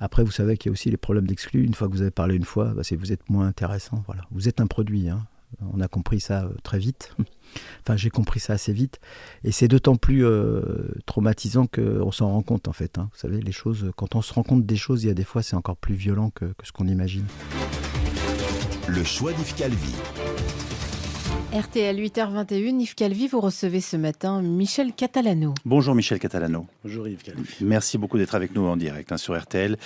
Après, 0.00 0.24
vous 0.24 0.30
savez 0.30 0.56
qu'il 0.56 0.70
y 0.70 0.72
a 0.72 0.74
aussi 0.74 0.90
les 0.90 0.96
problèmes 0.96 1.26
d'exclus. 1.26 1.64
Une 1.64 1.74
fois 1.74 1.88
que 1.88 1.92
vous 1.92 2.02
avez 2.02 2.10
parlé 2.10 2.34
une 2.34 2.44
fois, 2.44 2.74
bah, 2.74 2.82
vous 2.98 3.12
êtes 3.12 3.28
moins 3.30 3.46
intéressant. 3.46 4.02
Voilà. 4.06 4.22
Vous 4.30 4.48
êtes 4.48 4.60
un 4.60 4.66
produit. 4.66 5.08
Hein. 5.08 5.26
On 5.72 5.80
a 5.80 5.88
compris 5.88 6.20
ça 6.20 6.48
très 6.62 6.78
vite. 6.78 7.14
Enfin, 7.82 7.96
j'ai 7.96 8.10
compris 8.10 8.40
ça 8.40 8.54
assez 8.54 8.72
vite. 8.72 8.98
Et 9.44 9.52
c'est 9.52 9.68
d'autant 9.68 9.94
plus 9.94 10.24
euh, 10.24 10.90
traumatisant 11.06 11.66
qu'on 11.66 12.10
s'en 12.10 12.30
rend 12.30 12.42
compte, 12.42 12.66
en 12.66 12.72
fait. 12.72 12.98
Hein. 12.98 13.10
Vous 13.12 13.18
savez, 13.18 13.40
les 13.40 13.52
choses, 13.52 13.92
quand 13.96 14.16
on 14.16 14.22
se 14.22 14.32
rend 14.32 14.42
compte 14.42 14.66
des 14.66 14.76
choses, 14.76 15.04
il 15.04 15.06
y 15.06 15.10
a 15.10 15.14
des 15.14 15.24
fois, 15.24 15.42
c'est 15.42 15.54
encore 15.54 15.76
plus 15.76 15.94
violent 15.94 16.30
que, 16.30 16.46
ce 16.64 16.72
qu'on 16.72 16.88
imagine. 16.88 17.26
Le 18.88 19.04
choix 19.04 19.32
d'Yves 19.32 19.54
Calvi. 19.54 19.94
RTL 21.54 21.96
8h21, 22.00 22.80
Yves 22.80 22.94
Calvi, 22.96 23.28
vous 23.28 23.38
recevez 23.38 23.80
ce 23.80 23.96
matin 23.96 24.42
Michel 24.42 24.92
Catalano. 24.92 25.54
Bonjour 25.64 25.94
Michel 25.94 26.18
Catalano. 26.18 26.66
Bonjour 26.82 27.06
Yves 27.06 27.22
Calvi. 27.22 27.44
Merci 27.60 27.96
beaucoup 27.96 28.18
d'être 28.18 28.34
avec 28.34 28.56
nous 28.56 28.66
en 28.66 28.76
direct 28.76 29.12
hein, 29.12 29.18
sur 29.18 29.40
RTL. 29.40 29.76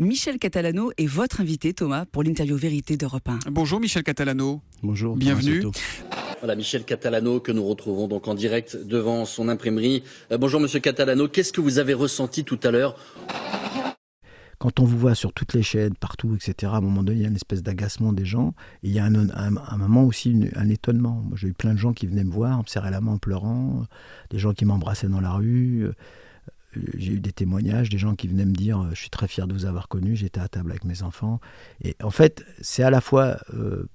Michel 0.00 0.40
Catalano 0.40 0.90
est 0.98 1.06
votre 1.06 1.40
invité, 1.40 1.72
Thomas, 1.74 2.06
pour 2.06 2.24
l'interview 2.24 2.56
Vérité 2.56 2.96
d'Europe 2.96 3.28
1. 3.28 3.38
Bonjour 3.52 3.78
Michel 3.78 4.02
Catalano. 4.02 4.60
Bonjour. 4.82 5.14
Bienvenue. 5.14 5.66
Voilà, 6.40 6.56
Michel 6.56 6.82
Catalano 6.82 7.38
que 7.38 7.52
nous 7.52 7.64
retrouvons 7.64 8.08
donc 8.08 8.26
en 8.26 8.34
direct 8.34 8.76
devant 8.76 9.26
son 9.26 9.48
imprimerie. 9.48 10.02
Euh, 10.32 10.38
bonjour 10.38 10.58
Monsieur 10.58 10.80
Catalano, 10.80 11.28
qu'est-ce 11.28 11.52
que 11.52 11.60
vous 11.60 11.78
avez 11.78 11.94
ressenti 11.94 12.42
tout 12.42 12.58
à 12.64 12.72
l'heure? 12.72 12.96
Quand 14.58 14.80
on 14.80 14.84
vous 14.84 14.98
voit 14.98 15.14
sur 15.14 15.32
toutes 15.32 15.52
les 15.52 15.62
chaînes, 15.62 15.94
partout, 15.94 16.34
etc., 16.34 16.72
à 16.72 16.76
un 16.76 16.80
moment 16.80 17.02
donné, 17.02 17.18
il 17.18 17.22
y 17.22 17.24
a 17.26 17.28
une 17.28 17.36
espèce 17.36 17.62
d'agacement 17.62 18.12
des 18.12 18.24
gens. 18.24 18.54
Il 18.82 18.90
y 18.90 18.98
a 18.98 19.04
un, 19.04 19.50
moment 19.76 20.04
aussi 20.04 20.50
un 20.56 20.68
étonnement. 20.68 21.24
J'ai 21.34 21.48
eu 21.48 21.52
plein 21.52 21.74
de 21.74 21.78
gens 21.78 21.92
qui 21.92 22.06
venaient 22.06 22.24
me 22.24 22.32
voir, 22.32 22.58
me 22.58 22.66
serraient 22.66 22.90
la 22.90 23.00
main 23.00 23.12
en 23.12 23.18
pleurant, 23.18 23.84
des 24.30 24.38
gens 24.38 24.52
qui 24.52 24.64
m'embrassaient 24.64 25.08
dans 25.08 25.20
la 25.20 25.32
rue. 25.32 25.84
Euh, 25.84 25.92
j'ai 26.96 27.12
eu 27.12 27.20
des 27.20 27.32
témoignages, 27.32 27.88
des 27.88 27.98
gens 27.98 28.14
qui 28.14 28.28
venaient 28.28 28.44
me 28.44 28.54
dire 28.54 28.86
Je 28.90 29.00
suis 29.00 29.10
très 29.10 29.28
fier 29.28 29.46
de 29.46 29.52
vous 29.52 29.66
avoir 29.66 29.88
connu, 29.88 30.14
j'étais 30.14 30.40
à 30.40 30.48
table 30.48 30.70
avec 30.70 30.84
mes 30.84 31.02
enfants. 31.02 31.40
Et 31.82 31.96
en 32.02 32.10
fait, 32.10 32.44
c'est 32.60 32.82
à 32.82 32.90
la 32.90 33.00
fois 33.00 33.38
euh, 33.54 33.88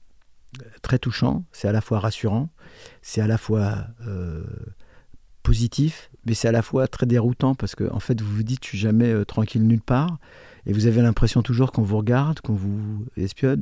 très 0.81 0.99
touchant, 0.99 1.45
c'est 1.51 1.67
à 1.67 1.71
la 1.71 1.81
fois 1.81 1.99
rassurant, 1.99 2.49
c'est 3.01 3.21
à 3.21 3.27
la 3.27 3.37
fois 3.37 3.87
euh, 4.07 4.43
positif, 5.43 6.11
mais 6.25 6.33
c'est 6.33 6.47
à 6.47 6.51
la 6.51 6.61
fois 6.61 6.87
très 6.87 7.05
déroutant 7.05 7.55
parce 7.55 7.75
que 7.75 7.89
en 7.91 7.99
fait 7.99 8.21
vous 8.21 8.35
vous 8.35 8.43
dites 8.43 8.63
je 8.63 8.69
suis 8.69 8.77
jamais 8.77 9.11
euh, 9.11 9.25
tranquille 9.25 9.65
nulle 9.65 9.81
part 9.81 10.19
et 10.65 10.73
vous 10.73 10.85
avez 10.85 11.01
l'impression 11.01 11.41
toujours 11.41 11.71
qu'on 11.71 11.83
vous 11.83 11.97
regarde, 11.97 12.39
qu'on 12.41 12.53
vous 12.53 13.05
espionne 13.17 13.61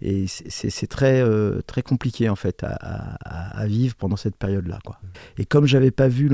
et 0.00 0.26
c'est 0.28 0.86
très 0.86 1.20
euh, 1.20 1.60
très 1.66 1.82
compliqué 1.82 2.28
en 2.28 2.36
fait 2.36 2.64
à, 2.64 3.66
vivre 3.66 3.96
pendant 3.96 4.16
cette 4.16 4.36
période 4.36 4.66
là 4.68 4.78
quoi. 4.84 5.00
Et 5.38 5.44
comme 5.44 5.66
j'avais 5.66 5.90
pas 5.90 6.08
vu 6.08 6.30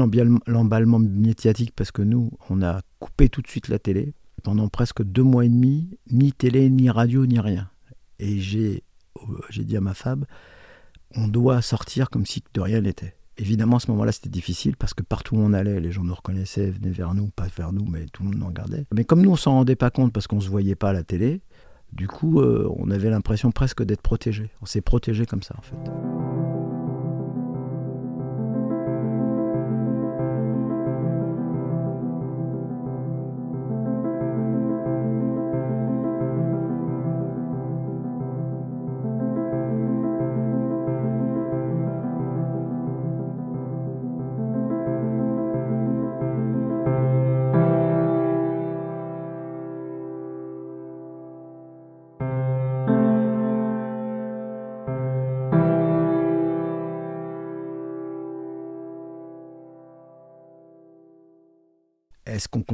l'emballement 0.47 0.99
médiatique 0.99 1.73
parce 1.75 1.91
que 1.91 2.03
nous 2.03 2.31
on 2.51 2.63
a 2.63 2.83
coupé 2.99 3.29
tout 3.29 3.41
de 3.41 3.49
suite 3.49 3.69
la 3.69 3.79
télé 3.79 4.15
pendant 4.43 4.69
presque 4.69 5.03
deux 5.03 5.23
mois 5.23 5.47
et 5.47 5.49
demi, 5.49 5.99
ni 6.11 6.33
télé, 6.33 6.69
ni 6.69 6.91
radio, 6.91 7.25
ni 7.25 7.41
rien. 7.41 7.71
Et 8.19 8.39
j'ai 8.41 8.83
j'ai 9.49 9.65
dit 9.65 9.77
à 9.77 9.81
ma 9.81 9.95
femme, 9.95 10.27
on 11.15 11.29
doit 11.29 11.63
sortir 11.63 12.11
comme 12.11 12.27
si 12.27 12.43
de 12.53 12.61
rien 12.61 12.83
n'était. 12.83 13.17
Évidemment, 13.37 13.77
à 13.77 13.81
ce 13.81 13.91
moment-là, 13.91 14.13
c'était 14.13 14.29
difficile 14.29 14.77
parce 14.77 14.95
que 14.95 15.03
partout 15.03 15.37
où 15.37 15.41
on 15.41 15.53
allait, 15.53 15.81
les 15.81 15.91
gens 15.91 16.05
nous 16.05 16.15
reconnaissaient, 16.15 16.71
venaient 16.71 16.91
vers 16.91 17.15
nous, 17.15 17.29
pas 17.29 17.47
vers 17.57 17.73
nous, 17.73 17.85
mais 17.85 18.07
tout 18.13 18.23
le 18.23 18.31
monde 18.31 18.39
nous 18.39 18.47
regardait. 18.47 18.85
Mais 18.95 19.05
comme 19.05 19.23
nous, 19.23 19.31
on 19.31 19.37
s'en 19.37 19.53
rendait 19.53 19.77
pas 19.77 19.91
compte 19.91 20.13
parce 20.13 20.27
qu'on 20.27 20.41
se 20.41 20.49
voyait 20.49 20.77
pas 20.77 20.91
à 20.91 20.93
la 20.93 21.03
télé, 21.03 21.41
du 21.93 22.09
coup, 22.09 22.41
euh, 22.41 22.69
on 22.77 22.91
avait 22.91 23.11
l'impression 23.11 23.51
presque 23.51 23.83
d'être 23.85 24.03
protégé. 24.03 24.51
On 24.63 24.67
s'est 24.67 24.81
protégé 24.81 25.27
comme 25.27 25.43
ça, 25.43 25.55
en 25.59 25.63
fait. 25.63 26.14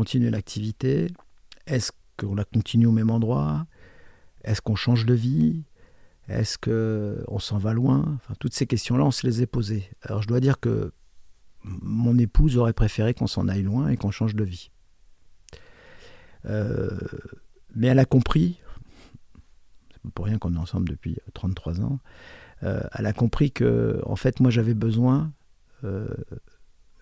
Est-ce 0.00 0.06
qu'on 0.06 0.18
continue 0.18 0.30
l'activité? 0.30 1.12
Est-ce 1.66 1.92
qu'on 2.16 2.34
la 2.34 2.44
continue 2.44 2.86
au 2.86 2.92
même 2.92 3.10
endroit? 3.10 3.66
Est-ce 4.44 4.62
qu'on 4.62 4.74
change 4.74 5.04
de 5.04 5.12
vie? 5.12 5.64
Est-ce 6.26 6.56
qu'on 6.56 7.38
s'en 7.38 7.58
va 7.58 7.74
loin? 7.74 8.18
Toutes 8.38 8.54
ces 8.54 8.66
questions-là, 8.66 9.04
on 9.04 9.10
se 9.10 9.26
les 9.26 9.42
est 9.42 9.46
posées. 9.46 9.90
Alors 10.00 10.22
je 10.22 10.28
dois 10.28 10.40
dire 10.40 10.58
que 10.58 10.92
mon 11.64 12.16
épouse 12.16 12.56
aurait 12.56 12.72
préféré 12.72 13.12
qu'on 13.12 13.26
s'en 13.26 13.46
aille 13.46 13.62
loin 13.62 13.88
et 13.88 13.98
qu'on 13.98 14.10
change 14.10 14.34
de 14.34 14.44
vie. 14.44 14.70
Euh, 16.46 16.88
mais 17.74 17.88
elle 17.88 17.98
a 17.98 18.06
compris, 18.06 18.58
c'est 20.02 20.12
pour 20.14 20.24
rien 20.24 20.38
qu'on 20.38 20.54
est 20.54 20.58
ensemble 20.58 20.88
depuis 20.88 21.18
33 21.34 21.82
ans, 21.82 22.00
euh, 22.62 22.80
elle 22.94 23.04
a 23.04 23.12
compris 23.12 23.52
que, 23.52 24.00
en 24.06 24.16
fait, 24.16 24.40
moi 24.40 24.50
j'avais 24.50 24.72
besoin, 24.72 25.30
euh, 25.84 26.08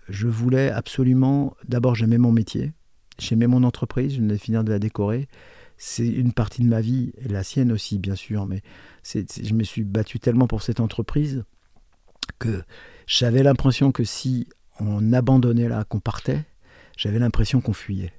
je 0.09 0.27
voulais 0.27 0.71
absolument, 0.71 1.55
d'abord 1.69 1.95
j'aimais 1.95 2.19
mon 2.19 2.33
métier, 2.33 2.73
j'aimais 3.19 3.47
mon 3.47 3.65
entreprise, 3.65 4.15
je 4.15 4.21
venais 4.21 4.35
de 4.35 4.41
finir 4.41 4.65
de 4.65 4.71
la 4.71 4.79
décorer, 4.79 5.29
c'est 5.77 6.07
une 6.07 6.33
partie 6.33 6.63
de 6.63 6.69
ma 6.69 6.81
vie, 6.81 7.13
et 7.19 7.29
la 7.29 7.45
sienne 7.45 7.73
aussi 7.73 7.99
bien 7.99 8.15
sûr, 8.15 8.47
mais 8.47 8.63
je 9.05 9.55
me 9.55 9.63
suis 9.65 9.85
battu 9.85 10.19
tellement 10.19 10.47
pour 10.47 10.63
cette 10.63 10.81
entreprise 10.81 11.45
que 12.39 12.63
j'avais 13.07 13.43
l'impression 13.43 13.93
que 13.93 14.05
si 14.05 14.49
on 14.81 15.13
abandonnait 15.13 15.69
là, 15.69 15.85
qu'on 15.85 16.01
partait, 16.01 16.45
j'avais 16.97 17.19
l'impression 17.19 17.61
qu'on 17.61 17.73
fuyait. 17.73 18.13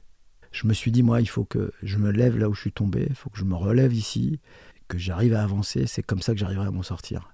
Je 0.52 0.68
me 0.68 0.74
suis 0.74 0.92
dit, 0.92 1.04
moi, 1.04 1.22
il 1.22 1.30
faut 1.30 1.44
que 1.44 1.72
je 1.84 1.98
me 1.98 2.12
lève 2.12 2.38
là 2.38 2.50
où 2.50 2.54
je 2.54 2.62
suis 2.62 2.72
tombé, 2.72 3.06
il 3.08 3.16
faut 3.16 3.30
que 3.30 3.38
je 3.38 3.46
me 3.46 3.56
relève 3.56 3.94
ici, 3.94 4.40
que 4.88 4.98
j'arrive 4.98 5.36
à 5.36 5.44
avancer, 5.44 5.86
c'est 5.86 6.02
comme 6.02 6.22
ça 6.22 6.34
que 6.34 6.40
j'arriverai 6.40 6.68
à 6.68 6.72
m'en 6.72 6.84
sortir. 6.84 7.34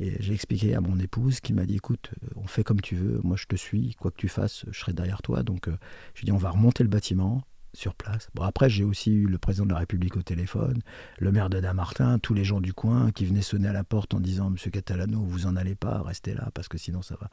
Et 0.00 0.16
j'ai 0.20 0.34
expliqué 0.34 0.74
à 0.74 0.80
mon 0.80 0.98
épouse 0.98 1.40
qui 1.40 1.52
m'a 1.52 1.66
dit 1.66 1.76
écoute, 1.76 2.10
euh, 2.24 2.28
on 2.36 2.46
fait 2.46 2.64
comme 2.64 2.80
tu 2.80 2.96
veux, 2.96 3.20
moi 3.22 3.36
je 3.36 3.46
te 3.46 3.56
suis, 3.56 3.94
quoi 3.94 4.10
que 4.10 4.16
tu 4.16 4.28
fasses, 4.28 4.64
je 4.70 4.78
serai 4.78 4.92
derrière 4.92 5.22
toi. 5.22 5.42
Donc 5.42 5.68
euh, 5.68 5.76
lui 6.16 6.24
dit 6.24 6.32
on 6.32 6.36
va 6.36 6.50
remonter 6.50 6.82
le 6.82 6.88
bâtiment 6.88 7.42
sur 7.74 7.94
place. 7.94 8.28
Bon 8.34 8.42
après 8.42 8.68
j'ai 8.68 8.84
aussi 8.84 9.12
eu 9.12 9.26
le 9.26 9.38
président 9.38 9.66
de 9.66 9.72
la 9.72 9.78
République 9.78 10.16
au 10.16 10.22
téléphone, 10.22 10.80
le 11.18 11.32
maire 11.32 11.48
de 11.48 11.60
Damartin, 11.60 12.18
tous 12.18 12.34
les 12.34 12.44
gens 12.44 12.60
du 12.60 12.72
coin 12.72 13.12
qui 13.12 13.24
venaient 13.24 13.42
sonner 13.42 13.68
à 13.68 13.72
la 13.72 13.84
porte 13.84 14.14
en 14.14 14.20
disant 14.20 14.50
Monsieur 14.50 14.70
Catalano, 14.70 15.20
vous 15.20 15.46
en 15.46 15.56
allez 15.56 15.74
pas, 15.74 16.02
restez 16.02 16.34
là 16.34 16.50
parce 16.54 16.68
que 16.68 16.78
sinon 16.78 17.02
ça 17.02 17.16
va, 17.20 17.30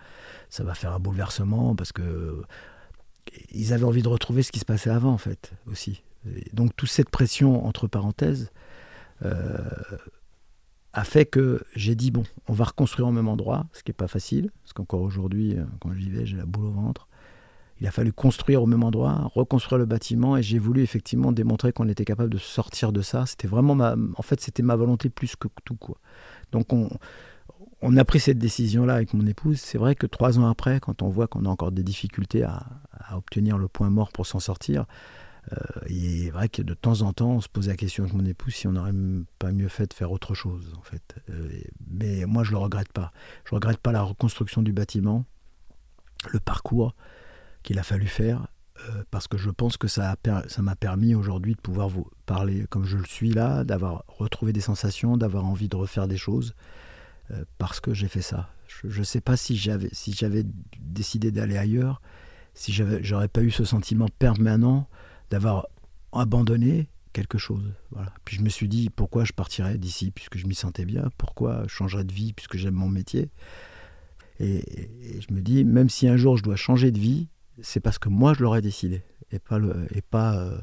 ça 0.50 0.64
va 0.64 0.76
faire 0.76 0.94
un 0.94 1.00
bouleversement 1.00 1.76
parce 1.76 1.92
que 1.92 2.44
ils 3.52 3.74
avaient 3.74 3.86
envie 3.86 4.02
de 4.02 4.08
retrouver 4.08 4.44
ce 4.44 4.52
qui 4.52 4.60
se 4.60 4.66
passait 4.66 4.90
avant 4.90 5.12
en 5.12 5.18
fait 5.18 5.54
aussi. 5.68 6.04
donc 6.54 6.76
toute 6.76 6.90
cette 6.90 7.10
pression 7.10 7.66
entre 7.66 7.88
parenthèses. 7.88 8.52
Euh, 9.24 9.58
a 10.94 11.04
fait 11.04 11.26
que 11.26 11.64
j'ai 11.76 11.96
dit 11.96 12.12
bon, 12.12 12.24
on 12.48 12.54
va 12.54 12.66
reconstruire 12.66 13.08
au 13.08 13.12
même 13.12 13.28
endroit, 13.28 13.66
ce 13.74 13.84
qui 13.84 13.92
n'est 13.92 13.96
pas 13.96 14.08
facile, 14.08 14.52
parce 14.64 14.74
qu'encore 14.74 15.02
aujourd'hui, 15.02 15.56
euh, 15.58 15.64
quand 15.80 15.94
j'y 15.94 16.10
vais, 16.10 16.26
j'ai 16.26 16.38
la 16.38 16.46
boule 16.46 16.66
au 16.66 16.72
ventre. 16.72 17.08
Il 17.80 17.88
a 17.88 17.92
fallu 17.92 18.14
construire 18.14 18.62
au 18.62 18.68
même 18.68 18.84
endroit, 18.84 19.32
reconstruire 19.34 19.80
le 19.80 19.86
bâtiment, 19.86 20.38
et 20.38 20.44
j'ai 20.44 20.60
voulu 20.60 20.84
effectivement 20.84 21.32
démontrer 21.32 21.74
qu'on 21.74 21.88
était 21.88 22.06
capable 22.06 22.30
de 22.30 22.38
sortir 22.38 22.92
de 22.92 23.02
ça. 23.02 23.26
C'était 23.26 23.48
vraiment 23.48 23.74
ma, 23.74 23.96
en 24.18 24.22
fait, 24.22 24.40
c'était 24.40 24.62
ma 24.62 24.76
volonté 24.76 25.10
plus 25.10 25.36
que 25.36 25.48
tout 25.66 25.76
quoi. 25.76 25.98
Donc 26.52 26.68
on, 26.74 27.98
a 27.98 28.06
pris 28.06 28.20
cette 28.20 28.38
décision-là 28.38 28.94
avec 28.94 29.16
mon 29.16 29.26
épouse. 29.26 29.60
C'est 29.60 29.80
vrai 29.80 29.96
que 29.96 30.06
trois 30.06 30.38
ans 30.38 30.48
après, 30.48 30.80
quand 30.80 31.02
on 31.02 31.10
voit 31.10 31.28
qu'on 31.28 31.46
a 31.46 31.50
encore 31.50 31.72
des 31.72 31.82
difficultés 31.82 32.44
à, 32.44 32.68
obtenir 33.14 33.58
le 33.58 33.68
point 33.68 33.90
mort 33.90 34.12
pour 34.12 34.28
s'en 34.28 34.40
sortir, 34.40 34.86
il 35.90 36.28
est 36.28 36.30
vrai 36.30 36.50
que 36.50 36.62
de 36.62 36.74
temps 36.74 37.02
en 37.02 37.14
temps, 37.14 37.32
on 37.32 37.42
se 37.42 37.50
posait 37.50 37.72
la 37.72 37.78
question 37.78 38.04
avec 38.04 38.16
mon 38.16 38.26
épouse 38.26 38.54
si 38.54 38.68
on 38.68 38.72
n'aurait 38.72 38.94
pas 39.40 39.52
mieux 39.52 39.68
fait 39.68 39.88
de 39.88 39.94
faire 39.94 40.12
autre 40.12 40.34
chose, 40.34 40.74
en 40.78 40.82
fait. 40.82 41.16
Euh, 41.30 41.62
mais 41.90 42.26
moi, 42.26 42.44
je 42.44 42.52
le 42.52 42.58
regrette 42.58 42.92
pas. 42.92 43.12
Je 43.46 43.56
regrette 43.56 43.80
pas 43.80 43.92
la 43.92 44.02
reconstruction 44.02 44.62
du 44.62 44.72
bâtiment, 44.72 45.26
le 46.32 46.40
parcours 46.40 46.96
qu'il 47.64 47.80
a 47.80 47.84
fallu 47.84 48.08
faire, 48.08 48.48
euh, 48.90 49.04
parce 49.12 49.28
que 49.28 49.38
je 49.38 49.50
pense 49.50 49.78
que 49.78 49.88
ça 49.88 50.16
m'a 50.60 50.76
permis 50.76 51.16
aujourd'hui 51.16 51.56
de 51.56 51.62
pouvoir 51.62 51.90
vous 51.90 52.08
parler 52.26 52.66
comme 52.70 52.86
je 52.86 52.98
le 52.98 53.06
suis 53.06 53.32
là, 53.32 53.64
d'avoir 53.64 54.06
retrouvé 54.08 54.54
des 54.54 54.62
sensations, 54.62 55.18
d'avoir 55.18 55.46
envie 55.46 55.70
de 55.70 55.76
refaire 55.76 56.08
des 56.08 56.18
choses, 56.18 56.56
parce 57.58 57.80
que 57.80 57.94
j'ai 57.94 58.10
fait 58.10 58.22
ça. 58.22 58.50
Je 58.68 59.00
ne 59.00 59.04
sais 59.06 59.22
pas 59.22 59.38
si 59.38 59.56
j'avais 59.56 60.44
décidé 60.80 61.32
d'aller 61.32 61.58
ailleurs, 61.58 62.02
si 62.54 62.74
j'aurais 62.74 63.30
pas 63.30 63.42
eu 63.42 63.52
ce 63.52 63.64
sentiment 63.64 64.08
permanent 64.20 64.90
d'avoir 65.32 65.68
abandonné 66.12 66.90
quelque 67.14 67.38
chose. 67.38 67.74
Puis 68.26 68.38
je 68.38 68.42
me 68.42 68.50
suis 68.50 68.68
dit 68.68 68.90
pourquoi 68.90 69.24
je 69.24 69.34
partirais 69.34 69.78
d'ici 69.78 70.12
puisque 70.12 70.38
je 70.38 70.46
m'y 70.46 70.56
sentais 70.56 70.86
bien, 70.86 71.10
pourquoi 71.18 71.64
je 71.64 71.74
changerais 71.74 72.04
de 72.04 72.14
vie 72.14 72.34
puisque 72.34 72.58
j'aime 72.58 72.76
mon 72.76 72.90
métier? 72.90 73.32
Et, 74.40 75.22
je 75.22 75.34
me 75.34 75.42
dis 75.42 75.64
même 75.64 75.90
si 75.90 76.08
un 76.08 76.18
jour 76.18 76.38
je 76.38 76.44
dois 76.44 76.56
changer 76.56 76.92
de 76.92 77.00
vie, 77.00 77.28
c'est 77.62 77.80
parce 77.80 77.98
que 77.98 78.10
moi 78.10 78.34
je 78.34 78.44
l'aurais 78.44 78.62
décidé 78.62 79.04
et 79.32 79.40
pas 79.40 79.60
et 79.92 80.02
pas 80.02 80.38
euh, 80.38 80.60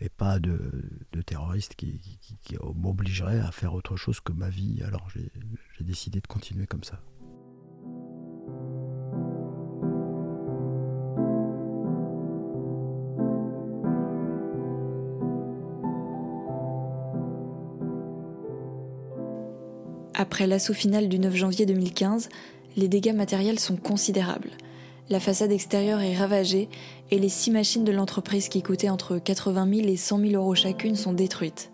et 0.00 0.08
pas 0.08 0.38
de, 0.40 0.58
de 1.12 1.22
terroriste 1.22 1.76
qui, 1.76 2.00
qui 2.20 2.56
m'obligerait 2.74 3.38
à 3.38 3.52
faire 3.52 3.74
autre 3.74 3.96
chose 3.96 4.20
que 4.20 4.32
ma 4.32 4.48
vie. 4.48 4.82
Alors 4.84 5.08
j'ai 5.10 5.84
décidé 5.84 6.20
de 6.20 6.26
continuer 6.26 6.66
comme 6.66 6.84
ça. 6.84 7.00
Après 20.34 20.48
l'assaut 20.48 20.74
final 20.74 21.08
du 21.08 21.20
9 21.20 21.32
janvier 21.32 21.64
2015, 21.64 22.28
les 22.76 22.88
dégâts 22.88 23.14
matériels 23.14 23.60
sont 23.60 23.76
considérables. 23.76 24.50
La 25.08 25.20
façade 25.20 25.52
extérieure 25.52 26.00
est 26.00 26.16
ravagée 26.16 26.68
et 27.12 27.20
les 27.20 27.28
six 27.28 27.52
machines 27.52 27.84
de 27.84 27.92
l'entreprise 27.92 28.48
qui 28.48 28.60
coûtaient 28.60 28.88
entre 28.88 29.18
80 29.18 29.68
000 29.72 29.88
et 29.88 29.96
100 29.96 30.18
000 30.18 30.32
euros 30.32 30.56
chacune 30.56 30.96
sont 30.96 31.12
détruites. 31.12 31.70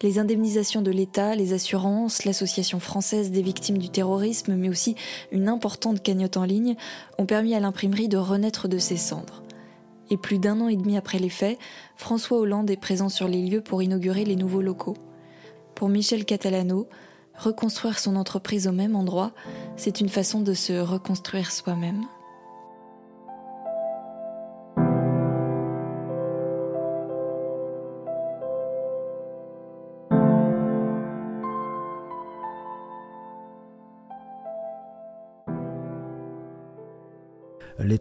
Les 0.00 0.18
indemnisations 0.18 0.80
de 0.80 0.90
l'État, 0.90 1.34
les 1.34 1.52
assurances, 1.52 2.24
l'Association 2.24 2.80
française 2.80 3.30
des 3.30 3.42
victimes 3.42 3.76
du 3.76 3.90
terrorisme, 3.90 4.54
mais 4.54 4.70
aussi 4.70 4.94
une 5.30 5.50
importante 5.50 6.02
cagnotte 6.02 6.38
en 6.38 6.44
ligne, 6.44 6.76
ont 7.18 7.26
permis 7.26 7.54
à 7.54 7.60
l'imprimerie 7.60 8.08
de 8.08 8.16
renaître 8.16 8.68
de 8.68 8.78
ses 8.78 8.96
cendres. 8.96 9.42
Et 10.08 10.16
plus 10.16 10.38
d'un 10.38 10.62
an 10.62 10.68
et 10.68 10.76
demi 10.76 10.96
après 10.96 11.18
les 11.18 11.28
faits, 11.28 11.58
François 11.96 12.38
Hollande 12.38 12.70
est 12.70 12.80
présent 12.80 13.10
sur 13.10 13.28
les 13.28 13.42
lieux 13.42 13.60
pour 13.60 13.82
inaugurer 13.82 14.24
les 14.24 14.36
nouveaux 14.36 14.62
locaux. 14.62 14.96
Pour 15.74 15.90
Michel 15.90 16.24
Catalano, 16.24 16.88
reconstruire 17.36 17.98
son 17.98 18.16
entreprise 18.16 18.66
au 18.68 18.72
même 18.72 18.96
endroit, 18.96 19.32
c'est 19.76 20.00
une 20.00 20.08
façon 20.08 20.40
de 20.40 20.54
se 20.54 20.72
reconstruire 20.72 21.50
soi-même. 21.50 22.04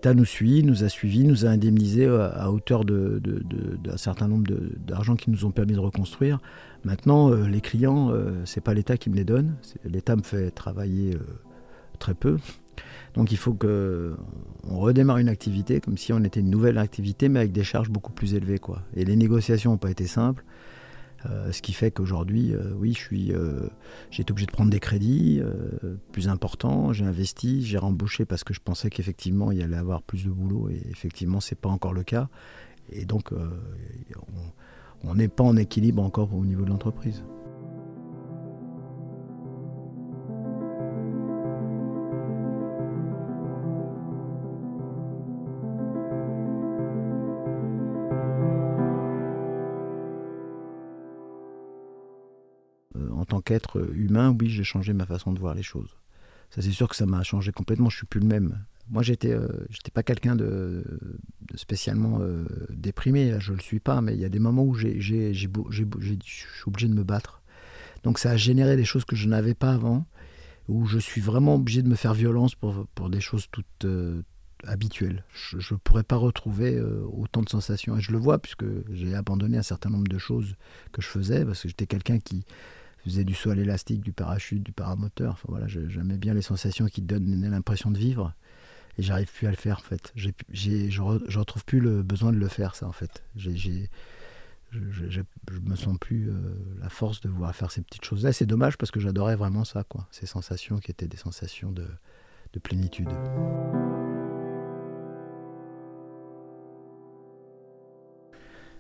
L'État 0.02 0.16
nous 0.16 0.26
suit, 0.26 0.64
nous 0.64 0.84
a 0.84 0.90
suivis, 0.90 1.26
nous 1.26 1.46
a 1.46 1.50
indemnisés 1.50 2.08
à 2.08 2.52
hauteur 2.52 2.86
d'un 2.86 3.98
certain 3.98 4.28
nombre 4.28 4.52
d'argent 4.80 5.16
qui 5.16 5.30
nous 5.30 5.46
ont 5.46 5.52
permis 5.52 5.74
de 5.74 5.80
reconstruire. 5.80 6.40
Maintenant, 6.84 7.30
euh, 7.30 7.48
les 7.48 7.62
clients, 7.62 8.10
euh, 8.10 8.32
c'est 8.46 8.62
pas 8.62 8.74
l'État 8.74 8.98
qui 8.98 9.12
me 9.12 9.16
les 9.16 9.26
donne. 9.26 9.54
L'État 9.86 10.16
me 10.16 10.24
fait 10.24 10.50
travailler 10.50 11.14
euh, 11.14 11.20
très 12.00 12.16
peu. 12.16 12.40
Donc 13.14 13.32
il 13.32 13.38
faut 13.38 13.54
que 13.54 14.16
on 14.68 14.80
redémarre 14.80 15.20
une 15.20 15.30
activité 15.30 15.80
comme 15.80 16.00
si 16.00 16.12
on 16.14 16.24
était 16.24 16.40
une 16.40 16.50
nouvelle 16.50 16.80
activité, 16.80 17.30
mais 17.30 17.38
avec 17.38 17.52
des 17.52 17.64
charges 17.64 17.92
beaucoup 17.92 18.12
plus 18.12 18.34
élevées. 18.34 18.58
Quoi. 18.58 18.82
Et 18.96 19.06
les 19.06 19.16
négociations 19.16 19.70
n'ont 19.70 19.78
pas 19.78 19.92
été 19.92 20.08
simples. 20.08 20.44
Ce 21.26 21.62
qui 21.62 21.74
fait 21.74 21.92
qu'aujourd'hui, 21.92 22.54
oui, 22.76 22.94
je 22.94 23.00
suis, 23.00 23.34
j'ai 24.10 24.22
été 24.22 24.32
obligé 24.32 24.48
de 24.48 24.52
prendre 24.52 24.72
des 24.72 24.80
crédits 24.80 25.42
plus 26.12 26.28
importants. 26.28 26.94
J'ai 26.94 27.06
investi, 27.06 27.64
j'ai 27.64 27.78
rembauché 27.78 28.26
parce 28.26 28.44
que 28.44 28.54
je 28.54 28.60
pensais 28.60 28.90
qu'effectivement 28.90 29.52
il 29.52 29.60
y 29.60 29.64
allait 29.64 29.78
avoir 29.78 30.02
plus 30.02 30.26
de 30.26 30.30
boulot 30.30 30.70
et 30.70 30.82
effectivement 30.90 31.40
c'est 31.40 31.60
pas 31.60 31.70
encore 31.70 31.94
le 31.94 32.04
cas. 32.04 32.30
Et 32.92 33.06
donc 33.06 33.32
on, 33.32 35.10
on 35.10 35.16
n'est 35.16 35.28
pas 35.28 35.44
en 35.44 35.58
équilibre 35.58 36.04
encore 36.04 36.34
au 36.34 36.46
niveau 36.46 36.64
de 36.64 36.70
l'entreprise. 36.70 37.24
Qu'être 53.52 53.90
humain, 53.94 54.36
oui, 54.40 54.50
j'ai 54.50 54.64
changé 54.64 54.94
ma 54.94 55.06
façon 55.06 55.34
de 55.34 55.40
voir 55.40 55.54
les 55.54 55.64
choses. 55.64 55.98
Ça, 56.50 56.62
c'est 56.62 56.72
sûr 56.72 56.88
que 56.88 56.96
ça 56.96 57.06
m'a 57.06 57.24
changé 57.24 57.52
complètement. 57.52 57.90
Je 57.90 57.98
suis 57.98 58.06
plus 58.06 58.20
le 58.20 58.28
même. 58.28 58.64
Moi, 58.90 59.04
j'étais, 59.04 59.32
euh, 59.32 59.48
j'étais 59.70 59.92
pas 59.92 60.04
quelqu'un 60.04 60.36
de, 60.36 60.84
spécialement 61.56 62.20
euh, 62.22 62.46
déprimé. 62.70 63.36
Je 63.40 63.54
le 63.54 63.60
suis 63.60 63.80
pas, 63.80 64.02
mais 64.02 64.14
il 64.14 64.20
y 64.20 64.26
a 64.26 64.30
des 64.30 64.40
moments 64.40 64.64
où 64.64 64.74
j'ai, 64.74 65.00
j'ai, 65.00 65.34
j'ai, 65.34 65.50
je 65.70 65.84
suis 65.84 65.86
obligé 66.68 66.88
de 66.88 66.94
me 66.94 67.04
battre. 67.04 67.42
Donc, 68.04 68.20
ça 68.20 68.32
a 68.32 68.38
généré 68.38 68.76
des 68.76 68.86
choses 68.86 69.06
que 69.06 69.16
je 69.16 69.28
n'avais 69.28 69.54
pas 69.54 69.74
avant, 69.74 70.06
où 70.68 70.86
je 70.88 70.98
suis 70.98 71.22
vraiment 71.22 71.56
obligé 71.56 71.82
de 71.82 71.88
me 71.88 71.96
faire 71.96 72.14
violence 72.14 72.56
pour, 72.56 72.88
pour 72.96 73.10
des 73.10 73.22
choses 73.22 73.48
toutes, 73.52 73.86
euh, 73.86 74.22
habituel. 74.68 75.24
Je 75.34 75.74
ne 75.74 75.80
pourrais 75.80 76.04
pas 76.04 76.16
retrouver 76.16 76.76
euh, 76.76 77.04
autant 77.12 77.42
de 77.42 77.50
sensations. 77.50 77.98
Et 77.98 78.02
je 78.02 78.12
le 78.12 78.18
vois 78.18 78.40
puisque 78.40 78.66
j'ai 78.92 79.16
abandonné 79.16 79.58
un 79.58 79.64
certain 79.64 79.90
nombre 79.90 80.08
de 80.08 80.18
choses 80.18 80.56
que 80.92 81.02
je 81.02 81.08
faisais 81.08 81.46
parce 81.46 81.62
que 81.62 81.68
j'étais 81.68 81.88
quelqu'un 81.88 82.20
qui 82.20 82.46
faisait 83.10 83.24
du 83.24 83.34
saut 83.34 83.50
à 83.50 83.56
l'élastique, 83.56 84.02
du 84.02 84.14
parachute, 84.14 84.62
du 84.64 84.72
paramoteur. 84.72 85.34
Enfin, 85.34 85.48
voilà, 85.50 85.68
j'aimais 85.68 86.18
bien 86.18 86.34
les 86.34 86.42
sensations 86.42 86.86
qui 86.86 87.02
donnent 87.02 87.50
l'impression 87.50 87.92
de 87.92 87.98
vivre. 87.98 88.34
Et 88.98 89.04
j'arrive 89.04 89.32
plus 89.32 89.48
à 89.48 89.50
le 89.50 89.56
faire 89.56 89.80
en 89.80 89.84
fait. 89.84 90.12
je, 90.16 90.30
ne 90.30 91.38
retrouve 91.38 91.66
plus 91.66 91.80
le 91.80 92.04
besoin 92.04 92.32
de 92.32 92.38
le 92.38 92.48
faire 92.48 92.76
ça 92.76 92.88
en 92.88 92.92
fait. 92.92 93.24
Je, 93.36 93.52
je, 94.72 95.22
me 95.64 95.76
sens 95.76 95.98
plus 96.00 96.30
euh, 96.30 96.34
la 96.80 96.90
force 96.90 97.22
de 97.22 97.30
voir 97.30 97.56
faire 97.56 97.72
ces 97.72 97.82
petites 97.82 98.06
choses-là. 98.06 98.34
C'est 98.34 98.46
dommage 98.46 98.78
parce 98.78 98.92
que 98.92 99.00
j'adorais 99.00 99.36
vraiment 99.36 99.66
ça, 99.66 99.84
quoi. 99.84 100.08
Ces 100.12 100.26
sensations 100.26 100.78
qui 100.80 100.92
étaient 100.92 101.08
des 101.08 101.18
sensations 101.18 101.72
de, 101.72 101.88
de 102.54 102.60
plénitude. 102.60 103.10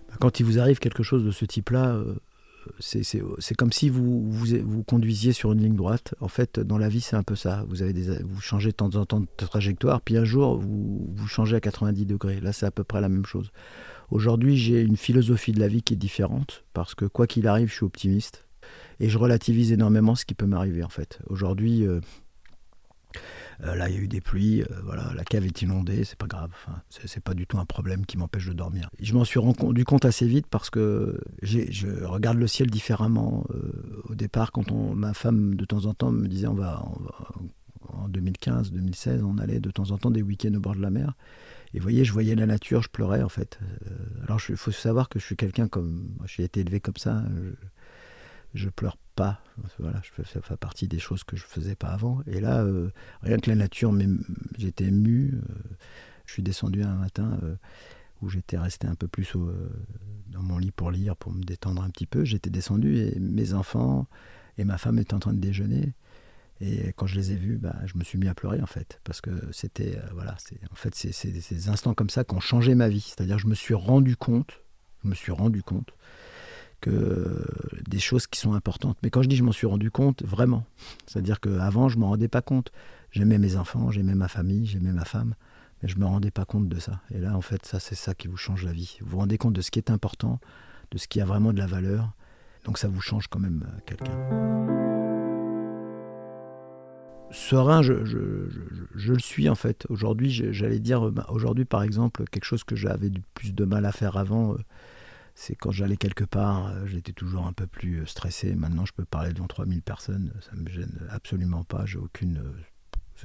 Bah, 0.07 0.15
quand 0.19 0.39
il 0.39 0.45
vous 0.45 0.59
arrive 0.59 0.79
quelque 0.79 1.03
chose 1.03 1.25
de 1.25 1.31
ce 1.31 1.45
type-là, 1.45 1.93
euh, 1.95 2.15
c'est 2.79 3.55
comme 3.55 3.71
si 3.71 3.89
vous, 3.89 4.83
conduisiez 4.87 5.33
sur 5.33 5.51
une 5.51 5.61
ligne 5.61 5.75
droite. 5.75 6.15
En 6.19 6.27
fait, 6.27 6.59
dans 6.59 6.77
la 6.77 6.89
vie, 6.89 7.01
c'est 7.01 7.15
un 7.15 7.23
peu 7.23 7.35
ça. 7.35 7.65
Vous, 7.67 7.81
avez 7.81 7.93
des, 7.93 8.23
vous 8.23 8.41
changez 8.41 8.69
de 8.71 8.75
temps 8.75 8.95
en 8.95 9.05
temps 9.05 9.19
de 9.19 9.27
trajectoire, 9.37 10.01
puis 10.01 10.17
un 10.17 10.25
jour, 10.25 10.57
vous, 10.57 11.09
vous 11.13 11.27
changez 11.27 11.55
à 11.55 11.59
90 11.59 12.05
degrés. 12.05 12.39
Là, 12.39 12.53
c'est 12.53 12.65
à 12.65 12.71
peu 12.71 12.83
près 12.83 13.01
la 13.01 13.09
même 13.09 13.25
chose. 13.25 13.51
Aujourd'hui, 14.11 14.57
j'ai 14.57 14.81
une 14.81 14.97
philosophie 14.97 15.53
de 15.53 15.59
la 15.59 15.69
vie 15.69 15.81
qui 15.81 15.93
est 15.93 15.97
différente 15.97 16.65
parce 16.73 16.95
que 16.95 17.05
quoi 17.05 17.27
qu'il 17.27 17.47
arrive, 17.47 17.69
je 17.69 17.75
suis 17.75 17.85
optimiste 17.85 18.45
et 18.99 19.09
je 19.09 19.17
relativise 19.17 19.71
énormément 19.71 20.15
ce 20.15 20.25
qui 20.25 20.33
peut 20.33 20.45
m'arriver 20.45 20.83
en 20.83 20.89
fait. 20.89 21.19
Aujourd'hui, 21.27 21.87
euh, 21.87 22.01
euh, 23.63 23.75
là, 23.75 23.89
il 23.89 23.95
y 23.95 23.97
a 23.97 24.01
eu 24.01 24.07
des 24.07 24.21
pluies, 24.21 24.61
euh, 24.63 24.65
voilà, 24.83 25.11
la 25.15 25.23
cave 25.23 25.45
est 25.45 25.61
inondée, 25.61 26.03
c'est 26.03 26.17
pas 26.17 26.27
grave. 26.27 26.51
Enfin, 26.53 26.81
c'est 26.89 27.23
pas 27.23 27.33
du 27.33 27.45
tout 27.45 27.57
un 27.57 27.65
problème 27.65 28.05
qui 28.05 28.17
m'empêche 28.17 28.47
de 28.47 28.53
dormir. 28.53 28.89
Je 28.99 29.13
m'en 29.13 29.23
suis 29.23 29.39
rendu 29.39 29.85
compte 29.85 30.05
assez 30.05 30.27
vite 30.27 30.47
parce 30.49 30.69
que 30.69 31.19
je 31.41 32.03
regarde 32.03 32.37
le 32.37 32.47
ciel 32.47 32.69
différemment. 32.69 33.45
au 34.09 34.15
départ, 34.15 34.51
quand 34.51 34.71
on, 34.71 34.95
ma 34.95 35.13
femme 35.13 35.55
de 35.55 35.65
temps 35.65 35.85
en 35.85 35.93
temps 35.93 36.11
me 36.11 36.27
disait 36.27 36.47
on 36.47 36.53
va, 36.53 36.83
va 36.99 37.27
en 37.93 38.07
2015, 38.07 38.71
2016, 38.71 39.23
on 39.23 39.37
allait 39.37 39.59
de 39.59 39.71
temps 39.71 39.91
en 39.91 39.97
temps 39.97 40.11
des 40.11 40.21
week-ends 40.21 40.53
au 40.53 40.59
bord 40.59 40.75
de 40.75 40.81
la 40.81 40.89
mer. 40.89 41.13
Et 41.73 41.79
vous 41.79 41.83
voyez, 41.83 42.03
je 42.03 42.11
voyais 42.11 42.35
la 42.35 42.45
nature, 42.45 42.81
je 42.81 42.89
pleurais 42.89 43.23
en 43.23 43.29
fait. 43.29 43.59
Euh, 43.61 43.95
alors 44.23 44.39
il 44.49 44.57
faut 44.57 44.71
savoir 44.71 45.09
que 45.09 45.19
je 45.19 45.25
suis 45.25 45.37
quelqu'un 45.37 45.67
comme. 45.67 46.09
J'ai 46.25 46.43
été 46.43 46.59
élevé 46.59 46.79
comme 46.79 46.97
ça. 46.97 47.23
Je, 47.35 47.51
je 48.53 48.69
pleure 48.69 48.97
pas. 49.15 49.41
Voilà, 49.79 50.01
je 50.03 50.23
ça 50.23 50.41
fait 50.41 50.57
partie 50.57 50.87
des 50.87 50.99
choses 50.99 51.23
que 51.23 51.35
je 51.35 51.43
faisais 51.43 51.75
pas 51.75 51.89
avant. 51.89 52.21
Et 52.27 52.39
là, 52.39 52.63
euh, 52.63 52.89
rien 53.21 53.37
que 53.37 53.49
la 53.49 53.55
nature, 53.55 53.93
j'étais 54.57 54.85
ému. 54.85 55.33
Euh, 55.33 55.53
je 56.25 56.33
suis 56.33 56.43
descendu 56.43 56.83
un 56.83 56.95
matin 56.95 57.39
où 58.21 58.29
j'étais 58.29 58.57
resté 58.57 58.87
un 58.87 58.95
peu 58.95 59.09
plus 59.09 59.33
dans 60.27 60.41
mon 60.41 60.57
lit 60.57 60.71
pour 60.71 60.91
lire, 60.91 61.17
pour 61.17 61.33
me 61.33 61.43
détendre 61.43 61.83
un 61.83 61.89
petit 61.89 62.05
peu. 62.05 62.23
J'étais 62.23 62.49
descendu 62.49 62.97
et 62.97 63.19
mes 63.19 63.53
enfants 63.53 64.07
et 64.57 64.63
ma 64.63 64.77
femme 64.77 64.97
étaient 64.99 65.13
en 65.13 65.19
train 65.19 65.33
de 65.33 65.39
déjeuner. 65.39 65.93
Et 66.61 66.93
quand 66.95 67.07
je 67.07 67.15
les 67.15 67.31
ai 67.31 67.35
vus, 67.35 67.57
bah, 67.57 67.75
je 67.85 67.97
me 67.97 68.03
suis 68.03 68.19
mis 68.19 68.27
à 68.27 68.35
pleurer 68.35 68.61
en 68.61 68.67
fait, 68.67 69.01
parce 69.03 69.19
que 69.19 69.31
c'était 69.51 69.97
euh, 69.97 70.09
voilà, 70.13 70.35
c'est 70.37 70.59
en 70.71 70.75
fait 70.75 70.93
c'est 70.93 71.11
ces 71.11 71.69
instants 71.69 71.95
comme 71.95 72.11
ça 72.11 72.23
qui 72.23 72.35
ont 72.35 72.39
changé 72.39 72.75
ma 72.75 72.87
vie. 72.87 73.01
C'est-à-dire 73.01 73.39
je 73.39 73.47
me 73.47 73.55
suis 73.55 73.73
rendu 73.73 74.15
compte, 74.15 74.61
je 75.03 75.09
me 75.09 75.15
suis 75.15 75.31
rendu 75.31 75.63
compte 75.63 75.91
que 76.81 77.45
des 77.87 77.99
choses 77.99 78.27
qui 78.27 78.39
sont 78.39 78.53
importantes. 78.53 78.97
Mais 79.03 79.09
quand 79.09 79.21
je 79.21 79.29
dis 79.29 79.35
je 79.35 79.43
m'en 79.43 79.51
suis 79.51 79.67
rendu 79.67 79.91
compte, 79.91 80.23
vraiment, 80.23 80.65
c'est-à-dire 81.05 81.39
qu'avant 81.39 81.87
je 81.89 81.97
m'en 81.97 82.09
rendais 82.09 82.27
pas 82.27 82.41
compte. 82.41 82.71
J'aimais 83.11 83.37
mes 83.37 83.55
enfants, 83.57 83.91
j'aimais 83.91 84.15
ma 84.15 84.27
famille, 84.27 84.65
j'aimais 84.65 84.93
ma 84.93 85.05
femme, 85.05 85.35
mais 85.81 85.89
je 85.89 85.97
me 85.97 86.05
rendais 86.05 86.31
pas 86.31 86.45
compte 86.45 86.69
de 86.69 86.79
ça. 86.79 87.01
Et 87.13 87.19
là 87.19 87.35
en 87.35 87.41
fait 87.41 87.65
ça 87.65 87.79
c'est 87.79 87.95
ça 87.95 88.13
qui 88.13 88.27
vous 88.27 88.37
change 88.37 88.65
la 88.65 88.73
vie. 88.73 88.97
Vous 89.01 89.11
vous 89.11 89.17
rendez 89.17 89.37
compte 89.37 89.53
de 89.53 89.61
ce 89.61 89.71
qui 89.71 89.79
est 89.79 89.91
important, 89.91 90.39
de 90.91 90.97
ce 90.97 91.07
qui 91.07 91.21
a 91.21 91.25
vraiment 91.25 91.53
de 91.53 91.59
la 91.59 91.67
valeur. 91.67 92.11
Donc 92.65 92.77
ça 92.77 92.87
vous 92.87 93.01
change 93.01 93.27
quand 93.27 93.39
même 93.39 93.65
euh, 93.67 93.79
quelqu'un 93.85 94.81
serein, 97.31 97.81
je, 97.81 97.93
le 97.93 99.19
suis 99.19 99.49
en 99.49 99.55
fait. 99.55 99.85
Aujourd'hui, 99.89 100.31
j'allais 100.51 100.79
dire, 100.79 101.11
bah, 101.11 101.25
aujourd'hui 101.29 101.65
par 101.65 101.83
exemple, 101.83 102.25
quelque 102.29 102.45
chose 102.45 102.63
que 102.63 102.75
j'avais 102.75 103.09
du 103.09 103.21
plus 103.33 103.53
de 103.53 103.65
mal 103.65 103.85
à 103.85 103.91
faire 103.91 104.17
avant, 104.17 104.53
euh, 104.53 104.57
c'est 105.35 105.55
quand 105.55 105.71
j'allais 105.71 105.97
quelque 105.97 106.23
part, 106.23 106.67
euh, 106.67 106.85
j'étais 106.85 107.13
toujours 107.13 107.47
un 107.47 107.53
peu 107.53 107.67
plus 107.67 108.01
euh, 108.01 108.05
stressé. 108.05 108.55
Maintenant, 108.55 108.85
je 108.85 108.93
peux 108.93 109.05
parler 109.05 109.33
devant 109.33 109.47
3000 109.47 109.81
personnes, 109.81 110.33
ça 110.41 110.55
me 110.55 110.69
gêne 110.69 110.99
absolument 111.09 111.63
pas, 111.63 111.85
j'ai 111.85 111.97
aucune. 111.97 112.41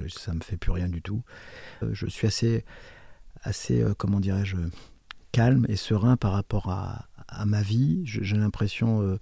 ça 0.09 0.35
me 0.35 0.41
fait 0.41 0.57
plus 0.57 0.73
rien 0.73 0.89
du 0.89 1.03
tout. 1.03 1.23
je 1.83 2.07
suis 2.07 2.27
assez, 2.27 2.65
assez 3.43 3.85
comment 3.99 4.21
dirais-je, 4.21 4.57
calme 5.33 5.67
et 5.69 5.77
serein 5.77 6.17
par 6.17 6.33
rapport 6.33 6.71
à, 6.71 7.09
ma 7.45 7.63
vie. 7.63 8.03
J'ai 8.05 8.37
l'impression. 8.37 9.19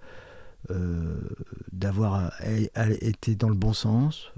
d'avoir 1.73 2.33
été 2.43 3.35
dans 3.37 3.49
le 3.49 3.55
bon 3.55 3.73
sens, 3.73 4.33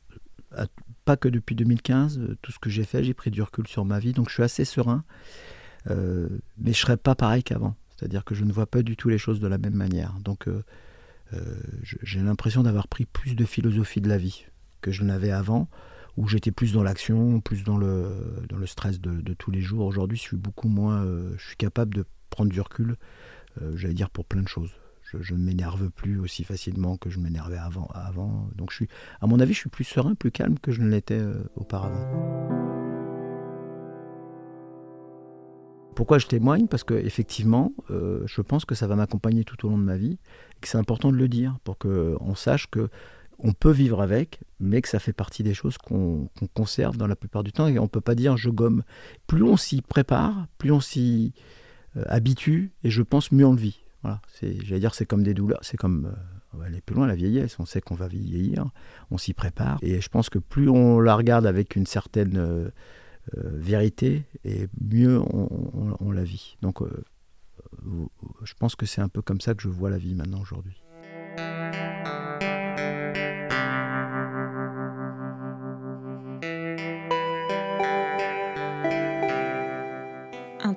pas 1.06 1.16
que 1.16 1.28
depuis 1.28 1.54
2015, 1.54 2.18
euh, 2.18 2.36
tout 2.42 2.52
ce 2.52 2.58
que 2.58 2.68
j'ai 2.68 2.84
fait, 2.84 3.02
j'ai 3.02 3.14
pris 3.14 3.30
du 3.30 3.40
recul 3.40 3.66
sur 3.66 3.86
ma 3.86 3.98
vie, 3.98 4.12
donc 4.12 4.28
je 4.28 4.34
suis 4.34 4.42
assez 4.42 4.66
serein, 4.66 5.04
euh, 5.88 6.28
mais 6.58 6.74
je 6.74 6.80
serai 6.80 6.98
pas 6.98 7.14
pareil 7.14 7.42
qu'avant. 7.42 7.74
C'est-à-dire 7.96 8.24
que 8.24 8.34
je 8.34 8.44
ne 8.44 8.52
vois 8.52 8.66
pas 8.66 8.82
du 8.82 8.96
tout 8.96 9.08
les 9.08 9.18
choses 9.18 9.40
de 9.40 9.46
la 9.46 9.58
même 9.58 9.74
manière. 9.74 10.14
Donc 10.22 10.48
euh, 10.48 10.62
j'ai 11.82 12.20
l'impression 12.20 12.62
d'avoir 12.62 12.88
pris 12.88 13.06
plus 13.06 13.34
de 13.34 13.44
philosophie 13.44 14.00
de 14.00 14.08
la 14.08 14.18
vie 14.18 14.46
que 14.80 14.90
je 14.90 15.02
n'avais 15.02 15.30
avant, 15.30 15.68
où 16.16 16.28
j'étais 16.28 16.52
plus 16.52 16.72
dans 16.72 16.82
l'action, 16.82 17.40
plus 17.40 17.64
dans 17.64 17.76
le, 17.76 18.44
dans 18.48 18.58
le 18.58 18.66
stress 18.66 19.00
de, 19.00 19.34
tous 19.34 19.50
les 19.50 19.60
jours. 19.60 19.86
Aujourd'hui, 19.86 20.16
je 20.16 20.22
suis 20.22 20.36
beaucoup 20.36 20.68
moins, 20.68 21.04
je 21.36 21.44
suis 21.44 21.56
capable 21.56 21.94
de 21.94 22.04
prendre 22.30 22.50
du 22.50 22.60
recul, 22.60 22.96
j'allais 23.74 23.94
dire 23.94 24.10
pour 24.10 24.24
plein 24.24 24.42
de 24.42 24.48
choses 24.48 24.72
je, 25.20 25.34
ne 25.34 25.40
m'énerve 25.40 25.90
plus 25.90 26.18
aussi 26.18 26.44
facilement 26.44 26.96
que 26.96 27.10
je 27.10 27.18
m'énervais 27.18 27.58
avant, 27.58 27.88
avant. 27.94 28.48
Donc 28.54 28.70
je 28.70 28.76
suis, 28.76 28.88
à 29.20 29.26
mon 29.26 29.40
avis, 29.40 29.54
je 29.54 29.60
suis 29.60 29.70
plus 29.70 29.84
serein, 29.84 30.14
plus 30.14 30.30
calme 30.30 30.58
que 30.58 30.72
je 30.72 30.80
ne 30.80 30.88
l'étais 30.88 31.18
euh, 31.18 31.44
auparavant. 31.54 32.65
Pourquoi 35.96 36.18
je 36.18 36.26
témoigne? 36.26 36.66
Parce 36.66 36.84
que 36.84 36.92
effectivement, 36.92 37.72
euh, 37.90 38.22
je 38.26 38.42
pense 38.42 38.66
que 38.66 38.74
ça 38.74 38.86
va 38.86 38.96
m'accompagner 38.96 39.44
tout 39.44 39.66
au 39.66 39.70
long 39.70 39.78
de 39.78 39.82
ma 39.82 39.96
vie 39.96 40.18
et 40.56 40.60
que 40.60 40.68
c'est 40.68 40.76
important 40.76 41.10
de 41.10 41.16
le 41.16 41.26
dire 41.26 41.56
pour 41.64 41.78
qu'on 41.78 42.34
sache 42.34 42.70
que 42.70 42.90
on 43.38 43.52
peut 43.54 43.70
vivre 43.70 44.02
avec, 44.02 44.40
mais 44.60 44.82
que 44.82 44.88
ça 44.88 44.98
fait 44.98 45.14
partie 45.14 45.42
des 45.42 45.54
choses 45.54 45.78
qu'on 45.78 46.28
conserve 46.54 46.98
dans 46.98 47.06
la 47.06 47.16
plupart 47.16 47.42
du 47.42 47.52
temps 47.52 47.66
et 47.66 47.78
on 47.78 47.84
ne 47.84 47.88
peut 47.88 48.02
pas 48.02 48.14
dire 48.14 48.36
je 48.36 48.50
gomme. 48.50 48.82
Plus 49.26 49.42
on 49.42 49.56
s'y 49.56 49.80
prépare, 49.80 50.46
plus 50.58 50.70
on 50.70 50.80
s'y 50.80 51.32
euh, 51.96 52.04
habitue 52.08 52.72
et 52.84 52.90
je 52.90 53.02
pense 53.02 53.32
mieux 53.32 53.46
on 53.46 53.52
le 53.52 53.60
vit. 53.60 53.80
Voilà, 54.02 54.20
j'allais 54.42 54.80
dire, 54.80 54.94
c'est 54.94 55.06
comme 55.06 55.22
des 55.22 55.32
douleurs, 55.32 55.60
c'est 55.62 55.78
comme, 55.78 56.12
euh, 56.58 56.62
aller 56.62 56.82
plus 56.82 56.94
loin, 56.94 57.06
la 57.06 57.14
vieillesse, 57.14 57.58
on 57.58 57.64
sait 57.64 57.80
qu'on 57.80 57.94
va 57.94 58.06
vieillir, 58.06 58.66
on 59.10 59.16
s'y 59.16 59.32
prépare, 59.32 59.78
et 59.80 60.00
je 60.02 60.08
pense 60.10 60.28
que 60.28 60.38
plus 60.38 60.68
on 60.68 61.00
la 61.00 61.16
regarde 61.16 61.46
avec 61.46 61.74
une 61.74 61.86
certaine 61.86 62.70
vérité, 63.34 64.24
et 64.44 64.66
mieux 64.80 65.20
on, 65.20 66.10
la 66.10 66.24
vit. 66.24 66.56
Donc, 66.62 66.80
je 67.82 68.54
pense 68.58 68.76
que 68.76 68.86
c'est 68.86 69.00
un 69.00 69.08
peu 69.08 69.22
comme 69.22 69.40
ça 69.40 69.54
que 69.54 69.62
je 69.62 69.68
vois 69.68 69.90
la 69.90 69.98
vie 69.98 70.14
maintenant 70.14 70.40
aujourd'hui. 70.40 70.82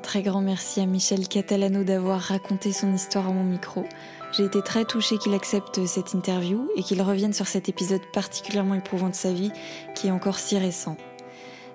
très 0.10 0.24
grand 0.24 0.42
merci 0.42 0.82
à 0.82 0.88
Michel 0.88 1.28
Catalano 1.28 1.84
d'avoir 1.84 2.20
raconté 2.20 2.72
son 2.72 2.92
histoire 2.94 3.28
à 3.28 3.32
mon 3.32 3.44
micro. 3.44 3.86
J'ai 4.32 4.44
été 4.44 4.62
très 4.64 4.84
touchée 4.84 5.20
qu'il 5.20 5.36
accepte 5.36 5.86
cette 5.86 6.14
interview 6.14 6.68
et 6.76 6.82
qu'il 6.82 7.02
revienne 7.02 7.32
sur 7.32 7.48
cet 7.48 7.70
épisode 7.70 8.02
particulièrement 8.12 8.76
éprouvant 8.76 9.10
de 9.10 9.16
sa 9.16 9.32
vie 9.32 9.52
qui 9.94 10.08
est 10.08 10.12
encore 10.12 10.40
si 10.40 10.58
récent. 10.58 10.98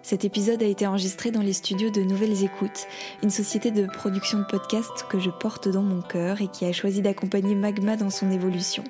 Cet 0.05 0.27
épisode 0.27 0.63
a 0.63 0.67
été 0.67 0.87
enregistré 0.87 1.31
dans 1.31 1.41
les 1.41 1.55
studios 1.55 1.89
de 1.89 2.03
Nouvelles 2.03 2.45
Écoutes, 2.45 2.89
une 3.23 3.31
société 3.31 3.71
de 3.71 3.87
production 3.87 4.39
de 4.39 4.45
podcasts 4.45 5.07
que 5.09 5.19
je 5.19 5.31
porte 5.31 5.67
dans 5.67 5.83
mon 5.83 6.03
cœur 6.03 6.43
et 6.43 6.49
qui 6.49 6.67
a 6.67 6.73
choisi 6.75 7.01
d'accompagner 7.01 7.55
Magma 7.55 7.97
dans 7.97 8.11
son 8.11 8.31
évolution. 8.31 8.85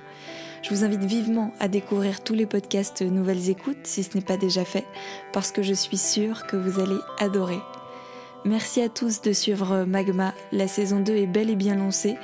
Je 0.63 0.71
vous 0.71 0.83
invite 0.83 1.05
vivement 1.05 1.53
à 1.61 1.69
découvrir 1.69 2.25
tous 2.25 2.35
les 2.35 2.47
podcasts 2.47 3.03
Nouvelles 3.03 3.49
Écoutes 3.49 3.87
si 3.87 4.03
ce 4.03 4.17
n'est 4.17 4.25
pas 4.25 4.37
déjà 4.37 4.65
fait, 4.65 4.85
parce 5.33 5.53
que 5.53 5.63
je 5.63 5.73
suis 5.73 5.99
sûre 5.99 6.49
que 6.49 6.57
vous 6.57 6.81
allez 6.81 6.99
adorer. 7.21 7.61
Merci 8.45 8.83
à 8.83 8.89
tous 8.89 9.23
de 9.23 9.33
suivre 9.33 9.85
Magma. 9.85 10.35
La 10.51 10.67
saison 10.67 10.99
2 10.99 11.15
est 11.15 11.27
bel 11.29 11.49
et 11.49 11.55
bien 11.55 11.77
lancée. 11.77 12.17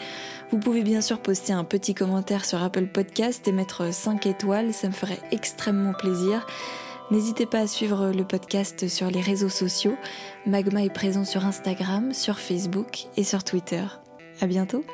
Vous 0.50 0.58
pouvez 0.58 0.82
bien 0.82 1.00
sûr 1.00 1.20
poster 1.20 1.52
un 1.52 1.62
petit 1.62 1.94
commentaire 1.94 2.44
sur 2.44 2.60
Apple 2.60 2.88
Podcast 2.88 3.46
et 3.46 3.52
mettre 3.52 3.94
5 3.94 4.26
étoiles, 4.26 4.74
ça 4.74 4.88
me 4.88 4.92
ferait 4.92 5.20
extrêmement 5.30 5.92
plaisir. 5.92 6.44
N'hésitez 7.10 7.46
pas 7.46 7.60
à 7.60 7.66
suivre 7.66 8.12
le 8.12 8.24
podcast 8.24 8.86
sur 8.86 9.10
les 9.10 9.20
réseaux 9.20 9.48
sociaux. 9.48 9.96
Magma 10.46 10.84
est 10.84 10.94
présent 10.94 11.24
sur 11.24 11.44
Instagram, 11.44 12.12
sur 12.12 12.38
Facebook 12.38 13.06
et 13.16 13.24
sur 13.24 13.42
Twitter. 13.42 13.84
À 14.40 14.46
bientôt! 14.46 14.84